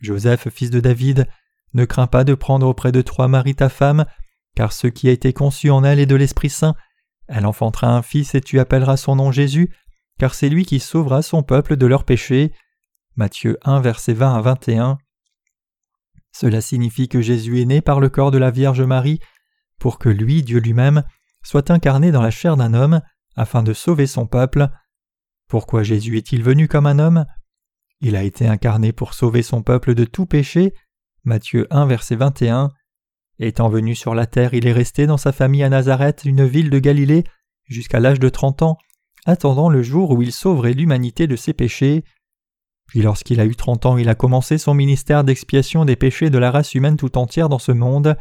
Joseph, 0.00 0.48
fils 0.50 0.70
de 0.70 0.78
David, 0.78 1.26
ne 1.72 1.84
crains 1.84 2.06
pas 2.06 2.22
de 2.22 2.34
prendre 2.34 2.68
auprès 2.68 2.92
de 2.92 3.02
toi 3.02 3.26
Marie 3.26 3.56
ta 3.56 3.68
femme, 3.68 4.06
car 4.54 4.72
ce 4.72 4.86
qui 4.86 5.08
a 5.08 5.10
été 5.10 5.32
conçu 5.32 5.68
en 5.68 5.82
elle 5.82 5.98
est 5.98 6.06
de 6.06 6.14
l'Esprit 6.14 6.48
Saint. 6.48 6.76
Elle 7.26 7.46
enfantera 7.46 7.88
un 7.88 8.02
fils 8.02 8.36
et 8.36 8.40
tu 8.40 8.60
appelleras 8.60 8.96
son 8.96 9.16
nom 9.16 9.32
Jésus, 9.32 9.74
car 10.20 10.32
c'est 10.32 10.48
lui 10.48 10.64
qui 10.64 10.78
sauvera 10.78 11.22
son 11.22 11.42
peuple 11.42 11.74
de 11.74 11.86
leurs 11.86 12.04
péchés. 12.04 12.52
Matthieu 13.16 13.58
1, 13.64 13.80
versets 13.80 14.14
20 14.14 14.36
à 14.36 14.40
21. 14.42 14.98
Cela 16.30 16.60
signifie 16.60 17.08
que 17.08 17.20
Jésus 17.20 17.60
est 17.60 17.64
né 17.64 17.80
par 17.80 17.98
le 17.98 18.08
corps 18.08 18.30
de 18.30 18.38
la 18.38 18.52
Vierge 18.52 18.82
Marie 18.82 19.18
pour 19.84 19.98
que 19.98 20.08
lui, 20.08 20.42
Dieu 20.42 20.60
lui-même, 20.60 21.02
soit 21.42 21.70
incarné 21.70 22.10
dans 22.10 22.22
la 22.22 22.30
chair 22.30 22.56
d'un 22.56 22.72
homme, 22.72 23.02
afin 23.36 23.62
de 23.62 23.74
sauver 23.74 24.06
son 24.06 24.26
peuple. 24.26 24.70
Pourquoi 25.46 25.82
Jésus 25.82 26.16
est-il 26.16 26.42
venu 26.42 26.68
comme 26.68 26.86
un 26.86 26.98
homme? 26.98 27.26
Il 28.00 28.16
a 28.16 28.22
été 28.22 28.48
incarné 28.48 28.92
pour 28.92 29.12
sauver 29.12 29.42
son 29.42 29.62
peuple 29.62 29.94
de 29.94 30.06
tout 30.06 30.24
péché. 30.24 30.72
Matthieu 31.24 31.66
1, 31.68 31.84
verset 31.84 32.16
21. 32.16 32.70
Étant 33.38 33.68
venu 33.68 33.94
sur 33.94 34.14
la 34.14 34.24
terre, 34.24 34.54
il 34.54 34.66
est 34.66 34.72
resté 34.72 35.06
dans 35.06 35.18
sa 35.18 35.32
famille 35.32 35.62
à 35.62 35.68
Nazareth, 35.68 36.22
une 36.24 36.46
ville 36.46 36.70
de 36.70 36.78
Galilée, 36.78 37.24
jusqu'à 37.66 38.00
l'âge 38.00 38.20
de 38.20 38.30
trente 38.30 38.62
ans, 38.62 38.78
attendant 39.26 39.68
le 39.68 39.82
jour 39.82 40.12
où 40.12 40.22
il 40.22 40.32
sauverait 40.32 40.72
l'humanité 40.72 41.26
de 41.26 41.36
ses 41.36 41.52
péchés. 41.52 42.04
Puis 42.86 43.02
lorsqu'il 43.02 43.38
a 43.38 43.44
eu 43.44 43.54
trente 43.54 43.84
ans, 43.84 43.98
il 43.98 44.08
a 44.08 44.14
commencé 44.14 44.56
son 44.56 44.72
ministère 44.72 45.24
d'expiation 45.24 45.84
des 45.84 45.96
péchés 45.96 46.30
de 46.30 46.38
la 46.38 46.50
race 46.50 46.74
humaine 46.74 46.96
tout 46.96 47.18
entière 47.18 47.50
dans 47.50 47.58
ce 47.58 47.72
monde. 47.72 48.16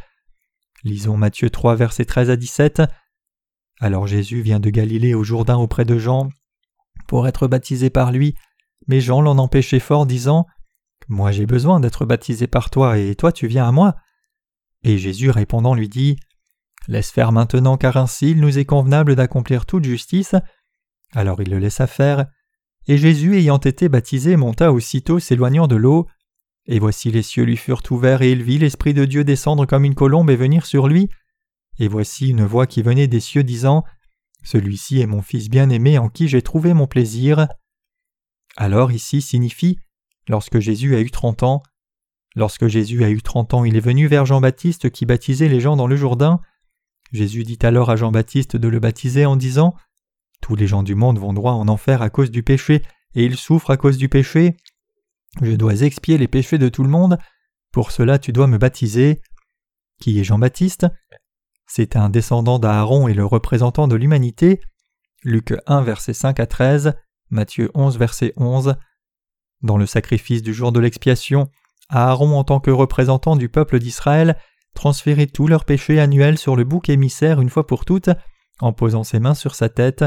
Lisons 0.84 1.16
Matthieu 1.16 1.50
3, 1.50 1.76
versets 1.76 2.06
13 2.06 2.30
à 2.30 2.36
17. 2.36 2.82
Alors 3.80 4.06
Jésus 4.06 4.42
vient 4.42 4.60
de 4.60 4.70
Galilée 4.70 5.14
au 5.14 5.24
Jourdain 5.24 5.56
auprès 5.56 5.86
de 5.86 5.98
Jean 5.98 6.30
pour 7.08 7.28
être 7.28 7.48
baptisé 7.48 7.90
par 7.90 8.12
lui, 8.12 8.36
mais 8.88 9.00
Jean 9.00 9.22
l'en 9.22 9.38
empêchait 9.38 9.80
fort, 9.80 10.06
disant 10.06 10.46
Moi 11.08 11.32
j'ai 11.32 11.46
besoin 11.46 11.80
d'être 11.80 12.06
baptisé 12.06 12.48
par 12.48 12.70
toi, 12.70 12.98
et 12.98 13.16
toi 13.16 13.32
tu 13.32 13.48
viens 13.48 13.68
à 13.68 13.72
moi. 13.72 13.96
Et 14.84 14.98
Jésus 14.98 15.30
répondant 15.30 15.74
lui 15.74 15.88
dit 15.88 16.18
Laisse 16.90 17.12
faire 17.12 17.32
maintenant, 17.32 17.78
car 17.78 17.96
ainsi 17.96 18.32
il 18.32 18.42
nous 18.42 18.60
est 18.60 18.66
convenable 18.66 19.16
d'accomplir 19.16 19.66
toute 19.66 19.86
justice. 19.86 20.36
Alors 21.14 21.42
il 21.42 21.50
le 21.50 21.60
laissa 21.60 21.88
faire. 21.88 22.26
Et 22.88 22.98
Jésus, 22.98 23.38
ayant 23.38 23.58
été 23.58 23.88
baptisé, 23.88 24.36
monta 24.36 24.74
aussitôt 24.74 25.20
s'éloignant 25.20 25.68
de 25.68 25.78
l'eau. 25.78 26.08
Et 26.66 26.80
voici 26.80 27.12
les 27.12 27.24
cieux 27.24 27.44
lui 27.44 27.58
furent 27.58 27.84
ouverts, 27.90 28.22
et 28.22 28.32
il 28.32 28.44
vit 28.44 28.58
l'Esprit 28.58 28.94
de 28.94 29.06
Dieu 29.06 29.24
descendre 29.24 29.66
comme 29.66 29.86
une 29.86 29.96
colombe 29.96 30.30
et 30.30 30.36
venir 30.36 30.66
sur 30.66 30.88
lui. 30.88 31.10
Et 31.80 31.88
voici 31.88 32.30
une 32.30 32.46
voix 32.46 32.68
qui 32.68 32.82
venait 32.82 33.08
des 33.08 33.20
cieux 33.20 33.44
disant 33.44 33.84
Celui-ci 34.44 35.02
est 35.02 35.08
mon 35.08 35.22
Fils 35.22 35.50
bien-aimé 35.50 35.98
en 35.98 36.10
qui 36.10 36.28
j'ai 36.28 36.42
trouvé 36.42 36.74
mon 36.74 36.88
plaisir. 36.88 37.48
Alors 38.56 38.92
ici 38.92 39.22
signifie 39.22 39.80
lorsque 40.28 40.60
Jésus 40.60 40.96
a 40.96 41.02
eu 41.02 41.12
trente 41.12 41.44
ans. 41.44 41.64
Lorsque 42.36 42.68
Jésus 42.68 43.04
a 43.04 43.10
eu 43.10 43.22
trente 43.22 43.54
ans, 43.54 43.64
il 43.64 43.76
est 43.76 43.82
venu 43.82 44.08
vers 44.08 44.26
Jean-Baptiste 44.26 44.90
qui 44.90 45.06
baptisait 45.06 45.50
les 45.50 45.60
gens 45.60 45.76
dans 45.76 45.88
le 45.88 45.96
Jourdain. 45.96 46.40
Jésus 47.12 47.44
dit 47.44 47.60
alors 47.62 47.90
à 47.90 47.96
Jean-Baptiste 47.96 48.56
de 48.56 48.68
le 48.68 48.80
baptiser 48.80 49.26
en 49.26 49.36
disant 49.36 49.76
Tous 50.42 50.56
les 50.56 50.66
gens 50.66 50.82
du 50.82 50.96
monde 50.96 51.20
vont 51.20 51.34
droit 51.34 51.54
en 51.54 51.68
enfer 51.68 52.02
à 52.02 52.10
cause 52.10 52.32
du 52.32 52.42
péché, 52.42 52.82
et 53.14 53.24
ils 53.24 53.38
souffrent 53.38 53.70
à 53.70 53.78
cause 53.78 53.98
du 53.98 54.10
péché. 54.10 54.58
Je 55.42 55.54
dois 55.54 55.82
expier 55.82 56.18
les 56.18 56.28
péchés 56.28 56.58
de 56.58 56.70
tout 56.70 56.84
le 56.84 56.90
monde. 56.90 57.18
Pour 57.72 57.92
cela, 57.92 58.20
tu 58.20 58.32
dois 58.32 58.48
me 58.48 58.58
baptiser. 58.58 59.22
Qui 60.00 60.20
est 60.20 60.24
Jean-Baptiste 60.24 60.88
C'est 61.66 61.96
un 61.96 62.10
descendant 62.10 62.60
d'Aaron 62.60 63.08
et 63.08 63.14
le 63.14 63.26
représentant 63.26 63.88
de 63.88 63.96
l'humanité. 63.96 64.62
Luc 65.24 65.54
1, 65.66 65.82
verset 65.82 66.14
5 66.14 66.40
à 66.40 66.46
13, 66.46 66.94
Matthieu 67.30 67.72
11, 67.74 67.98
verset 67.98 68.34
11. 68.38 68.76
Dans 69.62 69.78
le 69.78 69.86
sacrifice 69.86 70.44
du 70.44 70.54
jour 70.54 70.72
de 70.72 70.80
l'expiation, 70.80 71.50
Aaron, 71.90 72.38
en 72.38 72.44
tant 72.44 72.60
que 72.60 72.72
représentant 72.72 73.36
du 73.36 73.50
peuple 73.50 73.80
d'Israël, 73.80 74.38
transférait 74.76 75.28
tous 75.28 75.48
leurs 75.48 75.66
péchés 75.66 76.00
annuels 76.00 76.38
sur 76.38 76.56
le 76.56 76.64
bouc 76.64 76.90
émissaire 76.90 77.40
une 77.40 77.50
fois 77.50 77.66
pour 77.66 77.86
toutes, 77.86 78.10
en 78.60 78.74
posant 78.74 79.04
ses 79.04 79.20
mains 79.20 79.34
sur 79.34 79.56
sa 79.56 79.70
tête. 79.70 80.04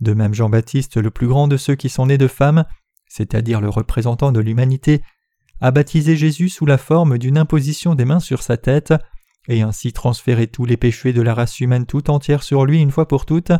De 0.00 0.12
même 0.12 0.34
Jean-Baptiste, 0.34 0.98
le 0.98 1.10
plus 1.10 1.26
grand 1.26 1.48
de 1.48 1.56
ceux 1.56 1.74
qui 1.74 1.88
sont 1.88 2.06
nés 2.06 2.18
de 2.18 2.28
femmes, 2.28 2.64
c'est-à-dire 3.08 3.60
le 3.60 3.68
représentant 3.68 4.32
de 4.32 4.40
l'humanité, 4.40 5.02
a 5.60 5.70
baptisé 5.70 6.16
Jésus 6.16 6.48
sous 6.48 6.66
la 6.66 6.78
forme 6.78 7.18
d'une 7.18 7.38
imposition 7.38 7.94
des 7.94 8.04
mains 8.04 8.20
sur 8.20 8.42
sa 8.42 8.56
tête, 8.56 8.92
et 9.48 9.62
ainsi 9.62 9.92
transféré 9.92 10.46
tous 10.46 10.64
les 10.64 10.76
péchés 10.76 11.12
de 11.12 11.22
la 11.22 11.34
race 11.34 11.60
humaine 11.60 11.86
tout 11.86 12.10
entière 12.10 12.42
sur 12.42 12.64
lui 12.64 12.80
une 12.80 12.90
fois 12.90 13.08
pour 13.08 13.26
toutes. 13.26 13.52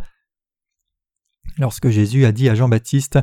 Lorsque 1.58 1.88
Jésus 1.88 2.24
a 2.24 2.32
dit 2.32 2.48
à 2.48 2.54
Jean-Baptiste 2.54 3.18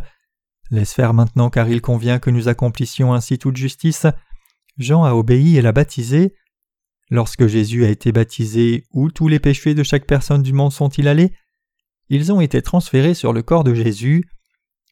Laisse 0.72 0.94
faire 0.94 1.14
maintenant 1.14 1.50
car 1.50 1.68
il 1.68 1.82
convient 1.82 2.20
que 2.20 2.30
nous 2.30 2.48
accomplissions 2.48 3.14
ainsi 3.14 3.38
toute 3.38 3.58
justice, 3.58 4.08
Jean 4.78 5.04
a 5.04 5.14
obéi 5.14 5.58
et 5.58 5.62
l'a 5.62 5.72
baptisé. 5.72 6.34
Lorsque 7.10 7.46
Jésus 7.48 7.86
a 7.86 7.90
été 7.90 8.12
baptisé, 8.12 8.86
où 8.92 9.12
tous 9.12 9.28
les 9.28 9.40
péchés 9.40 9.76
de 9.76 9.84
chaque 9.84 10.08
personne 10.08 10.42
du 10.42 10.54
monde 10.54 10.72
sont-ils 10.72 11.08
allés? 11.08 11.34
Ils 12.10 12.32
ont 12.32 12.42
été 12.42 12.62
transférés 12.62 13.14
sur 13.14 13.34
le 13.34 13.44
corps 13.44 13.64
de 13.64 13.74
Jésus. 13.74 14.26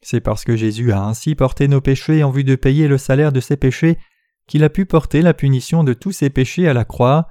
C'est 0.02 0.20
parce 0.20 0.44
que 0.44 0.56
Jésus 0.56 0.92
a 0.92 1.04
ainsi 1.04 1.34
porté 1.34 1.68
nos 1.68 1.80
péchés 1.80 2.22
en 2.24 2.30
vue 2.30 2.44
de 2.44 2.56
payer 2.56 2.88
le 2.88 2.98
salaire 2.98 3.32
de 3.32 3.40
ses 3.40 3.56
péchés 3.56 3.98
qu'il 4.46 4.64
a 4.64 4.68
pu 4.68 4.84
porter 4.84 5.22
la 5.22 5.34
punition 5.34 5.84
de 5.84 5.94
tous 5.94 6.12
ses 6.12 6.28
péchés 6.28 6.68
à 6.68 6.74
la 6.74 6.84
croix. 6.84 7.28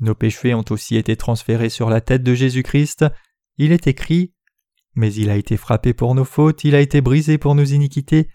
Nos 0.00 0.14
péchés 0.14 0.54
ont 0.54 0.64
aussi 0.70 0.96
été 0.96 1.16
transférés 1.16 1.70
sur 1.70 1.88
la 1.88 2.00
tête 2.00 2.24
de 2.24 2.34
Jésus-Christ. 2.34 3.06
Il 3.56 3.72
est 3.72 3.86
écrit 3.86 4.34
Mais 4.96 5.14
il 5.14 5.30
a 5.30 5.36
été 5.36 5.56
frappé 5.56 5.94
pour 5.94 6.14
nos 6.14 6.24
fautes, 6.24 6.64
il 6.64 6.74
a 6.74 6.80
été 6.80 7.00
brisé 7.00 7.38
pour 7.38 7.54
nos 7.54 7.64
iniquités, 7.64 8.28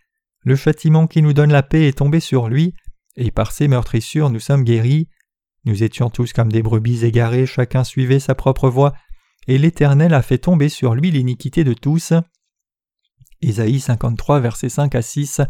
le 0.44 0.56
châtiment 0.56 1.06
qui 1.06 1.22
nous 1.22 1.34
donne 1.34 1.52
la 1.52 1.62
paix 1.62 1.88
est 1.88 1.98
tombé 2.00 2.20
sur 2.20 2.48
lui, 2.48 2.74
et 3.16 3.30
par 3.30 3.52
ses 3.52 3.68
meurtrissures 3.68 4.32
nous 4.32 4.40
sommes 4.40 4.64
guéris. 4.64 5.08
Nous 5.66 5.84
étions 5.84 6.10
tous 6.10 6.34
comme 6.34 6.52
des 6.52 6.64
brebis 6.64 7.06
égarées, 7.06 7.46
chacun 7.46 7.84
suivait 7.84 8.20
sa 8.20 8.34
propre 8.34 8.70
voie, 8.70 8.94
et 9.48 9.60
l'Éternel 9.60 10.14
a 10.16 10.24
fait 10.24 10.40
tomber 10.40 10.70
sur 10.70 10.96
lui 10.96 11.12
l'iniquité 11.12 11.64
de 11.64 11.74
tous. 11.74 12.14
Isaïe 13.42 13.80
53, 13.80 14.40
versets 14.40 14.70
5 14.70 14.96
à 14.96 15.02
6. 15.02 15.42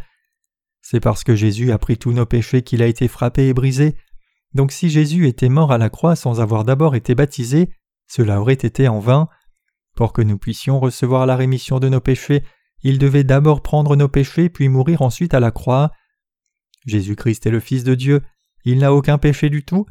C'est 0.81 0.99
parce 0.99 1.23
que 1.23 1.35
Jésus 1.35 1.71
a 1.71 1.77
pris 1.77 1.97
tous 1.97 2.11
nos 2.11 2.25
péchés 2.25 2.63
qu'il 2.63 2.81
a 2.81 2.87
été 2.87 3.07
frappé 3.07 3.47
et 3.47 3.53
brisé. 3.53 3.95
Donc 4.53 4.71
si 4.71 4.89
Jésus 4.89 5.27
était 5.27 5.49
mort 5.49 5.71
à 5.71 5.77
la 5.77 5.89
croix 5.89 6.15
sans 6.15 6.41
avoir 6.41 6.63
d'abord 6.63 6.95
été 6.95 7.15
baptisé, 7.15 7.69
cela 8.07 8.41
aurait 8.41 8.53
été 8.53 8.87
en 8.87 8.99
vain. 8.99 9.29
Pour 9.95 10.13
que 10.13 10.21
nous 10.21 10.37
puissions 10.37 10.79
recevoir 10.79 11.25
la 11.25 11.35
rémission 11.35 11.79
de 11.79 11.89
nos 11.89 12.01
péchés, 12.01 12.43
il 12.83 12.97
devait 12.97 13.23
d'abord 13.23 13.61
prendre 13.61 13.95
nos 13.95 14.07
péchés 14.07 14.49
puis 14.49 14.69
mourir 14.69 15.01
ensuite 15.01 15.33
à 15.33 15.39
la 15.39 15.51
croix. 15.51 15.91
Jésus-Christ 16.85 17.45
est 17.45 17.51
le 17.51 17.59
Fils 17.59 17.83
de 17.83 17.95
Dieu, 17.95 18.21
il 18.65 18.79
n'a 18.79 18.93
aucun 18.93 19.17
péché 19.17 19.49
du 19.49 19.63
tout. 19.63 19.85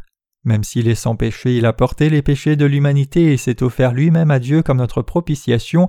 Même 0.44 0.64
s'il 0.64 0.88
est 0.88 0.94
sans 0.94 1.16
péché, 1.16 1.57
il 1.57 1.66
a 1.66 1.72
porté 1.72 2.09
les 2.09 2.22
péchés 2.22 2.57
de 2.57 2.64
l'humanité 2.64 3.32
et 3.32 3.36
s'est 3.36 3.62
offert 3.62 3.92
lui-même 3.92 4.30
à 4.30 4.38
Dieu 4.38 4.62
comme 4.62 4.78
notre 4.78 5.03
propitiation 5.03 5.88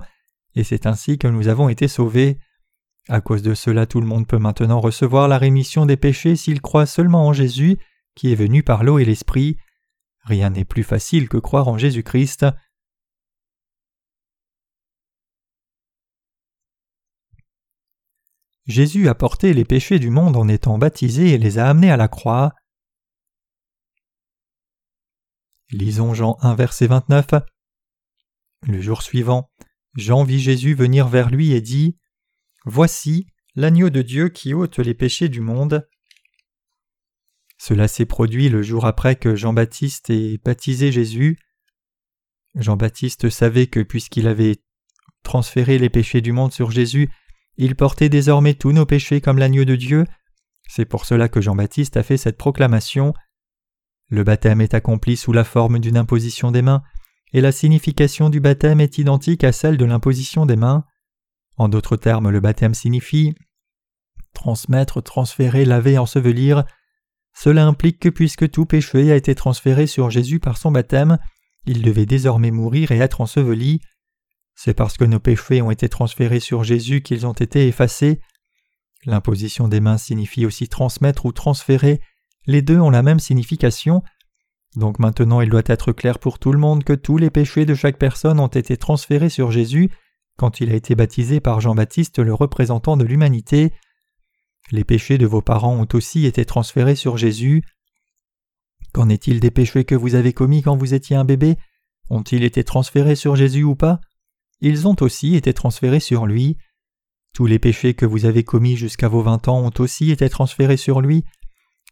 et 0.54 0.64
c'est 0.64 0.86
ainsi 0.86 1.18
que 1.18 1.28
nous 1.28 1.48
avons 1.48 1.68
été 1.68 1.88
sauvés. 1.88 2.38
À 3.08 3.20
cause 3.20 3.42
de 3.42 3.54
cela 3.54 3.86
tout 3.86 4.00
le 4.00 4.06
monde 4.06 4.26
peut 4.26 4.38
maintenant 4.38 4.80
recevoir 4.80 5.28
la 5.28 5.38
rémission 5.38 5.86
des 5.86 5.96
péchés 5.96 6.36
s'il 6.36 6.60
croit 6.60 6.86
seulement 6.86 7.26
en 7.26 7.32
Jésus, 7.32 7.78
qui 8.14 8.32
est 8.32 8.36
venu 8.36 8.62
par 8.62 8.84
l'eau 8.84 8.98
et 8.98 9.04
l'Esprit. 9.04 9.56
Rien 10.24 10.50
n'est 10.50 10.64
plus 10.64 10.84
facile 10.84 11.28
que 11.28 11.38
croire 11.38 11.68
en 11.68 11.78
Jésus-Christ. 11.78 12.46
Jésus 18.66 19.08
a 19.08 19.14
porté 19.14 19.52
les 19.54 19.64
péchés 19.64 19.98
du 19.98 20.10
monde 20.10 20.36
en 20.36 20.46
étant 20.46 20.78
baptisé 20.78 21.30
et 21.30 21.38
les 21.38 21.58
a 21.58 21.68
amenés 21.68 21.90
à 21.90 21.96
la 21.96 22.06
croix. 22.06 22.52
Lisons 25.70 26.14
Jean 26.14 26.36
1 26.42 26.54
verset 26.54 26.86
29. 26.86 27.30
Le 28.68 28.80
jour 28.80 29.02
suivant, 29.02 29.50
Jean 29.94 30.24
vit 30.24 30.40
Jésus 30.40 30.74
venir 30.74 31.08
vers 31.08 31.30
lui 31.30 31.52
et 31.52 31.60
dit 31.60 31.96
Voici 32.64 33.26
l'agneau 33.54 33.90
de 33.90 34.02
Dieu 34.02 34.28
qui 34.28 34.54
ôte 34.54 34.78
les 34.78 34.94
péchés 34.94 35.28
du 35.28 35.40
monde. 35.40 35.86
Cela 37.58 37.88
s'est 37.88 38.06
produit 38.06 38.48
le 38.48 38.62
jour 38.62 38.86
après 38.86 39.16
que 39.16 39.36
Jean-Baptiste 39.36 40.10
ait 40.10 40.38
baptisé 40.38 40.90
Jésus. 40.90 41.38
Jean-Baptiste 42.54 43.30
savait 43.30 43.66
que 43.66 43.80
puisqu'il 43.80 44.26
avait 44.26 44.62
transféré 45.22 45.78
les 45.78 45.90
péchés 45.90 46.20
du 46.20 46.32
monde 46.32 46.52
sur 46.52 46.70
Jésus, 46.70 47.08
il 47.56 47.76
portait 47.76 48.08
désormais 48.08 48.54
tous 48.54 48.72
nos 48.72 48.86
péchés 48.86 49.20
comme 49.20 49.38
l'agneau 49.38 49.64
de 49.64 49.76
Dieu. 49.76 50.06
C'est 50.68 50.86
pour 50.86 51.04
cela 51.04 51.28
que 51.28 51.40
Jean-Baptiste 51.40 51.96
a 51.96 52.02
fait 52.02 52.16
cette 52.16 52.38
proclamation. 52.38 53.12
Le 54.08 54.24
baptême 54.24 54.60
est 54.60 54.74
accompli 54.74 55.16
sous 55.16 55.32
la 55.32 55.44
forme 55.44 55.78
d'une 55.78 55.96
imposition 55.96 56.50
des 56.50 56.62
mains 56.62 56.82
et 57.32 57.40
la 57.40 57.52
signification 57.52 58.28
du 58.28 58.40
baptême 58.40 58.80
est 58.80 58.98
identique 58.98 59.44
à 59.44 59.52
celle 59.52 59.76
de 59.76 59.84
l'imposition 59.84 60.46
des 60.46 60.56
mains. 60.56 60.84
En 61.56 61.68
d'autres 61.68 61.96
termes, 61.96 62.30
le 62.30 62.40
baptême 62.40 62.74
signifie 62.74 63.34
transmettre, 64.32 65.02
transférer, 65.02 65.64
laver, 65.64 65.98
ensevelir. 65.98 66.64
Cela 67.34 67.66
implique 67.66 67.98
que 68.00 68.08
puisque 68.08 68.50
tout 68.50 68.66
péché 68.66 69.12
a 69.12 69.16
été 69.16 69.34
transféré 69.34 69.86
sur 69.86 70.10
Jésus 70.10 70.40
par 70.40 70.58
son 70.58 70.70
baptême, 70.70 71.18
il 71.66 71.82
devait 71.82 72.06
désormais 72.06 72.50
mourir 72.50 72.92
et 72.92 72.98
être 72.98 73.20
enseveli. 73.20 73.80
C'est 74.54 74.74
parce 74.74 74.96
que 74.96 75.04
nos 75.04 75.20
péchés 75.20 75.62
ont 75.62 75.70
été 75.70 75.88
transférés 75.88 76.40
sur 76.40 76.64
Jésus 76.64 77.02
qu'ils 77.02 77.26
ont 77.26 77.32
été 77.32 77.68
effacés. 77.68 78.20
L'imposition 79.04 79.68
des 79.68 79.80
mains 79.80 79.98
signifie 79.98 80.46
aussi 80.46 80.68
transmettre 80.68 81.26
ou 81.26 81.32
transférer, 81.32 82.00
les 82.46 82.62
deux 82.62 82.78
ont 82.78 82.90
la 82.90 83.02
même 83.02 83.20
signification, 83.20 84.02
donc 84.76 84.98
maintenant 84.98 85.40
il 85.40 85.50
doit 85.50 85.62
être 85.66 85.92
clair 85.92 86.18
pour 86.18 86.38
tout 86.38 86.52
le 86.52 86.58
monde 86.58 86.84
que 86.84 86.92
tous 86.92 87.18
les 87.18 87.30
péchés 87.30 87.66
de 87.66 87.74
chaque 87.74 87.98
personne 87.98 88.40
ont 88.40 88.46
été 88.46 88.76
transférés 88.76 89.28
sur 89.28 89.50
Jésus 89.50 89.90
quand 90.36 90.60
il 90.60 90.70
a 90.70 90.74
été 90.74 90.94
baptisé 90.94 91.40
par 91.40 91.60
Jean-Baptiste 91.60 92.18
le 92.18 92.34
représentant 92.34 92.96
de 92.96 93.04
l'humanité. 93.04 93.72
Les 94.70 94.84
péchés 94.84 95.18
de 95.18 95.26
vos 95.26 95.42
parents 95.42 95.76
ont 95.76 95.88
aussi 95.92 96.26
été 96.26 96.44
transférés 96.44 96.96
sur 96.96 97.16
Jésus. 97.16 97.62
Qu'en 98.92 99.08
est-il 99.08 99.40
des 99.40 99.50
péchés 99.50 99.84
que 99.84 99.94
vous 99.94 100.14
avez 100.14 100.32
commis 100.32 100.62
quand 100.62 100.76
vous 100.76 100.94
étiez 100.94 101.16
un 101.16 101.24
bébé? 101.24 101.56
Ont-ils 102.10 102.44
été 102.44 102.64
transférés 102.64 103.16
sur 103.16 103.36
Jésus 103.36 103.64
ou 103.64 103.74
pas? 103.74 104.00
Ils 104.60 104.86
ont 104.86 104.96
aussi 105.00 105.34
été 105.34 105.52
transférés 105.52 106.00
sur 106.00 106.26
lui. 106.26 106.56
Tous 107.34 107.46
les 107.46 107.58
péchés 107.58 107.94
que 107.94 108.06
vous 108.06 108.26
avez 108.26 108.44
commis 108.44 108.76
jusqu'à 108.76 109.08
vos 109.08 109.22
vingt 109.22 109.48
ans 109.48 109.60
ont 109.60 109.72
aussi 109.80 110.10
été 110.10 110.28
transférés 110.28 110.76
sur 110.76 111.00
lui. 111.00 111.24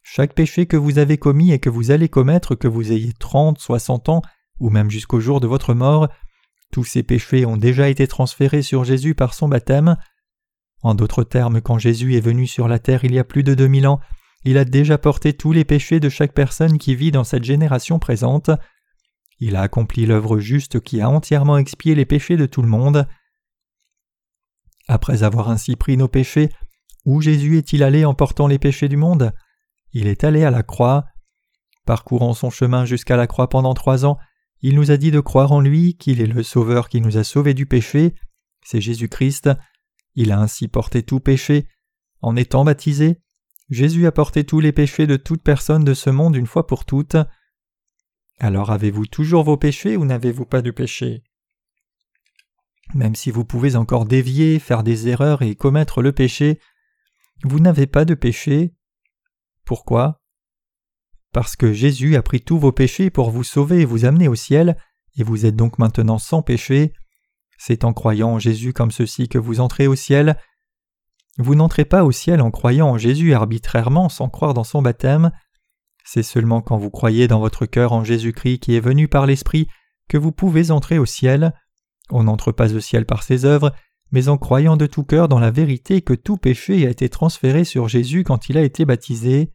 Chaque 0.02 0.34
péché 0.34 0.66
que 0.66 0.76
vous 0.76 0.98
avez 0.98 1.18
commis 1.18 1.52
et 1.52 1.58
que 1.58 1.70
vous 1.70 1.90
allez 1.90 2.08
commettre, 2.08 2.54
que 2.54 2.68
vous 2.68 2.92
ayez 2.92 3.12
trente, 3.12 3.58
soixante 3.58 4.08
ans, 4.08 4.22
ou 4.58 4.70
même 4.70 4.90
jusqu'au 4.90 5.20
jour 5.20 5.40
de 5.40 5.46
votre 5.46 5.74
mort, 5.74 6.08
tous 6.72 6.84
ces 6.84 7.02
péchés 7.02 7.46
ont 7.46 7.56
déjà 7.56 7.88
été 7.88 8.06
transférés 8.06 8.62
sur 8.62 8.84
Jésus 8.84 9.14
par 9.14 9.34
son 9.34 9.48
baptême. 9.48 9.96
En 10.82 10.94
d'autres 10.94 11.24
termes, 11.24 11.60
quand 11.60 11.78
Jésus 11.78 12.16
est 12.16 12.20
venu 12.20 12.46
sur 12.46 12.68
la 12.68 12.78
terre 12.78 13.04
il 13.04 13.12
y 13.12 13.18
a 13.18 13.24
plus 13.24 13.42
de 13.42 13.54
deux 13.54 13.66
mille 13.66 13.86
ans, 13.86 14.00
il 14.44 14.56
a 14.56 14.64
déjà 14.64 14.96
porté 14.96 15.32
tous 15.34 15.52
les 15.52 15.64
péchés 15.64 16.00
de 16.00 16.08
chaque 16.08 16.32
personne 16.32 16.78
qui 16.78 16.94
vit 16.94 17.10
dans 17.10 17.24
cette 17.24 17.44
génération 17.44 17.98
présente. 17.98 18.50
Il 19.38 19.56
a 19.56 19.62
accompli 19.62 20.06
l'œuvre 20.06 20.38
juste 20.38 20.80
qui 20.80 21.00
a 21.00 21.10
entièrement 21.10 21.58
expié 21.58 21.94
les 21.94 22.06
péchés 22.06 22.36
de 22.36 22.46
tout 22.46 22.62
le 22.62 22.68
monde. 22.68 23.06
Après 24.88 25.22
avoir 25.22 25.50
ainsi 25.50 25.76
pris 25.76 25.96
nos 25.96 26.08
péchés, 26.08 26.50
où 27.04 27.20
Jésus 27.20 27.58
est-il 27.58 27.82
allé 27.82 28.04
en 28.04 28.14
portant 28.14 28.46
les 28.46 28.58
péchés 28.58 28.88
du 28.88 28.96
monde? 28.96 29.32
Il 29.92 30.06
est 30.06 30.24
allé 30.24 30.44
à 30.44 30.50
la 30.50 30.62
croix. 30.62 31.04
Parcourant 31.86 32.34
son 32.34 32.50
chemin 32.50 32.84
jusqu'à 32.84 33.16
la 33.16 33.26
croix 33.26 33.48
pendant 33.48 33.74
trois 33.74 34.04
ans, 34.04 34.18
il 34.60 34.74
nous 34.74 34.90
a 34.90 34.96
dit 34.96 35.10
de 35.10 35.20
croire 35.20 35.52
en 35.52 35.60
lui, 35.60 35.96
qu'il 35.96 36.20
est 36.20 36.26
le 36.26 36.42
Sauveur 36.42 36.88
qui 36.88 37.00
nous 37.00 37.16
a 37.16 37.24
sauvés 37.24 37.54
du 37.54 37.66
péché, 37.66 38.14
c'est 38.62 38.80
Jésus-Christ, 38.80 39.50
il 40.14 40.32
a 40.32 40.40
ainsi 40.40 40.68
porté 40.68 41.02
tout 41.02 41.20
péché, 41.20 41.66
en 42.20 42.36
étant 42.36 42.64
baptisé, 42.64 43.20
Jésus 43.70 44.06
a 44.06 44.12
porté 44.12 44.44
tous 44.44 44.60
les 44.60 44.72
péchés 44.72 45.06
de 45.06 45.16
toute 45.16 45.42
personne 45.42 45.84
de 45.84 45.94
ce 45.94 46.10
monde 46.10 46.36
une 46.36 46.46
fois 46.46 46.66
pour 46.66 46.84
toutes. 46.84 47.16
Alors 48.38 48.70
avez-vous 48.70 49.06
toujours 49.06 49.44
vos 49.44 49.56
péchés 49.56 49.96
ou 49.96 50.04
n'avez-vous 50.04 50.44
pas 50.44 50.60
de 50.60 50.72
péché? 50.72 51.22
Même 52.94 53.14
si 53.14 53.30
vous 53.30 53.44
pouvez 53.44 53.76
encore 53.76 54.06
dévier, 54.06 54.58
faire 54.58 54.82
des 54.82 55.06
erreurs 55.06 55.42
et 55.42 55.54
commettre 55.54 56.02
le 56.02 56.12
péché, 56.12 56.58
vous 57.44 57.60
n'avez 57.60 57.86
pas 57.86 58.04
de 58.04 58.14
péché. 58.14 58.74
Pourquoi? 59.64 60.20
Parce 61.32 61.56
que 61.56 61.72
Jésus 61.72 62.16
a 62.16 62.22
pris 62.22 62.40
tous 62.40 62.58
vos 62.58 62.72
péchés 62.72 63.10
pour 63.10 63.30
vous 63.30 63.44
sauver 63.44 63.80
et 63.80 63.84
vous 63.84 64.04
amener 64.04 64.28
au 64.28 64.34
ciel, 64.34 64.76
et 65.16 65.22
vous 65.22 65.46
êtes 65.46 65.56
donc 65.56 65.78
maintenant 65.78 66.18
sans 66.18 66.42
péché. 66.42 66.92
C'est 67.58 67.84
en 67.84 67.92
croyant 67.92 68.30
en 68.30 68.38
Jésus 68.38 68.72
comme 68.72 68.90
ceci 68.90 69.28
que 69.28 69.38
vous 69.38 69.60
entrez 69.60 69.86
au 69.86 69.94
ciel. 69.94 70.36
Vous 71.38 71.54
n'entrez 71.54 71.84
pas 71.84 72.04
au 72.04 72.12
ciel 72.12 72.40
en 72.40 72.50
croyant 72.50 72.88
en 72.88 72.98
Jésus 72.98 73.34
arbitrairement 73.34 74.08
sans 74.08 74.28
croire 74.28 74.54
dans 74.54 74.64
son 74.64 74.82
baptême. 74.82 75.30
C'est 76.04 76.22
seulement 76.22 76.62
quand 76.62 76.78
vous 76.78 76.90
croyez 76.90 77.28
dans 77.28 77.38
votre 77.38 77.66
cœur 77.66 77.92
en 77.92 78.02
Jésus-Christ 78.02 78.58
qui 78.60 78.74
est 78.74 78.80
venu 78.80 79.08
par 79.08 79.26
l'Esprit 79.26 79.68
que 80.08 80.18
vous 80.18 80.32
pouvez 80.32 80.70
entrer 80.70 80.98
au 80.98 81.06
ciel. 81.06 81.54
On 82.10 82.24
n'entre 82.24 82.50
pas 82.50 82.74
au 82.74 82.80
ciel 82.80 83.06
par 83.06 83.22
ses 83.22 83.44
œuvres, 83.44 83.72
mais 84.12 84.28
en 84.28 84.38
croyant 84.38 84.76
de 84.76 84.86
tout 84.86 85.04
cœur 85.04 85.28
dans 85.28 85.38
la 85.38 85.50
vérité 85.50 86.02
que 86.02 86.14
tout 86.14 86.36
péché 86.36 86.86
a 86.86 86.90
été 86.90 87.08
transféré 87.08 87.64
sur 87.64 87.88
Jésus 87.88 88.24
quand 88.24 88.48
il 88.48 88.58
a 88.58 88.62
été 88.62 88.84
baptisé. 88.84 89.52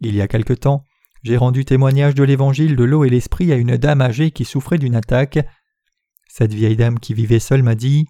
Il 0.00 0.14
y 0.14 0.20
a 0.20 0.28
quelque 0.28 0.52
temps, 0.52 0.84
j'ai 1.22 1.36
rendu 1.36 1.64
témoignage 1.64 2.14
de 2.14 2.22
l'évangile 2.22 2.76
de 2.76 2.84
l'eau 2.84 3.04
et 3.04 3.10
l'esprit 3.10 3.52
à 3.52 3.56
une 3.56 3.76
dame 3.76 4.00
âgée 4.00 4.30
qui 4.30 4.44
souffrait 4.44 4.78
d'une 4.78 4.94
attaque. 4.94 5.38
Cette 6.28 6.54
vieille 6.54 6.76
dame 6.76 6.98
qui 6.98 7.14
vivait 7.14 7.40
seule 7.40 7.62
m'a 7.62 7.74
dit 7.74 8.06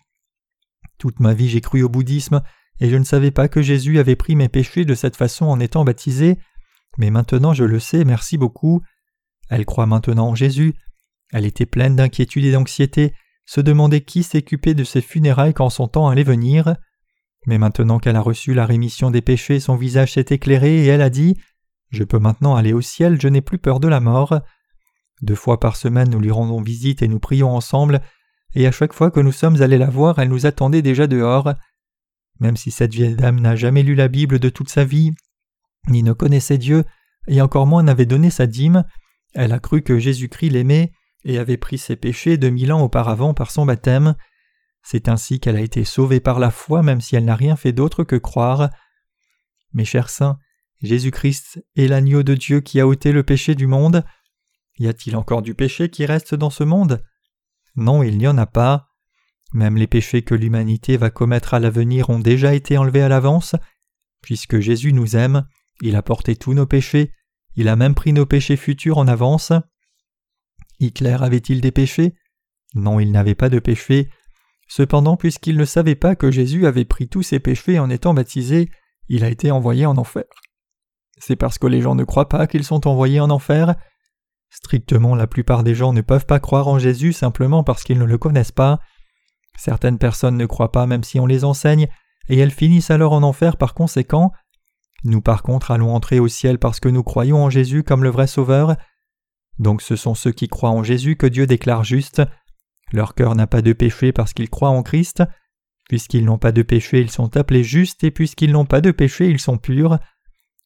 Toute 0.99 1.21
ma 1.21 1.35
vie 1.35 1.49
j'ai 1.49 1.61
cru 1.61 1.83
au 1.83 1.89
bouddhisme, 1.89 2.43
et 2.81 2.91
je 2.91 2.97
ne 2.97 3.05
savais 3.05 3.31
pas 3.31 3.49
que 3.49 3.63
Jésus 3.63 3.99
avait 3.99 4.17
pris 4.17 4.37
mes 4.37 4.49
péchés 4.49 4.85
de 4.85 4.95
cette 4.95 5.17
façon 5.17 5.47
en 5.47 5.59
étant 5.61 5.85
baptisé, 5.85 6.39
mais 6.99 7.11
maintenant 7.11 7.55
je 7.55 7.65
le 7.65 7.81
sais, 7.81 8.05
merci 8.05 8.37
beaucoup. 8.37 8.83
Elle 9.49 9.65
croit 9.65 9.87
maintenant 9.87 10.29
en 10.29 10.35
Jésus. 10.35 10.75
Elle 11.33 11.47
était 11.47 11.67
pleine 11.67 11.97
d'inquiétude 11.97 12.45
et 12.45 12.53
d'anxiété, 12.53 13.15
se 13.49 13.63
demandait 13.63 14.03
qui 14.03 14.25
s'occupait 14.25 14.75
de 14.75 14.85
ses 14.85 15.01
funérailles 15.01 15.55
quand 15.55 15.71
son 15.71 15.89
temps 15.89 16.09
allait 16.09 16.23
venir. 16.23 16.77
Mais 17.47 17.57
maintenant 17.57 17.99
qu'elle 17.99 18.17
a 18.17 18.21
reçu 18.21 18.53
la 18.53 18.67
rémission 18.67 19.11
des 19.11 19.23
péchés, 19.23 19.59
son 19.59 19.75
visage 19.75 20.13
s'est 20.13 20.27
éclairé 20.29 20.85
et 20.85 20.87
elle 20.87 21.01
a 21.01 21.09
dit 21.09 21.39
Je 21.89 22.05
peux 22.05 22.19
maintenant 22.19 22.57
aller 22.57 22.75
au 22.75 22.83
ciel, 22.83 23.19
je 23.19 23.27
n'ai 23.27 23.41
plus 23.41 23.57
peur 23.57 23.81
de 23.81 23.89
la 23.89 24.01
mort. 24.01 24.39
Deux 25.23 25.35
fois 25.35 25.59
par 25.59 25.77
semaine 25.77 26.11
nous 26.11 26.21
lui 26.21 26.31
rendons 26.31 26.61
visite 26.61 27.01
et 27.01 27.09
nous 27.09 27.21
prions 27.21 27.49
ensemble, 27.49 28.03
et 28.55 28.67
à 28.67 28.71
chaque 28.71 28.93
fois 28.93 29.11
que 29.11 29.21
nous 29.21 29.33
sommes 29.33 29.63
allés 29.63 29.79
la 29.79 29.89
voir, 29.89 30.19
elle 30.19 30.29
nous 30.29 30.45
attendait 30.45 30.83
déjà 30.83 31.07
dehors. 31.07 31.55
Même 32.41 32.59
si 32.59 32.71
cette 32.71 32.93
vieille 32.93 33.17
dame 33.17 33.41
n'a 33.41 33.57
jamais 33.57 33.83
lu 33.83 33.95
la 33.95 34.09
Bible 34.09 34.41
de 34.41 34.51
toute 34.51 34.69
sa 34.69 34.85
vie, 34.85 35.13
ni 35.89 36.03
ne 36.03 36.13
connaissait 36.13 36.59
Dieu, 36.59 36.85
et 37.29 37.41
encore 37.41 37.67
moins 37.67 37.83
n'avait 37.83 38.05
donné 38.05 38.29
sa 38.29 38.47
dîme, 38.47 38.85
elle 39.33 39.53
a 39.53 39.59
cru 39.59 39.81
que 39.81 39.99
Jésus-Christ 39.99 40.51
l'aimait 40.51 40.93
et 41.25 41.39
avait 41.39 41.57
pris 41.57 41.79
ses 41.79 41.97
péchés 41.97 42.37
deux 42.37 42.51
mille 42.51 42.73
ans 42.73 42.83
auparavant 42.83 43.35
par 43.35 43.51
son 43.51 43.67
baptême. 43.67 44.15
C'est 44.83 45.09
ainsi 45.09 45.41
qu'elle 45.41 45.57
a 45.57 45.61
été 45.61 45.85
sauvée 45.85 46.21
par 46.21 46.39
la 46.39 46.51
foi, 46.51 46.83
même 46.83 47.01
si 47.01 47.17
elle 47.17 47.25
n'a 47.25 47.37
rien 47.37 47.57
fait 47.57 47.73
d'autre 47.73 48.05
que 48.05 48.17
croire. 48.17 48.71
Mes 49.73 49.85
chers 49.85 50.09
saints, 50.09 50.39
Jésus-Christ 50.81 51.65
est 51.77 51.89
l'agneau 51.89 52.23
de 52.23 52.35
Dieu 52.35 52.61
qui 52.61 52.81
a 52.81 52.87
ôté 52.87 53.13
le 53.13 53.23
péché 53.23 53.55
du 53.55 53.67
monde. 53.67 54.05
Y 54.79 54.87
a-t-il 54.87 55.17
encore 55.17 55.43
du 55.43 55.55
péché 55.55 55.91
qui 55.91 56.07
reste 56.07 56.35
dans 56.35 56.51
ce 56.51 56.65
monde? 56.65 57.05
Non, 57.75 58.03
il 58.03 58.17
n'y 58.17 58.29
en 58.29 58.39
a 58.39 58.47
pas. 58.47 58.89
Même 59.53 59.77
les 59.77 59.87
péchés 59.87 60.23
que 60.23 60.35
l'humanité 60.35 60.97
va 60.97 61.11
commettre 61.11 61.55
à 61.55 61.61
l'avenir 61.61 62.11
ont 62.11 62.19
déjà 62.19 62.55
été 62.55 62.79
enlevés 62.79 63.03
à 63.03 63.09
l'avance. 63.09 63.57
Puisque 64.23 64.61
Jésus 64.61 64.93
nous 64.93 65.17
aime, 65.17 65.47
il 65.81 65.97
a 65.97 66.03
porté 66.03 66.37
tous 66.37 66.55
nos 66.55 66.67
péchés, 66.67 67.13
il 67.57 67.69
a 67.69 67.77
même 67.77 67.95
pris 67.95 68.13
nos 68.13 68.27
péchés 68.27 68.57
futurs 68.57 68.99
en 68.99 69.09
avance. 69.09 69.53
Hitler 70.81 71.17
avait-il 71.21 71.61
des 71.61 71.73
péchés? 71.73 72.15
Non, 72.75 73.01
il 73.01 73.13
n'avait 73.13 73.35
pas 73.35 73.49
de 73.49 73.59
péchés. 73.59 74.11
Cependant, 74.69 75.17
puisqu'il 75.17 75.57
ne 75.57 75.65
savait 75.65 75.95
pas 75.95 76.15
que 76.15 76.31
Jésus 76.31 76.67
avait 76.67 76.85
pris 76.85 77.09
tous 77.09 77.23
ses 77.23 77.41
péchés 77.41 77.79
en 77.79 77.89
étant 77.89 78.15
baptisé, 78.15 78.71
il 79.09 79.25
a 79.25 79.29
été 79.29 79.51
envoyé 79.51 79.87
en 79.87 79.97
enfer. 79.97 80.25
C'est 81.19 81.37
parce 81.37 81.59
que 81.59 81.67
les 81.67 81.81
gens 81.81 81.95
ne 81.95 82.05
croient 82.05 82.29
pas 82.29 82.47
qu'ils 82.47 82.65
sont 82.65 82.87
envoyés 82.87 83.21
en 83.21 83.31
enfer? 83.31 83.75
Strictement, 84.51 85.15
la 85.15 85.27
plupart 85.27 85.63
des 85.63 85.75
gens 85.75 85.93
ne 85.93 86.01
peuvent 86.01 86.27
pas 86.27 86.41
croire 86.41 86.69
en 86.69 86.79
Jésus 86.79 87.13
simplement 87.13 87.65
parce 87.65 87.85
qu'ils 87.85 87.99
ne 87.99 88.05
le 88.05 88.19
connaissent 88.19 88.53
pas. 88.53 88.79
Certaines 89.57 89.99
personnes 89.99 90.37
ne 90.37 90.47
croient 90.47 90.73
pas 90.73 90.87
même 90.87 91.03
si 91.03 91.19
on 91.19 91.27
les 91.27 91.45
enseigne, 91.45 91.89
et 92.29 92.39
elles 92.39 92.53
finissent 92.53 92.91
alors 92.91 93.13
en 93.13 93.23
enfer 93.23 93.57
par 93.57 93.75
conséquent. 93.75 94.33
Nous 95.05 95.21
par 95.21 95.43
contre 95.43 95.71
allons 95.71 95.95
entrer 95.95 96.21
au 96.21 96.29
ciel 96.29 96.59
parce 96.59 96.81
que 96.81 96.89
nous 96.89 97.03
croyons 97.03 97.45
en 97.45 97.51
Jésus 97.51 97.83
comme 97.83 98.05
le 98.05 98.11
vrai 98.11 98.27
Sauveur. 98.27 98.77
Donc 99.59 99.83
ce 99.83 99.97
sont 99.97 100.15
ceux 100.15 100.33
qui 100.33 100.49
croient 100.49 100.71
en 100.71 100.83
Jésus 100.83 101.17
que 101.17 101.27
Dieu 101.27 101.47
déclare 101.47 101.85
justes. 101.85 102.23
Leur 102.93 103.15
cœur 103.15 103.35
n'a 103.35 103.47
pas 103.47 103.63
de 103.63 103.73
péché 103.73 104.13
parce 104.13 104.33
qu'ils 104.33 104.51
croient 104.51 104.71
en 104.71 104.83
Christ. 104.83 105.23
Puisqu'ils 105.89 106.25
n'ont 106.25 106.39
pas 106.39 106.53
de 106.53 106.63
péché, 106.63 107.01
ils 107.01 107.11
sont 107.11 107.37
appelés 107.37 107.65
justes, 107.65 108.05
et 108.05 108.11
puisqu'ils 108.11 108.53
n'ont 108.53 108.67
pas 108.67 108.83
de 108.83 108.91
péché, 108.91 109.29
ils 109.29 109.41
sont 109.41 109.57
purs. 109.57 109.99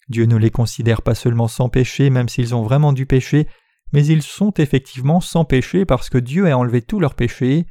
Dieu 0.08 0.26
ne 0.26 0.36
les 0.36 0.50
considère 0.50 1.02
pas 1.02 1.14
seulement 1.14 1.48
sans 1.48 1.68
péché, 1.68 2.10
même 2.10 2.28
s'ils 2.28 2.54
ont 2.54 2.62
vraiment 2.62 2.92
du 2.92 3.06
péché, 3.06 3.46
mais 3.92 4.04
ils 4.04 4.22
sont 4.22 4.52
effectivement 4.54 5.20
sans 5.20 5.44
péché 5.44 5.84
parce 5.84 6.10
que 6.10 6.18
Dieu 6.18 6.50
a 6.50 6.58
enlevé 6.58 6.82
tous 6.82 6.98
leurs 6.98 7.14
péchés. 7.14 7.66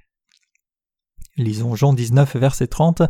Lisons 1.35 1.75
Jean 1.75 1.93
19, 1.93 2.37
verset 2.37 2.67
30. 2.67 3.03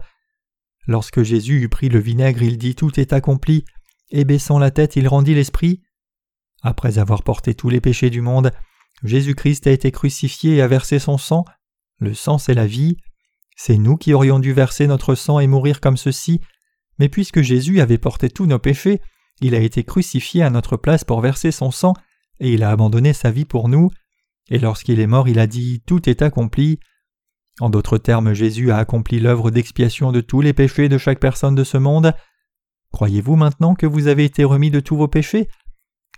Lorsque 0.87 1.21
Jésus 1.21 1.61
eut 1.61 1.69
pris 1.69 1.89
le 1.89 1.99
vinaigre, 1.99 2.41
il 2.41 2.57
dit 2.57 2.73
Tout 2.73 2.99
est 2.99 3.13
accompli, 3.13 3.63
et 4.09 4.25
baissant 4.25 4.57
la 4.57 4.71
tête, 4.71 4.95
il 4.95 5.07
rendit 5.07 5.35
l'esprit. 5.35 5.81
Après 6.61 6.99
avoir 6.99 7.23
porté 7.23 7.55
tous 7.55 7.69
les 7.69 7.81
péchés 7.81 8.09
du 8.09 8.21
monde, 8.21 8.51
Jésus-Christ 9.03 9.67
a 9.67 9.71
été 9.71 9.91
crucifié 9.91 10.55
et 10.55 10.61
a 10.61 10.67
versé 10.67 10.99
son 10.99 11.17
sang. 11.17 11.45
Le 11.99 12.13
sang, 12.13 12.37
c'est 12.37 12.53
la 12.53 12.67
vie. 12.67 12.97
C'est 13.55 13.77
nous 13.77 13.97
qui 13.97 14.13
aurions 14.13 14.39
dû 14.39 14.53
verser 14.53 14.87
notre 14.87 15.15
sang 15.15 15.39
et 15.39 15.47
mourir 15.47 15.81
comme 15.81 15.97
ceci, 15.97 16.39
mais 16.99 17.09
puisque 17.09 17.41
Jésus 17.41 17.81
avait 17.81 17.97
porté 17.97 18.29
tous 18.29 18.45
nos 18.45 18.59
péchés, 18.59 19.01
il 19.41 19.55
a 19.55 19.59
été 19.59 19.83
crucifié 19.83 20.43
à 20.43 20.49
notre 20.49 20.77
place 20.77 21.03
pour 21.03 21.21
verser 21.21 21.51
son 21.51 21.71
sang, 21.71 21.93
et 22.39 22.53
il 22.53 22.63
a 22.63 22.71
abandonné 22.71 23.13
sa 23.13 23.31
vie 23.31 23.45
pour 23.45 23.69
nous, 23.69 23.89
et 24.49 24.59
lorsqu'il 24.59 24.99
est 24.99 25.07
mort, 25.07 25.27
il 25.27 25.39
a 25.39 25.47
dit 25.47 25.81
Tout 25.85 26.09
est 26.09 26.21
accompli. 26.21 26.79
En 27.59 27.69
d'autres 27.69 27.97
termes, 27.97 28.33
Jésus 28.33 28.71
a 28.71 28.77
accompli 28.77 29.19
l'œuvre 29.19 29.51
d'expiation 29.51 30.11
de 30.11 30.21
tous 30.21 30.41
les 30.41 30.53
péchés 30.53 30.89
de 30.89 30.97
chaque 30.97 31.19
personne 31.19 31.55
de 31.55 31.63
ce 31.63 31.77
monde. 31.77 32.13
Croyez-vous 32.91 33.35
maintenant 33.35 33.75
que 33.75 33.85
vous 33.85 34.07
avez 34.07 34.25
été 34.25 34.43
remis 34.43 34.69
de 34.69 34.79
tous 34.79 34.97
vos 34.97 35.07
péchés? 35.07 35.47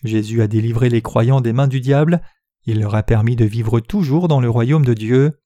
Jésus 0.04 0.42
a 0.42 0.48
délivré 0.48 0.90
les 0.90 1.02
croyants 1.02 1.42
des 1.42 1.54
mains 1.54 1.68
du 1.68 1.80
diable, 1.80 2.22
il 2.66 2.80
leur 2.80 2.96
a 2.96 3.04
permis 3.04 3.36
de 3.36 3.46
vivre 3.46 3.80
toujours 3.80 4.28
dans 4.28 4.40
le 4.40 4.50
royaume 4.50 4.86
de 4.86 4.94
Dieu. 4.94 5.40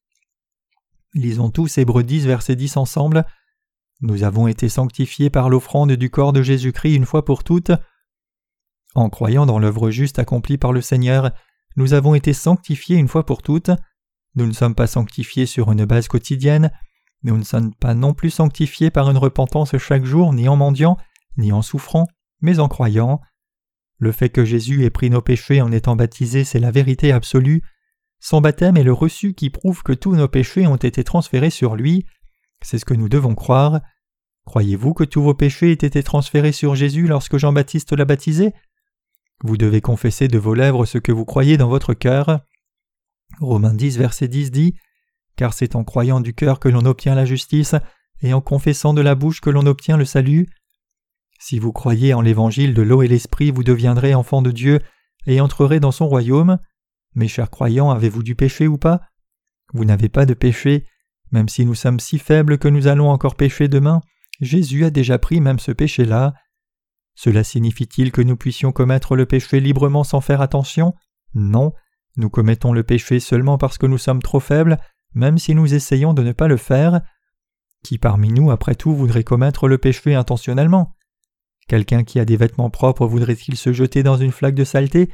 Lisons 1.14 1.50
tous 1.50 1.78
Hébreux 1.78 2.04
10, 2.04 2.26
verset 2.26 2.56
10 2.56 2.78
ensemble. 2.78 3.26
Nous 4.02 4.24
avons 4.24 4.48
été 4.48 4.70
sanctifiés 4.70 5.30
par 5.30 5.50
l'offrande 5.50 5.92
du 5.94 6.10
corps 6.10 6.34
de 6.34 6.44
Jésus-Christ 6.44 6.96
une 6.96 7.06
fois 7.06 7.26
pour 7.26 7.44
toutes. 7.44 7.72
En 8.94 9.10
croyant 9.10 9.46
dans 9.46 9.58
l'œuvre 9.58 9.90
juste 9.90 10.20
accomplie 10.20 10.58
par 10.58 10.74
le 10.74 10.82
Seigneur, 10.82 11.32
nous 11.76 11.94
avons 11.94 12.14
été 12.14 12.34
sanctifiés 12.34 12.98
une 12.98 13.08
fois 13.08 13.26
pour 13.26 13.42
toutes. 13.42 13.72
Nous 14.36 14.46
ne 14.46 14.54
sommes 14.54 14.76
pas 14.76 14.88
sanctifiés 14.88 15.48
sur 15.48 15.72
une 15.72 15.86
base 15.86 16.08
quotidienne, 16.08 16.72
nous 17.24 17.38
ne 17.38 17.44
sommes 17.44 17.74
pas 17.74 17.96
non 17.96 18.14
plus 18.14 18.30
sanctifiés 18.30 18.92
par 18.92 19.10
une 19.10 19.18
repentance 19.18 19.76
chaque 19.78 20.06
jour, 20.06 20.34
ni 20.34 20.48
en 20.48 20.56
mendiant, 20.56 20.98
ni 21.38 21.52
en 21.52 21.64
souffrant, 21.64 22.08
mais 22.42 22.60
en 22.60 22.68
croyant. 22.68 23.22
Le 24.00 24.12
fait 24.12 24.30
que 24.30 24.46
Jésus 24.46 24.84
ait 24.84 24.90
pris 24.90 25.10
nos 25.10 25.22
péchés 25.22 25.62
en 25.62 25.72
étant 25.72 25.96
baptisé, 25.96 26.44
c'est 26.44 26.60
la 26.60 26.72
vérité 26.72 27.12
absolue. 27.12 27.64
Son 28.20 28.42
baptême 28.42 28.78
est 28.78 28.84
le 28.84 28.94
reçu 28.94 29.34
qui 29.34 29.50
prouve 29.50 29.84
que 29.84 29.94
tous 29.94 30.16
nos 30.16 30.28
péchés 30.28 30.68
ont 30.68 30.76
été 30.76 31.04
transférés 31.04 31.50
sur 31.50 31.76
lui. 31.76 32.06
C'est 32.62 32.78
ce 32.78 32.86
que 32.86 32.94
nous 32.94 33.10
devons 33.10 33.36
croire. 33.36 33.82
Croyez-vous 34.46 34.94
que 34.94 35.04
tous 35.04 35.22
vos 35.22 35.34
péchés 35.34 35.72
aient 35.72 35.74
été 35.74 36.04
transférés 36.04 36.52
sur 36.52 36.76
Jésus 36.76 37.08
lorsque 37.08 37.38
Jean-Baptiste 37.38 37.94
l'a 37.94 38.06
baptisé? 38.06 38.54
Vous 39.44 39.58
devez 39.58 39.82
confesser 39.82 40.28
de 40.28 40.40
vos 40.40 40.54
lèvres 40.54 40.86
ce 40.86 40.98
que 40.98 41.12
vous 41.12 41.26
croyez 41.26 41.58
dans 41.58 41.68
votre 41.68 41.94
cœur. 41.94 42.42
Romains 43.40 43.74
10, 43.74 43.98
verset 43.98 44.28
10 44.28 44.52
dit 44.52 44.76
Car 45.36 45.54
c'est 45.54 45.76
en 45.76 45.84
croyant 45.84 46.22
du 46.22 46.34
cœur 46.34 46.60
que 46.60 46.70
l'on 46.70 46.86
obtient 46.86 47.14
la 47.14 47.26
justice, 47.26 47.76
et 48.22 48.34
en 48.34 48.42
confessant 48.42 48.94
de 48.94 49.02
la 49.02 49.14
bouche 49.16 49.42
que 49.42 49.50
l'on 49.50 49.66
obtient 49.68 49.98
le 49.98 50.06
salut. 50.06 50.48
Si 51.40 51.60
vous 51.60 51.72
croyez 51.72 52.14
en 52.14 52.22
l'évangile 52.22 52.74
de 52.74 52.82
l'eau 52.82 53.04
et 53.04 53.08
l'esprit, 53.08 53.52
vous 53.52 53.64
deviendrez 53.64 54.14
enfant 54.16 54.42
de 54.42 54.52
Dieu 54.52 54.80
et 55.26 55.42
entrerez 55.42 55.80
dans 55.80 55.92
son 55.92 56.08
royaume. 56.08 56.58
Mes 57.16 57.28
chers 57.28 57.50
croyants, 57.50 57.92
avez-vous 57.92 58.24
du 58.24 58.36
péché 58.36 58.68
ou 58.68 58.78
pas? 58.78 59.02
Vous 59.74 59.86
n'avez 59.86 60.10
pas 60.10 60.26
de 60.26 60.34
péché, 60.34 60.86
même 61.32 61.50
si 61.50 61.66
nous 61.66 61.76
sommes 61.76 62.00
si 62.00 62.20
faibles 62.20 62.58
que 62.58 62.68
nous 62.68 62.88
allons 62.88 63.10
encore 63.10 63.36
pécher 63.36 63.68
demain, 63.68 64.02
Jésus 64.40 64.86
a 64.86 64.90
déjà 64.90 65.18
pris 65.20 65.42
même 65.42 65.60
ce 65.60 65.72
péché-là. 65.72 66.34
Cela 67.16 67.44
signifie-t-il 67.44 68.12
que 68.12 68.22
nous 68.22 68.38
puissions 68.38 68.72
commettre 68.72 69.16
le 69.16 69.26
péché 69.26 69.60
librement 69.60 70.04
sans 70.04 70.22
faire 70.22 70.42
attention? 70.42 70.94
Non, 71.34 71.74
Nous 72.16 72.32
commettons 72.32 72.74
le 72.74 72.84
péché 72.84 73.20
seulement 73.20 73.60
parce 73.60 73.78
que 73.78 73.86
nous 73.86 74.00
sommes 74.00 74.24
trop 74.24 74.40
faibles, 74.40 74.80
même 75.14 75.38
si 75.38 75.54
nous 75.54 75.76
essayons 75.76 76.14
de 76.14 76.24
ne 76.24 76.32
pas 76.32 76.48
le 76.48 76.58
faire. 76.58 77.02
Qui 77.84 78.00
parmi 78.00 78.30
nous, 78.34 78.50
après 78.50 78.74
tout, 78.74 78.96
voudrait 78.96 79.24
commettre 79.24 79.68
le 79.68 79.78
péché 79.78 80.16
intentionnellement? 80.16 80.96
Quelqu'un 81.68 82.04
qui 82.04 82.20
a 82.20 82.26
des 82.26 82.38
vêtements 82.38 82.70
propres 82.70 83.06
voudrait-il 83.06 83.58
se 83.58 83.74
jeter 83.74 84.04
dans 84.04 84.18
une 84.18 84.32
flaque 84.32 84.56
de 84.56 84.64
saleté? 84.64 85.10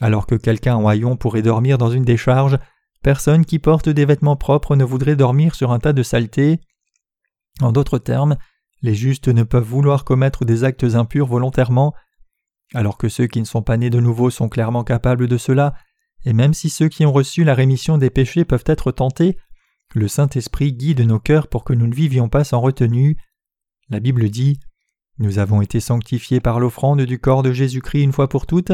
Alors 0.00 0.26
que 0.26 0.34
quelqu'un 0.34 0.76
en 0.76 0.86
haillon 0.86 1.16
pourrait 1.16 1.42
dormir 1.42 1.78
dans 1.78 1.90
une 1.90 2.04
décharge, 2.04 2.58
personne 3.02 3.44
qui 3.44 3.58
porte 3.58 3.88
des 3.88 4.04
vêtements 4.04 4.36
propres 4.36 4.76
ne 4.76 4.84
voudrait 4.84 5.16
dormir 5.16 5.54
sur 5.54 5.72
un 5.72 5.78
tas 5.78 5.92
de 5.92 6.02
saleté. 6.02 6.60
En 7.60 7.72
d'autres 7.72 7.98
termes, 7.98 8.36
les 8.82 8.94
justes 8.94 9.28
ne 9.28 9.44
peuvent 9.44 9.62
vouloir 9.62 10.04
commettre 10.04 10.44
des 10.44 10.64
actes 10.64 10.84
impurs 10.84 11.26
volontairement, 11.26 11.94
alors 12.74 12.98
que 12.98 13.08
ceux 13.08 13.26
qui 13.26 13.40
ne 13.40 13.46
sont 13.46 13.62
pas 13.62 13.76
nés 13.76 13.90
de 13.90 14.00
nouveau 14.00 14.30
sont 14.30 14.48
clairement 14.48 14.84
capables 14.84 15.28
de 15.28 15.38
cela, 15.38 15.74
et 16.24 16.32
même 16.32 16.54
si 16.54 16.68
ceux 16.70 16.88
qui 16.88 17.06
ont 17.06 17.12
reçu 17.12 17.44
la 17.44 17.54
rémission 17.54 17.98
des 17.98 18.10
péchés 18.10 18.44
peuvent 18.44 18.64
être 18.66 18.92
tentés, 18.92 19.36
le 19.94 20.08
Saint-Esprit 20.08 20.72
guide 20.72 21.00
nos 21.00 21.18
cœurs 21.18 21.48
pour 21.48 21.64
que 21.64 21.72
nous 21.72 21.86
ne 21.86 21.94
vivions 21.94 22.28
pas 22.28 22.44
sans 22.44 22.60
retenue. 22.60 23.16
La 23.90 24.00
Bible 24.00 24.28
dit 24.30 24.58
Nous 25.22 25.38
avons 25.38 25.62
été 25.62 25.78
sanctifiés 25.78 26.40
par 26.40 26.58
l'offrande 26.58 27.02
du 27.02 27.20
corps 27.20 27.44
de 27.44 27.52
Jésus-Christ 27.52 28.02
une 28.02 28.12
fois 28.12 28.28
pour 28.28 28.44
toutes. 28.44 28.72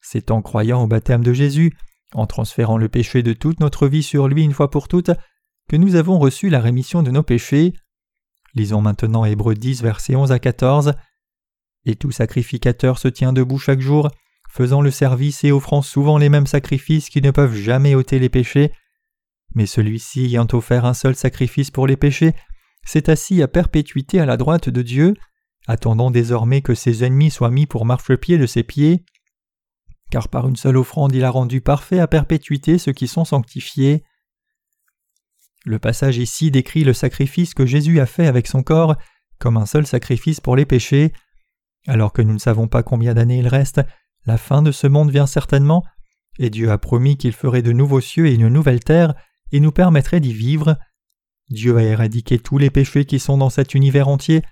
C'est 0.00 0.30
en 0.30 0.40
croyant 0.40 0.82
au 0.82 0.86
baptême 0.86 1.22
de 1.22 1.34
Jésus, 1.34 1.76
en 2.14 2.26
transférant 2.26 2.78
le 2.78 2.88
péché 2.88 3.22
de 3.22 3.34
toute 3.34 3.60
notre 3.60 3.86
vie 3.86 4.02
sur 4.02 4.26
lui 4.26 4.42
une 4.42 4.54
fois 4.54 4.70
pour 4.70 4.88
toutes, 4.88 5.10
que 5.68 5.76
nous 5.76 5.94
avons 5.94 6.18
reçu 6.18 6.48
la 6.48 6.60
rémission 6.60 7.02
de 7.02 7.10
nos 7.10 7.22
péchés. 7.22 7.74
Lisons 8.54 8.80
maintenant 8.80 9.26
Hébreux 9.26 9.54
10, 9.54 9.82
versets 9.82 10.16
11 10.16 10.32
à 10.32 10.38
14. 10.38 10.94
Et 11.84 11.94
tout 11.94 12.10
sacrificateur 12.10 12.98
se 12.98 13.08
tient 13.08 13.34
debout 13.34 13.58
chaque 13.58 13.80
jour, 13.80 14.10
faisant 14.48 14.80
le 14.80 14.90
service 14.90 15.44
et 15.44 15.52
offrant 15.52 15.82
souvent 15.82 16.16
les 16.16 16.30
mêmes 16.30 16.46
sacrifices 16.46 17.10
qui 17.10 17.20
ne 17.20 17.32
peuvent 17.32 17.54
jamais 17.54 17.94
ôter 17.94 18.18
les 18.18 18.30
péchés. 18.30 18.72
Mais 19.54 19.66
celui-ci, 19.66 20.24
ayant 20.24 20.48
offert 20.54 20.86
un 20.86 20.94
seul 20.94 21.14
sacrifice 21.14 21.70
pour 21.70 21.86
les 21.86 21.98
péchés, 21.98 22.32
s'est 22.86 23.10
assis 23.10 23.42
à 23.42 23.46
perpétuité 23.46 24.20
à 24.20 24.24
la 24.24 24.38
droite 24.38 24.70
de 24.70 24.80
Dieu, 24.80 25.12
attendant 25.66 26.10
désormais 26.10 26.62
que 26.62 26.74
ses 26.74 27.04
ennemis 27.04 27.30
soient 27.30 27.50
mis 27.50 27.66
pour 27.66 27.84
marchepied 27.84 28.38
de 28.38 28.46
ses 28.46 28.62
pieds. 28.62 29.04
Car 30.10 30.28
par 30.28 30.48
une 30.48 30.56
seule 30.56 30.76
offrande 30.76 31.14
il 31.14 31.24
a 31.24 31.30
rendu 31.30 31.60
parfait 31.60 31.98
à 31.98 32.06
perpétuité 32.06 32.78
ceux 32.78 32.92
qui 32.92 33.08
sont 33.08 33.24
sanctifiés. 33.24 34.04
Le 35.64 35.78
passage 35.78 36.18
ici 36.18 36.50
décrit 36.50 36.84
le 36.84 36.92
sacrifice 36.92 37.52
que 37.52 37.66
Jésus 37.66 37.98
a 38.00 38.06
fait 38.06 38.26
avec 38.26 38.46
son 38.46 38.62
corps 38.62 38.96
comme 39.38 39.56
un 39.56 39.66
seul 39.66 39.86
sacrifice 39.86 40.40
pour 40.40 40.56
les 40.56 40.64
péchés. 40.64 41.12
Alors 41.86 42.12
que 42.12 42.22
nous 42.22 42.32
ne 42.32 42.38
savons 42.38 42.68
pas 42.68 42.82
combien 42.82 43.14
d'années 43.14 43.38
il 43.38 43.48
reste, 43.48 43.80
la 44.24 44.38
fin 44.38 44.62
de 44.62 44.72
ce 44.72 44.86
monde 44.86 45.10
vient 45.10 45.26
certainement, 45.26 45.84
et 46.38 46.50
Dieu 46.50 46.70
a 46.70 46.78
promis 46.78 47.16
qu'il 47.16 47.32
ferait 47.32 47.62
de 47.62 47.72
nouveaux 47.72 48.00
cieux 48.00 48.26
et 48.26 48.34
une 48.34 48.48
nouvelle 48.48 48.82
terre, 48.82 49.14
et 49.52 49.60
nous 49.60 49.72
permettrait 49.72 50.20
d'y 50.20 50.32
vivre. 50.32 50.76
Dieu 51.48 51.76
a 51.76 51.82
éradiqué 51.82 52.38
tous 52.38 52.58
les 52.58 52.70
péchés 52.70 53.04
qui 53.04 53.20
sont 53.20 53.38
dans 53.38 53.50
cet 53.50 53.74
univers 53.74 54.08
entier, 54.08 54.42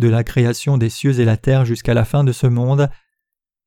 de 0.00 0.08
la 0.08 0.24
création 0.24 0.78
des 0.78 0.90
cieux 0.90 1.20
et 1.20 1.24
la 1.24 1.36
terre 1.36 1.64
jusqu'à 1.64 1.94
la 1.94 2.04
fin 2.04 2.24
de 2.24 2.32
ce 2.32 2.46
monde. 2.46 2.90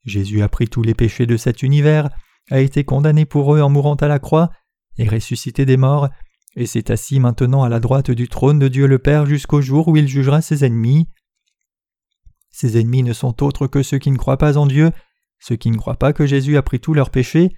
Jésus 0.04 0.42
a 0.42 0.50
pris 0.50 0.68
tous 0.68 0.84
les 0.84 0.94
péchés 0.94 1.26
de 1.26 1.38
cet 1.38 1.64
univers, 1.64 2.10
a 2.52 2.60
été 2.60 2.84
condamné 2.84 3.26
pour 3.26 3.56
eux 3.56 3.62
en 3.62 3.70
mourant 3.70 3.96
à 3.96 4.08
la 4.08 4.20
croix, 4.20 4.50
et 4.98 5.08
ressuscité 5.08 5.66
des 5.66 5.78
morts, 5.78 6.10
et 6.56 6.66
s'est 6.66 6.92
assis 6.92 7.20
maintenant 7.20 7.64
à 7.64 7.70
la 7.70 7.80
droite 7.80 8.12
du 8.12 8.28
trône 8.28 8.60
de 8.60 8.68
Dieu 8.68 8.86
le 8.86 9.00
Père 9.00 9.26
jusqu'au 9.26 9.62
jour 9.62 9.88
où 9.88 9.96
il 9.96 10.08
jugera 10.08 10.42
ses 10.42 10.66
ennemis. 10.66 11.08
Ses 12.52 12.80
ennemis 12.80 13.04
ne 13.04 13.14
sont 13.14 13.42
autres 13.44 13.68
que 13.68 13.82
ceux 13.82 13.98
qui 13.98 14.12
ne 14.12 14.18
croient 14.18 14.38
pas 14.38 14.58
en 14.58 14.68
Dieu 14.68 14.92
ceux 15.44 15.58
qui 15.58 15.72
ne 15.72 15.78
croient 15.78 16.00
pas 16.00 16.14
que 16.14 16.26
Jésus 16.26 16.56
a 16.56 16.62
pris 16.62 16.80
tous 16.80 16.94
leurs 16.94 17.10
péchés. 17.10 17.54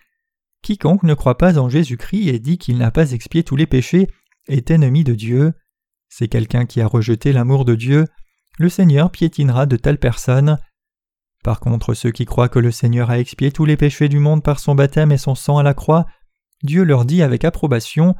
Quiconque 0.63 1.03
ne 1.03 1.13
croit 1.13 1.37
pas 1.37 1.59
en 1.59 1.69
Jésus-Christ 1.69 2.29
et 2.29 2.39
dit 2.39 2.57
qu'il 2.57 2.79
n'a 2.79 2.89
pas 2.89 3.11
expié 3.11 3.43
tous 3.43 3.55
les 3.55 3.67
péchés 3.67 4.07
est 4.47 4.71
ennemi 4.71 5.03
de 5.03 5.13
Dieu. 5.13 5.53
C'est 6.09 6.27
quelqu'un 6.27 6.65
qui 6.65 6.81
a 6.81 6.87
rejeté 6.87 7.31
l'amour 7.31 7.63
de 7.63 7.75
Dieu. 7.75 8.05
Le 8.57 8.69
Seigneur 8.69 9.11
piétinera 9.11 9.65
de 9.65 9.75
telles 9.75 9.99
personnes. 9.99 10.57
Par 11.43 11.59
contre, 11.59 11.93
ceux 11.93 12.11
qui 12.11 12.25
croient 12.25 12.49
que 12.49 12.59
le 12.59 12.71
Seigneur 12.71 13.09
a 13.09 13.19
expié 13.19 13.51
tous 13.51 13.65
les 13.65 13.77
péchés 13.77 14.09
du 14.09 14.19
monde 14.19 14.43
par 14.43 14.59
son 14.59 14.75
baptême 14.75 15.11
et 15.11 15.17
son 15.17 15.35
sang 15.35 15.57
à 15.57 15.63
la 15.63 15.73
croix, 15.73 16.05
Dieu 16.63 16.83
leur 16.83 17.05
dit 17.05 17.21
avec 17.21 17.43
approbation 17.43 18.15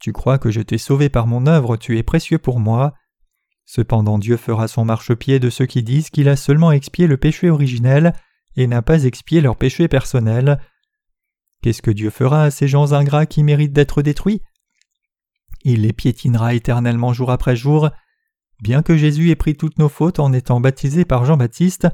Tu 0.00 0.12
crois 0.12 0.38
que 0.38 0.50
je 0.50 0.62
t'ai 0.62 0.78
sauvé 0.78 1.08
par 1.08 1.26
mon 1.26 1.46
œuvre, 1.46 1.76
tu 1.76 1.98
es 1.98 2.02
précieux 2.02 2.38
pour 2.38 2.58
moi. 2.58 2.94
Cependant 3.66 4.18
Dieu 4.18 4.36
fera 4.36 4.66
son 4.66 4.84
marchepied 4.84 5.38
de 5.38 5.50
ceux 5.50 5.66
qui 5.66 5.82
disent 5.82 6.10
qu'il 6.10 6.28
a 6.28 6.36
seulement 6.36 6.72
expié 6.72 7.06
le 7.06 7.16
péché 7.16 7.50
originel 7.50 8.14
et 8.56 8.66
n'a 8.66 8.80
pas 8.80 9.04
expié 9.04 9.40
leurs 9.40 9.56
péchés 9.56 9.88
personnels. 9.88 10.58
Qu'est-ce 11.62 11.82
que 11.82 11.90
Dieu 11.90 12.10
fera 12.10 12.44
à 12.44 12.50
ces 12.50 12.68
gens 12.68 12.92
ingrats 12.92 13.26
qui 13.26 13.42
méritent 13.42 13.72
d'être 13.72 14.02
détruits? 14.02 14.40
Il 15.64 15.82
les 15.82 15.92
piétinera 15.92 16.54
éternellement 16.54 17.12
jour 17.12 17.30
après 17.30 17.56
jour. 17.56 17.90
Bien 18.60 18.82
que 18.82 18.96
Jésus 18.96 19.30
ait 19.30 19.36
pris 19.36 19.54
toutes 19.54 19.78
nos 19.78 19.88
fautes 19.88 20.18
en 20.18 20.32
étant 20.32 20.60
baptisé 20.60 21.04
par 21.04 21.24
Jean-Baptiste, 21.24 21.88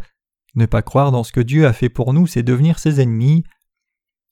ne 0.54 0.66
pas 0.66 0.82
croire 0.82 1.10
dans 1.10 1.24
ce 1.24 1.32
que 1.32 1.40
Dieu 1.40 1.66
a 1.66 1.72
fait 1.72 1.88
pour 1.88 2.12
nous, 2.12 2.26
c'est 2.26 2.42
devenir 2.42 2.78
ses 2.78 3.00
ennemis. 3.00 3.44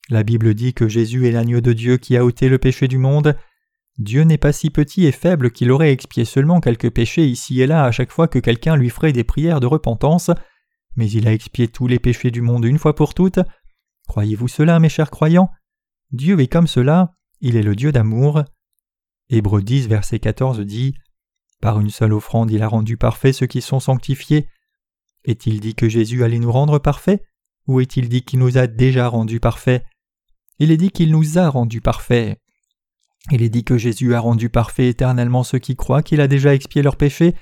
La 0.09 0.23
Bible 0.23 0.53
dit 0.53 0.73
que 0.73 0.87
Jésus 0.87 1.27
est 1.27 1.31
l'agneau 1.31 1.61
de 1.61 1.73
Dieu 1.73 1.97
qui 1.97 2.15
a 2.15 2.25
ôté 2.25 2.47
le 2.47 2.57
péché 2.57 2.87
du 2.87 2.97
monde. 2.97 3.35
Dieu 3.97 4.23
n'est 4.23 4.37
pas 4.37 4.53
si 4.53 4.69
petit 4.69 5.05
et 5.05 5.11
faible 5.11 5.51
qu'il 5.51 5.71
aurait 5.71 5.91
expié 5.91 6.25
seulement 6.25 6.61
quelques 6.61 6.89
péchés 6.89 7.25
ici 7.25 7.61
et 7.61 7.67
là 7.67 7.83
à 7.83 7.91
chaque 7.91 8.11
fois 8.11 8.27
que 8.27 8.39
quelqu'un 8.39 8.75
lui 8.75 8.89
ferait 8.89 9.13
des 9.13 9.23
prières 9.23 9.59
de 9.59 9.67
repentance 9.67 10.31
mais 10.95 11.09
il 11.09 11.27
a 11.27 11.33
expié 11.33 11.67
tous 11.67 11.87
les 11.87 11.99
péchés 11.99 12.31
du 12.31 12.41
monde 12.41 12.65
une 12.65 12.79
fois 12.79 12.95
pour 12.95 13.13
toutes. 13.13 13.39
Croyez-vous 14.07 14.47
cela, 14.47 14.79
mes 14.79 14.89
chers 14.89 15.11
croyants? 15.11 15.49
Dieu 16.11 16.39
est 16.39 16.47
comme 16.47 16.67
cela, 16.67 17.13
il 17.39 17.55
est 17.55 17.63
le 17.63 17.75
Dieu 17.75 17.91
d'amour. 17.91 18.43
Hébreux 19.29 19.61
10, 19.61 19.87
verset 19.87 20.19
14 20.19 20.59
dit 20.61 20.95
Par 21.61 21.79
une 21.79 21.91
seule 21.91 22.13
offrande, 22.13 22.49
il 22.49 22.63
a 22.63 22.67
rendu 22.67 22.97
parfaits 22.97 23.35
ceux 23.35 23.45
qui 23.45 23.61
sont 23.61 23.79
sanctifiés. 23.79 24.47
Est-il 25.23 25.59
dit 25.59 25.75
que 25.75 25.87
Jésus 25.87 26.23
allait 26.23 26.39
nous 26.39 26.51
rendre 26.51 26.79
parfaits 26.79 27.23
Ou 27.67 27.79
est-il 27.79 28.09
dit 28.09 28.23
qu'il 28.23 28.39
nous 28.39 28.57
a 28.57 28.65
déjà 28.65 29.07
rendus 29.07 29.39
parfaits? 29.39 29.85
Il 30.57 30.71
est 30.71 30.77
dit 30.77 30.89
qu'il 30.89 31.11
nous 31.11 31.37
a 31.37 31.49
rendus 31.49 31.81
parfaits. 31.81 32.39
Il 33.29 33.43
est 33.43 33.49
dit 33.49 33.63
que 33.63 33.77
Jésus 33.77 34.15
a 34.15 34.19
rendu 34.19 34.49
parfaits 34.49 34.87
éternellement 34.87 35.43
ceux 35.43 35.59
qui 35.59 35.75
croient 35.75 36.01
qu'il 36.01 36.21
a 36.21 36.27
déjà 36.27 36.55
expié 36.55 36.81
leurs 36.81 36.95
péchés, 36.95 37.35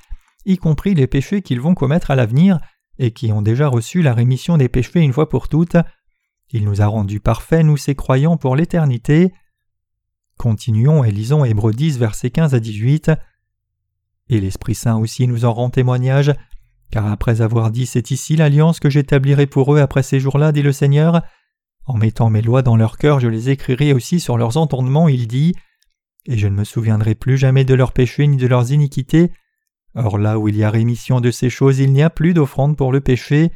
y 0.45 0.57
compris 0.57 0.93
les 0.93 1.07
péchés 1.07 1.41
qu'ils 1.41 1.61
vont 1.61 1.73
commettre 1.73 2.11
à 2.11 2.17
l'avenir, 2.17 2.59
et 2.97 3.11
qui 3.11 3.31
ont 3.31 3.41
déjà 3.41 3.69
reçu 3.69 4.01
la 4.01 4.13
rémission 4.13 4.57
des 4.57 4.67
péchés 4.67 4.99
une 4.99 5.13
fois 5.13 5.29
pour 5.29 5.47
toutes. 5.47 5.77
Il 6.51 6.65
nous 6.65 6.81
a 6.81 6.87
rendus 6.87 7.21
parfaits, 7.21 7.65
nous 7.65 7.77
ses 7.77 7.95
croyants, 7.95 8.35
pour 8.35 8.57
l'éternité. 8.57 9.31
Continuons 10.37 11.05
et 11.05 11.11
lisons 11.11 11.45
Hébreux 11.45 11.73
10, 11.73 11.97
versets 11.97 12.31
15 12.31 12.53
à 12.55 12.59
18. 12.59 13.11
Et 14.29 14.39
l'Esprit 14.39 14.75
Saint 14.75 14.97
aussi 14.97 15.27
nous 15.27 15.45
en 15.45 15.53
rend 15.53 15.69
témoignage, 15.69 16.33
car 16.91 17.07
après 17.07 17.41
avoir 17.41 17.71
dit 17.71 17.85
C'est 17.85 18.11
ici 18.11 18.35
l'alliance 18.35 18.79
que 18.79 18.89
j'établirai 18.89 19.47
pour 19.47 19.75
eux 19.75 19.79
après 19.79 20.03
ces 20.03 20.19
jours-là, 20.19 20.51
dit 20.51 20.61
le 20.61 20.71
Seigneur, 20.71 21.21
en 21.85 21.97
mettant 21.97 22.29
mes 22.29 22.41
lois 22.41 22.61
dans 22.61 22.75
leur 22.75 22.97
cœur, 22.97 23.19
je 23.19 23.27
les 23.27 23.49
écrirai 23.49 23.93
aussi 23.93 24.19
sur 24.19 24.37
leurs 24.37 24.57
entendements, 24.57 25.07
il 25.07 25.27
dit, 25.27 25.55
et 26.25 26.37
je 26.37 26.47
ne 26.47 26.55
me 26.55 26.63
souviendrai 26.63 27.15
plus 27.15 27.37
jamais 27.37 27.65
de 27.65 27.73
leurs 27.73 27.93
péchés 27.93 28.27
ni 28.27 28.37
de 28.37 28.45
leurs 28.47 28.71
iniquités, 28.71 29.31
Or 29.95 30.17
là 30.17 30.37
où 30.37 30.47
il 30.47 30.55
y 30.55 30.63
a 30.63 30.69
rémission 30.69 31.19
de 31.19 31.31
ces 31.31 31.49
choses, 31.49 31.79
il 31.79 31.91
n'y 31.91 32.03
a 32.03 32.09
plus 32.09 32.33
d'offrande 32.33 32.77
pour 32.77 32.91
le 32.91 33.01
péché. 33.01 33.51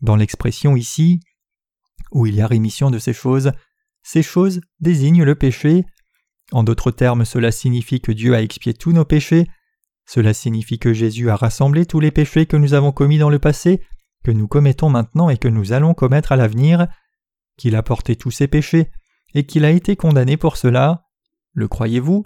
Dans 0.00 0.16
l'expression 0.16 0.76
ici, 0.76 1.20
où 2.10 2.26
il 2.26 2.34
y 2.34 2.40
a 2.40 2.46
rémission 2.46 2.90
de 2.90 2.98
ces 2.98 3.12
choses, 3.12 3.52
ces 4.02 4.22
choses 4.22 4.60
désignent 4.80 5.22
le 5.22 5.34
péché. 5.34 5.84
En 6.52 6.64
d'autres 6.64 6.90
termes, 6.90 7.24
cela 7.24 7.52
signifie 7.52 8.00
que 8.00 8.12
Dieu 8.12 8.34
a 8.34 8.42
expié 8.42 8.74
tous 8.74 8.92
nos 8.92 9.04
péchés, 9.04 9.46
cela 10.12 10.34
signifie 10.34 10.80
que 10.80 10.92
Jésus 10.92 11.30
a 11.30 11.36
rassemblé 11.36 11.86
tous 11.86 12.00
les 12.00 12.10
péchés 12.10 12.44
que 12.44 12.56
nous 12.56 12.74
avons 12.74 12.90
commis 12.90 13.18
dans 13.18 13.30
le 13.30 13.38
passé, 13.38 13.80
que 14.24 14.32
nous 14.32 14.48
commettons 14.48 14.90
maintenant 14.90 15.30
et 15.30 15.38
que 15.38 15.46
nous 15.46 15.72
allons 15.72 15.94
commettre 15.94 16.32
à 16.32 16.36
l'avenir, 16.36 16.88
qu'il 17.56 17.76
a 17.76 17.84
porté 17.84 18.16
tous 18.16 18.32
ces 18.32 18.48
péchés, 18.48 18.90
et 19.34 19.46
qu'il 19.46 19.64
a 19.64 19.70
été 19.70 19.94
condamné 19.94 20.36
pour 20.36 20.56
cela. 20.56 21.06
Le 21.52 21.68
croyez-vous? 21.68 22.24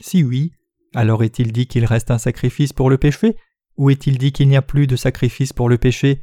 Si 0.00 0.22
oui, 0.22 0.52
alors 0.94 1.24
est-il 1.24 1.50
dit 1.50 1.66
qu'il 1.66 1.86
reste 1.86 2.10
un 2.10 2.18
sacrifice 2.18 2.74
pour 2.74 2.90
le 2.90 2.98
péché, 2.98 3.38
ou 3.78 3.88
est-il 3.88 4.18
dit 4.18 4.32
qu'il 4.32 4.48
n'y 4.48 4.56
a 4.56 4.62
plus 4.62 4.86
de 4.86 4.94
sacrifice 4.94 5.54
pour 5.54 5.70
le 5.70 5.78
péché? 5.78 6.20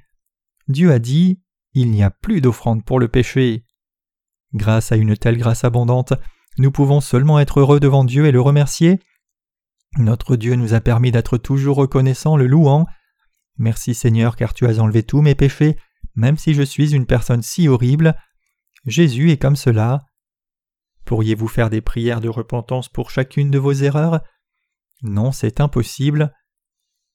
Dieu 0.67 0.91
a 0.91 0.99
dit 0.99 1.41
Il 1.73 1.89
n'y 1.89 2.03
a 2.03 2.11
plus 2.11 2.41
d'offrande 2.41 2.85
pour 2.85 2.99
le 2.99 3.07
péché. 3.07 3.65
Grâce 4.53 4.91
à 4.91 4.97
une 4.97 5.17
telle 5.17 5.39
grâce 5.39 5.63
abondante, 5.63 6.13
nous 6.59 6.71
pouvons 6.71 7.01
seulement 7.01 7.39
être 7.39 7.59
heureux 7.59 7.79
devant 7.79 8.03
Dieu 8.03 8.27
et 8.27 8.31
le 8.31 8.41
remercier. 8.41 8.99
Notre 9.97 10.35
Dieu 10.35 10.55
nous 10.55 10.73
a 10.73 10.81
permis 10.81 11.11
d'être 11.11 11.37
toujours 11.37 11.77
reconnaissants, 11.77 12.37
le 12.37 12.47
louant. 12.47 12.85
Merci 13.57 13.93
Seigneur 13.93 14.35
car 14.35 14.53
tu 14.53 14.65
as 14.65 14.79
enlevé 14.79 15.03
tous 15.03 15.21
mes 15.21 15.35
péchés, 15.35 15.77
même 16.15 16.37
si 16.37 16.53
je 16.53 16.61
suis 16.61 16.95
une 16.95 17.05
personne 17.05 17.41
si 17.41 17.67
horrible. 17.67 18.15
Jésus 18.85 19.31
est 19.31 19.37
comme 19.37 19.55
cela. 19.55 20.05
Pourriez-vous 21.05 21.47
faire 21.47 21.69
des 21.69 21.81
prières 21.81 22.21
de 22.21 22.29
repentance 22.29 22.87
pour 22.89 23.09
chacune 23.09 23.51
de 23.51 23.59
vos 23.59 23.73
erreurs? 23.73 24.21
Non, 25.03 25.31
c'est 25.31 25.59
impossible. 25.59 26.33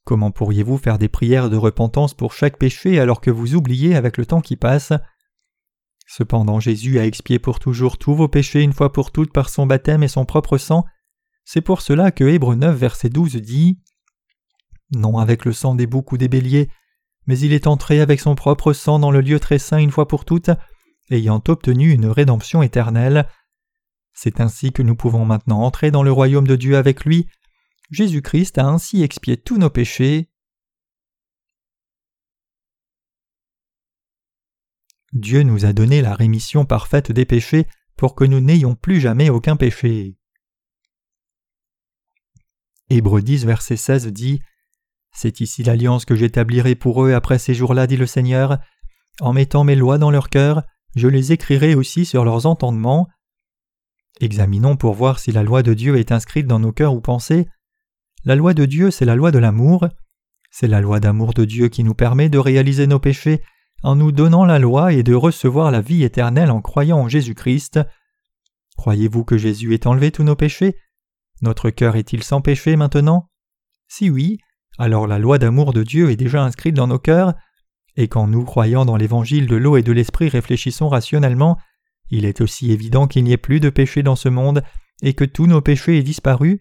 Comment 0.05 0.31
pourriez-vous 0.31 0.79
faire 0.79 0.99
des 0.99 1.09
prières 1.09 1.51
de 1.51 1.57
repentance 1.57 2.15
pour 2.15 2.33
chaque 2.33 2.59
péché 2.59 3.01
alors 3.01 3.21
que 3.21 3.31
vous 3.31 3.55
oubliez 3.55 3.97
avec 3.97 4.19
le 4.19 4.27
temps 4.27 4.41
qui 4.41 4.57
passe? 4.57 4.93
Cependant 6.07 6.61
Jésus 6.61 7.01
a 7.01 7.07
expié 7.07 7.39
pour 7.39 7.59
toujours 7.59 7.99
tous 7.99 8.15
vos 8.15 8.29
péchés 8.29 8.63
une 8.63 8.73
fois 8.73 8.93
pour 8.93 9.11
toutes 9.11 9.33
par 9.33 9.49
son 9.49 9.67
baptême 9.67 10.03
et 10.03 10.09
son 10.09 10.25
propre 10.25 10.59
sang. 10.59 10.85
C'est 11.49 11.61
pour 11.61 11.81
cela 11.81 12.11
que 12.11 12.25
Hébreu 12.25 12.57
9 12.57 12.77
verset 12.77 13.09
12 13.09 13.37
dit 13.37 13.79
Non 14.91 15.19
avec 15.19 15.45
le 15.45 15.53
sang 15.53 15.77
des 15.77 15.87
boucs 15.87 16.11
ou 16.11 16.19
des 16.19 16.27
béliers, 16.27 16.69
mais 17.27 17.39
il 17.39 17.53
est 17.53 17.69
entré 17.69 18.01
avec 18.01 18.19
son 18.19 18.35
propre 18.35 18.73
sang 18.73 18.99
dans 18.99 19.13
le 19.13 19.21
lieu 19.21 19.39
très 19.39 19.61
saint 19.61 19.79
une 19.79 19.93
fois 19.93 20.09
pour 20.09 20.25
toutes, 20.25 20.51
ayant 21.09 21.41
obtenu 21.47 21.93
une 21.93 22.07
rédemption 22.07 22.65
éternelle. 22.65 23.29
C'est 24.13 24.41
ainsi 24.41 24.73
que 24.73 24.83
nous 24.83 24.97
pouvons 24.97 25.25
maintenant 25.25 25.63
entrer 25.63 25.93
dans 25.93 26.03
le 26.03 26.11
royaume 26.11 26.49
de 26.49 26.57
Dieu 26.57 26.77
avec 26.77 27.05
lui. 27.05 27.29
Jésus-Christ 27.93 28.59
a 28.59 28.67
ainsi 28.67 29.05
expié 29.05 29.37
tous 29.37 29.57
nos 29.57 29.71
péchés. 29.71 30.29
Dieu 35.13 35.45
nous 35.45 35.65
a 35.65 35.73
donné 35.73 36.03
la 36.03 36.17
rémission 36.17 36.65
parfaite 36.65 37.13
des 37.13 37.25
péchés 37.25 37.69
pour 37.97 38.17
que 38.17 38.25
nous 38.25 38.41
n'ayons 38.41 38.75
plus 38.75 39.01
jamais 39.01 39.31
aucun 39.31 39.55
péché. 39.55 40.17
Hébreux 42.89 43.21
10, 43.21 43.47
verset 43.47 43.77
16 43.77 44.07
dit 44.09 44.41
C'est 45.13 45.41
ici 45.41 45.65
l'alliance 45.65 46.05
que 46.05 46.15
j'établirai 46.15 46.77
pour 46.77 47.05
eux 47.05 47.15
après 47.15 47.39
ces 47.39 47.53
jours-là, 47.53 47.89
dit 47.89 47.97
le 47.97 48.07
Seigneur. 48.07 48.59
En 49.21 49.33
mettant 49.33 49.65
mes 49.65 49.75
lois 49.75 49.99
dans 49.99 50.13
leur 50.13 50.29
cœur, 50.29 50.63
je 50.95 51.09
les 51.09 51.33
écrirai 51.33 51.75
aussi 51.75 52.05
sur 52.05 52.25
leurs 52.25 52.47
entendements. 52.47 53.09
Examinons 54.21 54.77
pour 54.77 54.95
voir 54.95 55.19
si 55.19 55.33
la 55.33 55.43
loi 55.43 55.65
de 55.65 55.75
Dieu 55.75 55.97
est 55.97 56.13
inscrite 56.13 56.47
dans 56.47 56.61
nos 56.61 56.73
cœurs 56.73 56.95
ou 56.95 57.01
pensées. 57.01 57.49
La 58.25 58.37
loi 58.37 58.55
de 58.55 58.65
Dieu, 58.65 58.93
c'est 58.93 59.05
la 59.05 59.17
loi 59.17 59.33
de 59.33 59.39
l'amour. 59.39 59.89
C'est 60.51 60.69
la 60.69 60.81
loi 60.81 61.01
d'amour 61.01 61.35
de 61.35 61.45
Dieu 61.45 61.69
qui 61.69 61.83
nous 61.83 61.95
permet 61.95 62.29
de 62.29 62.39
réaliser 62.39 62.87
nos 62.87 63.01
péchés 63.01 63.43
en 63.83 63.97
nous 63.97 64.13
donnant 64.13 64.45
la 64.45 64.59
loi 64.59 64.93
et 64.93 65.03
de 65.03 65.15
recevoir 65.15 65.71
la 65.71 65.81
vie 65.81 66.05
éternelle 66.05 66.51
en 66.51 66.63
croyant 66.63 66.99
en 66.99 67.09
Jésus-Christ. 67.09 67.81
Croyez-vous 68.77 69.25
que 69.25 69.37
Jésus 69.37 69.75
ait 69.75 69.87
enlevé 69.87 70.13
tous 70.13 70.23
nos 70.23 70.37
péchés? 70.37 70.77
Notre 71.43 71.71
cœur 71.71 71.97
est-il 71.97 72.23
sans 72.23 72.41
péché 72.41 72.77
maintenant? 72.77 73.29
Si 73.89 74.11
oui, 74.11 74.39
alors 74.79 75.07
la 75.07 75.19
loi 75.19 75.39
d'amour 75.39 75.73
de 75.73 75.83
Dieu 75.83 76.11
est 76.11 76.17
déjà 76.17 76.43
inscrite 76.43 76.75
dans 76.75 76.87
nos 76.87 76.99
cœurs, 76.99 77.35
et 77.97 78.09
quand 78.09 78.27
nous, 78.27 78.45
croyant 78.45 78.85
dans 78.85 78.97
l'évangile 78.97 79.47
de 79.47 79.57
l'eau 79.57 79.77
et 79.77 79.83
de 79.83 79.93
l'esprit, 79.93 80.29
réfléchissons 80.29 80.89
rationnellement, 80.89 81.59
il 82.11 82.25
est 82.25 82.41
aussi 82.41 82.71
évident 82.73 83.07
qu'il 83.07 83.25
n'y 83.25 83.33
ait 83.33 83.39
plus 83.39 83.61
de 83.61 83.71
péché 83.71 84.03
dans 84.03 84.17
ce 84.17 84.29
monde 84.29 84.63
et 85.03 85.15
que 85.15 85.25
tous 85.25 85.47
nos 85.47 85.61
péchés 85.61 85.99
aient 85.99 86.03
disparu. 86.03 86.61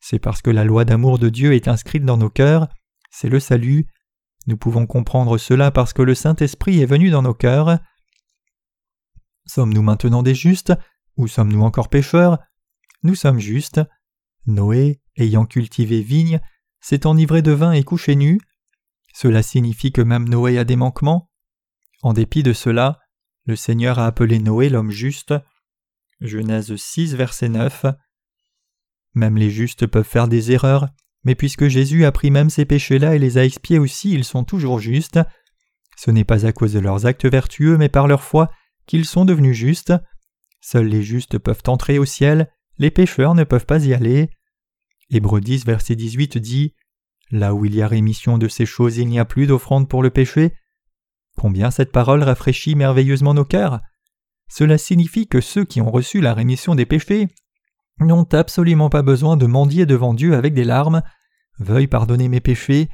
C'est 0.00 0.18
parce 0.18 0.42
que 0.42 0.50
la 0.50 0.64
loi 0.64 0.84
d'amour 0.84 1.18
de 1.18 1.28
Dieu 1.28 1.54
est 1.54 1.68
inscrite 1.68 2.04
dans 2.04 2.16
nos 2.16 2.30
cœurs, 2.30 2.68
c'est 3.10 3.28
le 3.28 3.40
salut, 3.40 3.86
nous 4.46 4.56
pouvons 4.56 4.86
comprendre 4.86 5.36
cela 5.38 5.70
parce 5.70 5.92
que 5.92 6.02
le 6.02 6.14
Saint-Esprit 6.14 6.80
est 6.80 6.86
venu 6.86 7.10
dans 7.10 7.22
nos 7.22 7.34
cœurs. 7.34 7.78
Sommes-nous 9.46 9.82
maintenant 9.82 10.22
des 10.22 10.34
justes 10.34 10.72
ou 11.16 11.28
sommes-nous 11.28 11.62
encore 11.62 11.88
pécheurs? 11.88 12.38
Nous 13.02 13.14
sommes 13.14 13.38
justes. 13.38 13.80
Noé, 14.50 15.00
ayant 15.16 15.46
cultivé 15.46 16.02
vigne, 16.02 16.40
s'est 16.80 17.06
enivré 17.06 17.42
de 17.42 17.52
vin 17.52 17.72
et 17.72 17.82
couché 17.82 18.16
nu. 18.16 18.40
Cela 19.14 19.42
signifie 19.42 19.92
que 19.92 20.02
même 20.02 20.28
Noé 20.28 20.58
a 20.58 20.64
des 20.64 20.76
manquements. 20.76 21.30
En 22.02 22.12
dépit 22.12 22.42
de 22.42 22.52
cela, 22.52 23.00
le 23.46 23.56
Seigneur 23.56 23.98
a 23.98 24.06
appelé 24.06 24.38
Noé 24.38 24.68
l'homme 24.68 24.90
juste. 24.90 25.34
Genèse 26.20 26.74
6, 26.74 27.14
verset 27.14 27.48
9. 27.48 27.86
Même 29.14 29.36
les 29.36 29.50
justes 29.50 29.86
peuvent 29.86 30.04
faire 30.04 30.28
des 30.28 30.52
erreurs, 30.52 30.88
mais 31.24 31.34
puisque 31.34 31.68
Jésus 31.68 32.04
a 32.04 32.12
pris 32.12 32.30
même 32.30 32.50
ces 32.50 32.64
péchés-là 32.64 33.14
et 33.14 33.18
les 33.18 33.38
a 33.38 33.44
expiés 33.44 33.78
aussi, 33.78 34.12
ils 34.12 34.24
sont 34.24 34.44
toujours 34.44 34.78
justes. 34.78 35.20
Ce 35.96 36.10
n'est 36.10 36.24
pas 36.24 36.46
à 36.46 36.52
cause 36.52 36.72
de 36.72 36.78
leurs 36.78 37.06
actes 37.06 37.26
vertueux, 37.26 37.76
mais 37.76 37.88
par 37.88 38.06
leur 38.06 38.22
foi 38.22 38.50
qu'ils 38.86 39.04
sont 39.04 39.24
devenus 39.24 39.56
justes. 39.56 39.92
Seuls 40.60 40.86
les 40.86 41.02
justes 41.02 41.38
peuvent 41.38 41.62
entrer 41.66 41.98
au 41.98 42.04
ciel, 42.04 42.50
les 42.78 42.90
pécheurs 42.90 43.34
ne 43.34 43.44
peuvent 43.44 43.66
pas 43.66 43.84
y 43.84 43.92
aller. 43.92 44.30
Hébreux 45.12 45.40
10, 45.40 45.66
verset 45.66 45.96
18 45.96 46.38
dit 46.38 46.74
Là 47.32 47.54
où 47.54 47.64
il 47.64 47.74
y 47.74 47.82
a 47.82 47.88
rémission 47.88 48.38
de 48.38 48.46
ces 48.46 48.66
choses, 48.66 48.96
il 48.96 49.08
n'y 49.08 49.18
a 49.18 49.24
plus 49.24 49.46
d'offrande 49.46 49.88
pour 49.88 50.02
le 50.02 50.10
péché. 50.10 50.54
Combien 51.36 51.70
cette 51.70 51.90
parole 51.90 52.22
rafraîchit 52.22 52.76
merveilleusement 52.76 53.34
nos 53.34 53.44
cœurs 53.44 53.80
Cela 54.48 54.78
signifie 54.78 55.26
que 55.26 55.40
ceux 55.40 55.64
qui 55.64 55.80
ont 55.80 55.90
reçu 55.90 56.20
la 56.20 56.34
rémission 56.34 56.74
des 56.74 56.86
péchés 56.86 57.28
n'ont 57.98 58.24
absolument 58.24 58.88
pas 58.88 59.02
besoin 59.02 59.36
de 59.36 59.46
mendier 59.46 59.84
devant 59.84 60.14
Dieu 60.14 60.34
avec 60.34 60.54
des 60.54 60.64
larmes. 60.64 61.02
Veuille 61.58 61.88
pardonner 61.88 62.28
mes 62.28 62.40
péchés. 62.40 62.88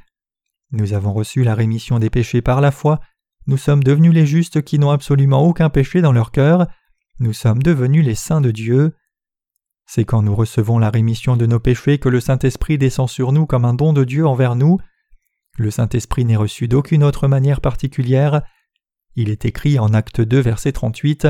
Nous 0.72 0.94
avons 0.94 1.12
reçu 1.12 1.44
la 1.44 1.54
rémission 1.54 1.98
des 1.98 2.10
péchés 2.10 2.42
par 2.42 2.60
la 2.60 2.70
foi. 2.70 3.00
Nous 3.46 3.58
sommes 3.58 3.84
devenus 3.84 4.12
les 4.12 4.26
justes 4.26 4.62
qui 4.62 4.78
n'ont 4.78 4.90
absolument 4.90 5.46
aucun 5.46 5.68
péché 5.68 6.00
dans 6.00 6.12
leur 6.12 6.32
cœur. 6.32 6.66
Nous 7.20 7.32
sommes 7.32 7.62
devenus 7.62 8.04
les 8.04 8.14
saints 8.14 8.40
de 8.40 8.50
Dieu. 8.50 8.94
C'est 9.86 10.04
quand 10.04 10.22
nous 10.22 10.34
recevons 10.34 10.78
la 10.78 10.90
rémission 10.90 11.36
de 11.36 11.46
nos 11.46 11.60
péchés 11.60 11.98
que 11.98 12.08
le 12.08 12.20
Saint-Esprit 12.20 12.76
descend 12.76 13.08
sur 13.08 13.32
nous 13.32 13.46
comme 13.46 13.64
un 13.64 13.74
don 13.74 13.92
de 13.92 14.04
Dieu 14.04 14.26
envers 14.26 14.56
nous. 14.56 14.78
Le 15.56 15.70
Saint-Esprit 15.70 16.24
n'est 16.24 16.36
reçu 16.36 16.68
d'aucune 16.68 17.04
autre 17.04 17.28
manière 17.28 17.60
particulière. 17.60 18.42
Il 19.14 19.30
est 19.30 19.44
écrit 19.44 19.78
en 19.78 19.94
Acte 19.94 20.20
2, 20.20 20.40
verset 20.40 20.72
38. 20.72 21.28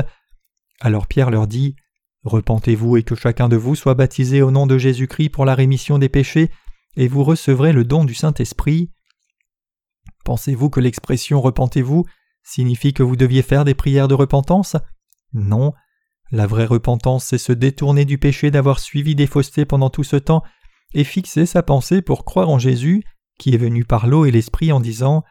Alors 0.81 1.07
Pierre 1.07 1.29
leur 1.29 1.47
dit 1.47 1.75
Repentez-vous 2.23 2.97
et 2.97 3.03
que 3.03 3.15
chacun 3.15 3.47
de 3.47 3.55
vous 3.55 3.75
soit 3.75 3.93
baptisé 3.93 4.41
au 4.41 4.51
nom 4.51 4.67
de 4.67 4.77
Jésus-Christ 4.77 5.29
pour 5.29 5.45
la 5.45 5.55
rémission 5.55 5.97
des 5.97 6.09
péchés, 6.09 6.51
et 6.97 7.07
vous 7.07 7.23
recevrez 7.23 7.71
le 7.71 7.85
don 7.85 8.03
du 8.03 8.15
Saint-Esprit. 8.15 8.91
Pensez-vous 10.25 10.69
que 10.69 10.81
l'expression 10.81 11.39
repentez-vous 11.39 12.05
signifie 12.43 12.93
que 12.93 13.03
vous 13.03 13.15
deviez 13.15 13.43
faire 13.43 13.65
des 13.65 13.75
prières 13.75 14.07
de 14.07 14.13
repentance? 14.13 14.75
Non. 15.33 15.73
La 16.31 16.47
vraie 16.47 16.65
repentance, 16.65 17.25
c'est 17.25 17.37
se 17.37 17.53
détourner 17.53 18.05
du 18.05 18.17
péché 18.17 18.51
d'avoir 18.51 18.79
suivi 18.79 19.15
des 19.15 19.27
faussetés 19.27 19.65
pendant 19.65 19.89
tout 19.89 20.03
ce 20.03 20.17
temps 20.17 20.43
et 20.93 21.03
fixer 21.03 21.45
sa 21.45 21.63
pensée 21.63 22.01
pour 22.01 22.25
croire 22.25 22.49
en 22.49 22.59
Jésus, 22.59 23.03
qui 23.39 23.53
est 23.53 23.57
venu 23.57 23.85
par 23.85 24.07
l'eau 24.07 24.25
et 24.25 24.31
l'Esprit 24.31 24.71
en 24.71 24.79
disant 24.79 25.23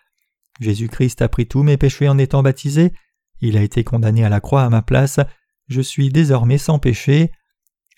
Jésus-Christ 0.61 1.20
a 1.22 1.28
pris 1.28 1.47
tous 1.47 1.62
mes 1.62 1.76
péchés 1.76 2.09
en 2.09 2.18
étant 2.18 2.42
baptisé, 2.42 2.92
il 3.40 3.57
a 3.57 3.62
été 3.62 3.84
condamné 3.84 4.24
à 4.24 4.28
la 4.28 4.40
croix 4.40 4.62
à 4.62 4.70
ma 4.70 4.82
place, 4.82 5.20
je 5.68 5.80
suis 5.80 6.09
désormais 6.09 6.59
sans 6.59 6.78
péché. 6.78 7.32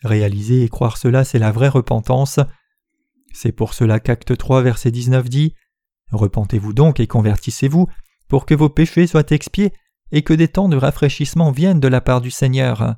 Réaliser 0.03 0.65
et 0.65 0.69
croire 0.69 0.97
cela, 0.97 1.25
c'est 1.25 1.39
la 1.39 1.53
vraie 1.53 1.69
repentance. 1.69 2.41
C'est 3.33 3.53
pour 3.53 3.75
cela 3.75 4.01
qu'Acte 4.01 4.37
3, 4.37 4.63
verset 4.63 4.91
19 4.91 5.29
dit 5.29 5.55
Repentez-vous 6.13 6.73
donc 6.73 7.01
et 7.01 7.07
convertissez-vous, 7.07 7.89
pour 8.29 8.47
que 8.47 8.55
vos 8.55 8.69
péchés 8.69 9.07
soient 9.07 9.31
expiés 9.31 9.73
et 10.13 10.23
que 10.23 10.35
des 10.35 10.49
temps 10.49 10.69
de 10.69 10.77
rafraîchissement 10.77 11.51
viennent 11.51 11.81
de 11.81 11.89
la 11.89 12.01
part 12.01 12.21
du 12.21 12.31
Seigneur. 12.31 12.97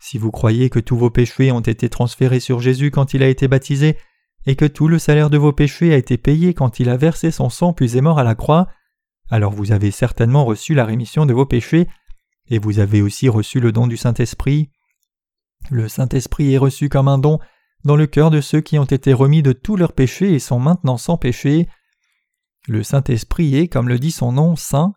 Si 0.00 0.18
vous 0.18 0.30
croyez 0.30 0.68
que 0.68 0.80
tous 0.80 0.96
vos 0.96 1.10
péchés 1.10 1.52
ont 1.52 1.60
été 1.60 1.88
transférés 1.88 2.40
sur 2.40 2.60
Jésus 2.60 2.90
quand 2.90 3.14
il 3.14 3.22
a 3.22 3.28
été 3.28 3.46
baptisé, 3.48 3.96
et 4.46 4.56
que 4.56 4.64
tout 4.64 4.88
le 4.88 4.98
salaire 4.98 5.30
de 5.30 5.38
vos 5.38 5.52
péchés 5.52 5.94
a 5.94 5.96
été 5.96 6.18
payé 6.18 6.54
quand 6.54 6.80
il 6.80 6.88
a 6.88 6.96
versé 6.96 7.30
son 7.30 7.48
sang 7.48 7.72
puis 7.72 7.96
est 7.96 8.00
mort 8.00 8.18
à 8.18 8.24
la 8.24 8.34
croix, 8.34 8.68
alors 9.30 9.52
vous 9.52 9.72
avez 9.72 9.90
certainement 9.90 10.44
reçu 10.44 10.74
la 10.74 10.84
rémission 10.84 11.26
de 11.26 11.32
vos 11.32 11.46
péchés 11.46 11.88
et 12.48 12.58
vous 12.58 12.80
avez 12.80 13.00
aussi 13.00 13.28
reçu 13.28 13.60
le 13.60 13.72
don 13.72 13.86
du 13.86 13.96
Saint-Esprit. 13.96 14.70
Le 15.70 15.88
Saint-Esprit 15.88 16.52
est 16.52 16.58
reçu 16.58 16.88
comme 16.88 17.08
un 17.08 17.18
don 17.18 17.38
dans 17.84 17.96
le 17.96 18.06
cœur 18.06 18.30
de 18.30 18.40
ceux 18.40 18.60
qui 18.60 18.78
ont 18.78 18.84
été 18.84 19.12
remis 19.12 19.42
de 19.42 19.52
tous 19.52 19.76
leurs 19.76 19.92
péchés 19.92 20.34
et 20.34 20.38
sont 20.38 20.58
maintenant 20.58 20.96
sans 20.96 21.16
péché. 21.16 21.68
Le 22.68 22.82
Saint-Esprit 22.82 23.56
est, 23.56 23.68
comme 23.68 23.88
le 23.88 23.98
dit 23.98 24.12
son 24.12 24.32
nom, 24.32 24.56
saint. 24.56 24.92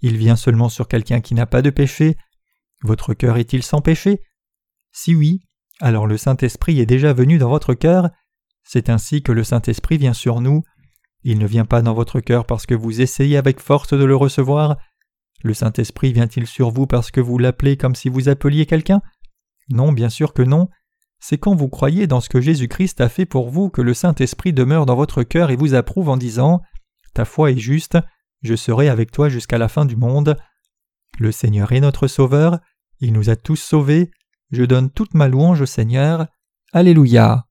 Il 0.00 0.16
vient 0.16 0.36
seulement 0.36 0.68
sur 0.68 0.88
quelqu'un 0.88 1.20
qui 1.20 1.34
n'a 1.34 1.46
pas 1.46 1.62
de 1.62 1.70
péché. 1.70 2.16
Votre 2.82 3.14
cœur 3.14 3.36
est-il 3.36 3.62
sans 3.62 3.80
péché? 3.80 4.22
Si 4.92 5.14
oui, 5.14 5.40
alors 5.80 6.06
le 6.06 6.16
Saint-Esprit 6.16 6.80
est 6.80 6.86
déjà 6.86 7.12
venu 7.12 7.38
dans 7.38 7.48
votre 7.48 7.74
cœur. 7.74 8.10
C'est 8.62 8.88
ainsi 8.90 9.22
que 9.22 9.32
le 9.32 9.44
Saint-Esprit 9.44 9.98
vient 9.98 10.12
sur 10.12 10.40
nous. 10.40 10.62
Il 11.24 11.38
ne 11.38 11.46
vient 11.46 11.64
pas 11.64 11.82
dans 11.82 11.94
votre 11.94 12.20
cœur 12.20 12.46
parce 12.46 12.66
que 12.66 12.74
vous 12.74 13.00
essayez 13.00 13.36
avec 13.36 13.60
force 13.60 13.92
de 13.92 14.04
le 14.04 14.14
recevoir, 14.14 14.76
le 15.44 15.54
Saint-Esprit 15.54 16.12
vient-il 16.12 16.46
sur 16.46 16.70
vous 16.70 16.86
parce 16.86 17.10
que 17.10 17.20
vous 17.20 17.38
l'appelez 17.38 17.76
comme 17.76 17.94
si 17.94 18.08
vous 18.08 18.28
appeliez 18.28 18.66
quelqu'un? 18.66 19.00
Non, 19.68 19.92
bien 19.92 20.08
sûr 20.08 20.32
que 20.32 20.42
non. 20.42 20.68
C'est 21.20 21.38
quand 21.38 21.54
vous 21.54 21.68
croyez 21.68 22.06
dans 22.06 22.20
ce 22.20 22.28
que 22.28 22.40
Jésus-Christ 22.40 23.00
a 23.00 23.08
fait 23.08 23.26
pour 23.26 23.50
vous 23.50 23.70
que 23.70 23.82
le 23.82 23.94
Saint-Esprit 23.94 24.52
demeure 24.52 24.86
dans 24.86 24.96
votre 24.96 25.22
cœur 25.22 25.50
et 25.50 25.56
vous 25.56 25.74
approuve 25.74 26.08
en 26.08 26.16
disant 26.16 26.60
Ta 27.14 27.24
foi 27.24 27.52
est 27.52 27.58
juste, 27.58 27.98
je 28.42 28.54
serai 28.54 28.88
avec 28.88 29.10
toi 29.10 29.28
jusqu'à 29.28 29.58
la 29.58 29.68
fin 29.68 29.84
du 29.84 29.96
monde. 29.96 30.36
Le 31.18 31.32
Seigneur 31.32 31.72
est 31.72 31.80
notre 31.80 32.06
Sauveur, 32.06 32.60
il 33.00 33.12
nous 33.12 33.30
a 33.30 33.36
tous 33.36 33.56
sauvés, 33.56 34.10
je 34.50 34.64
donne 34.64 34.90
toute 34.90 35.14
ma 35.14 35.28
louange 35.28 35.60
au 35.60 35.66
Seigneur. 35.66 36.26
Alléluia. 36.72 37.47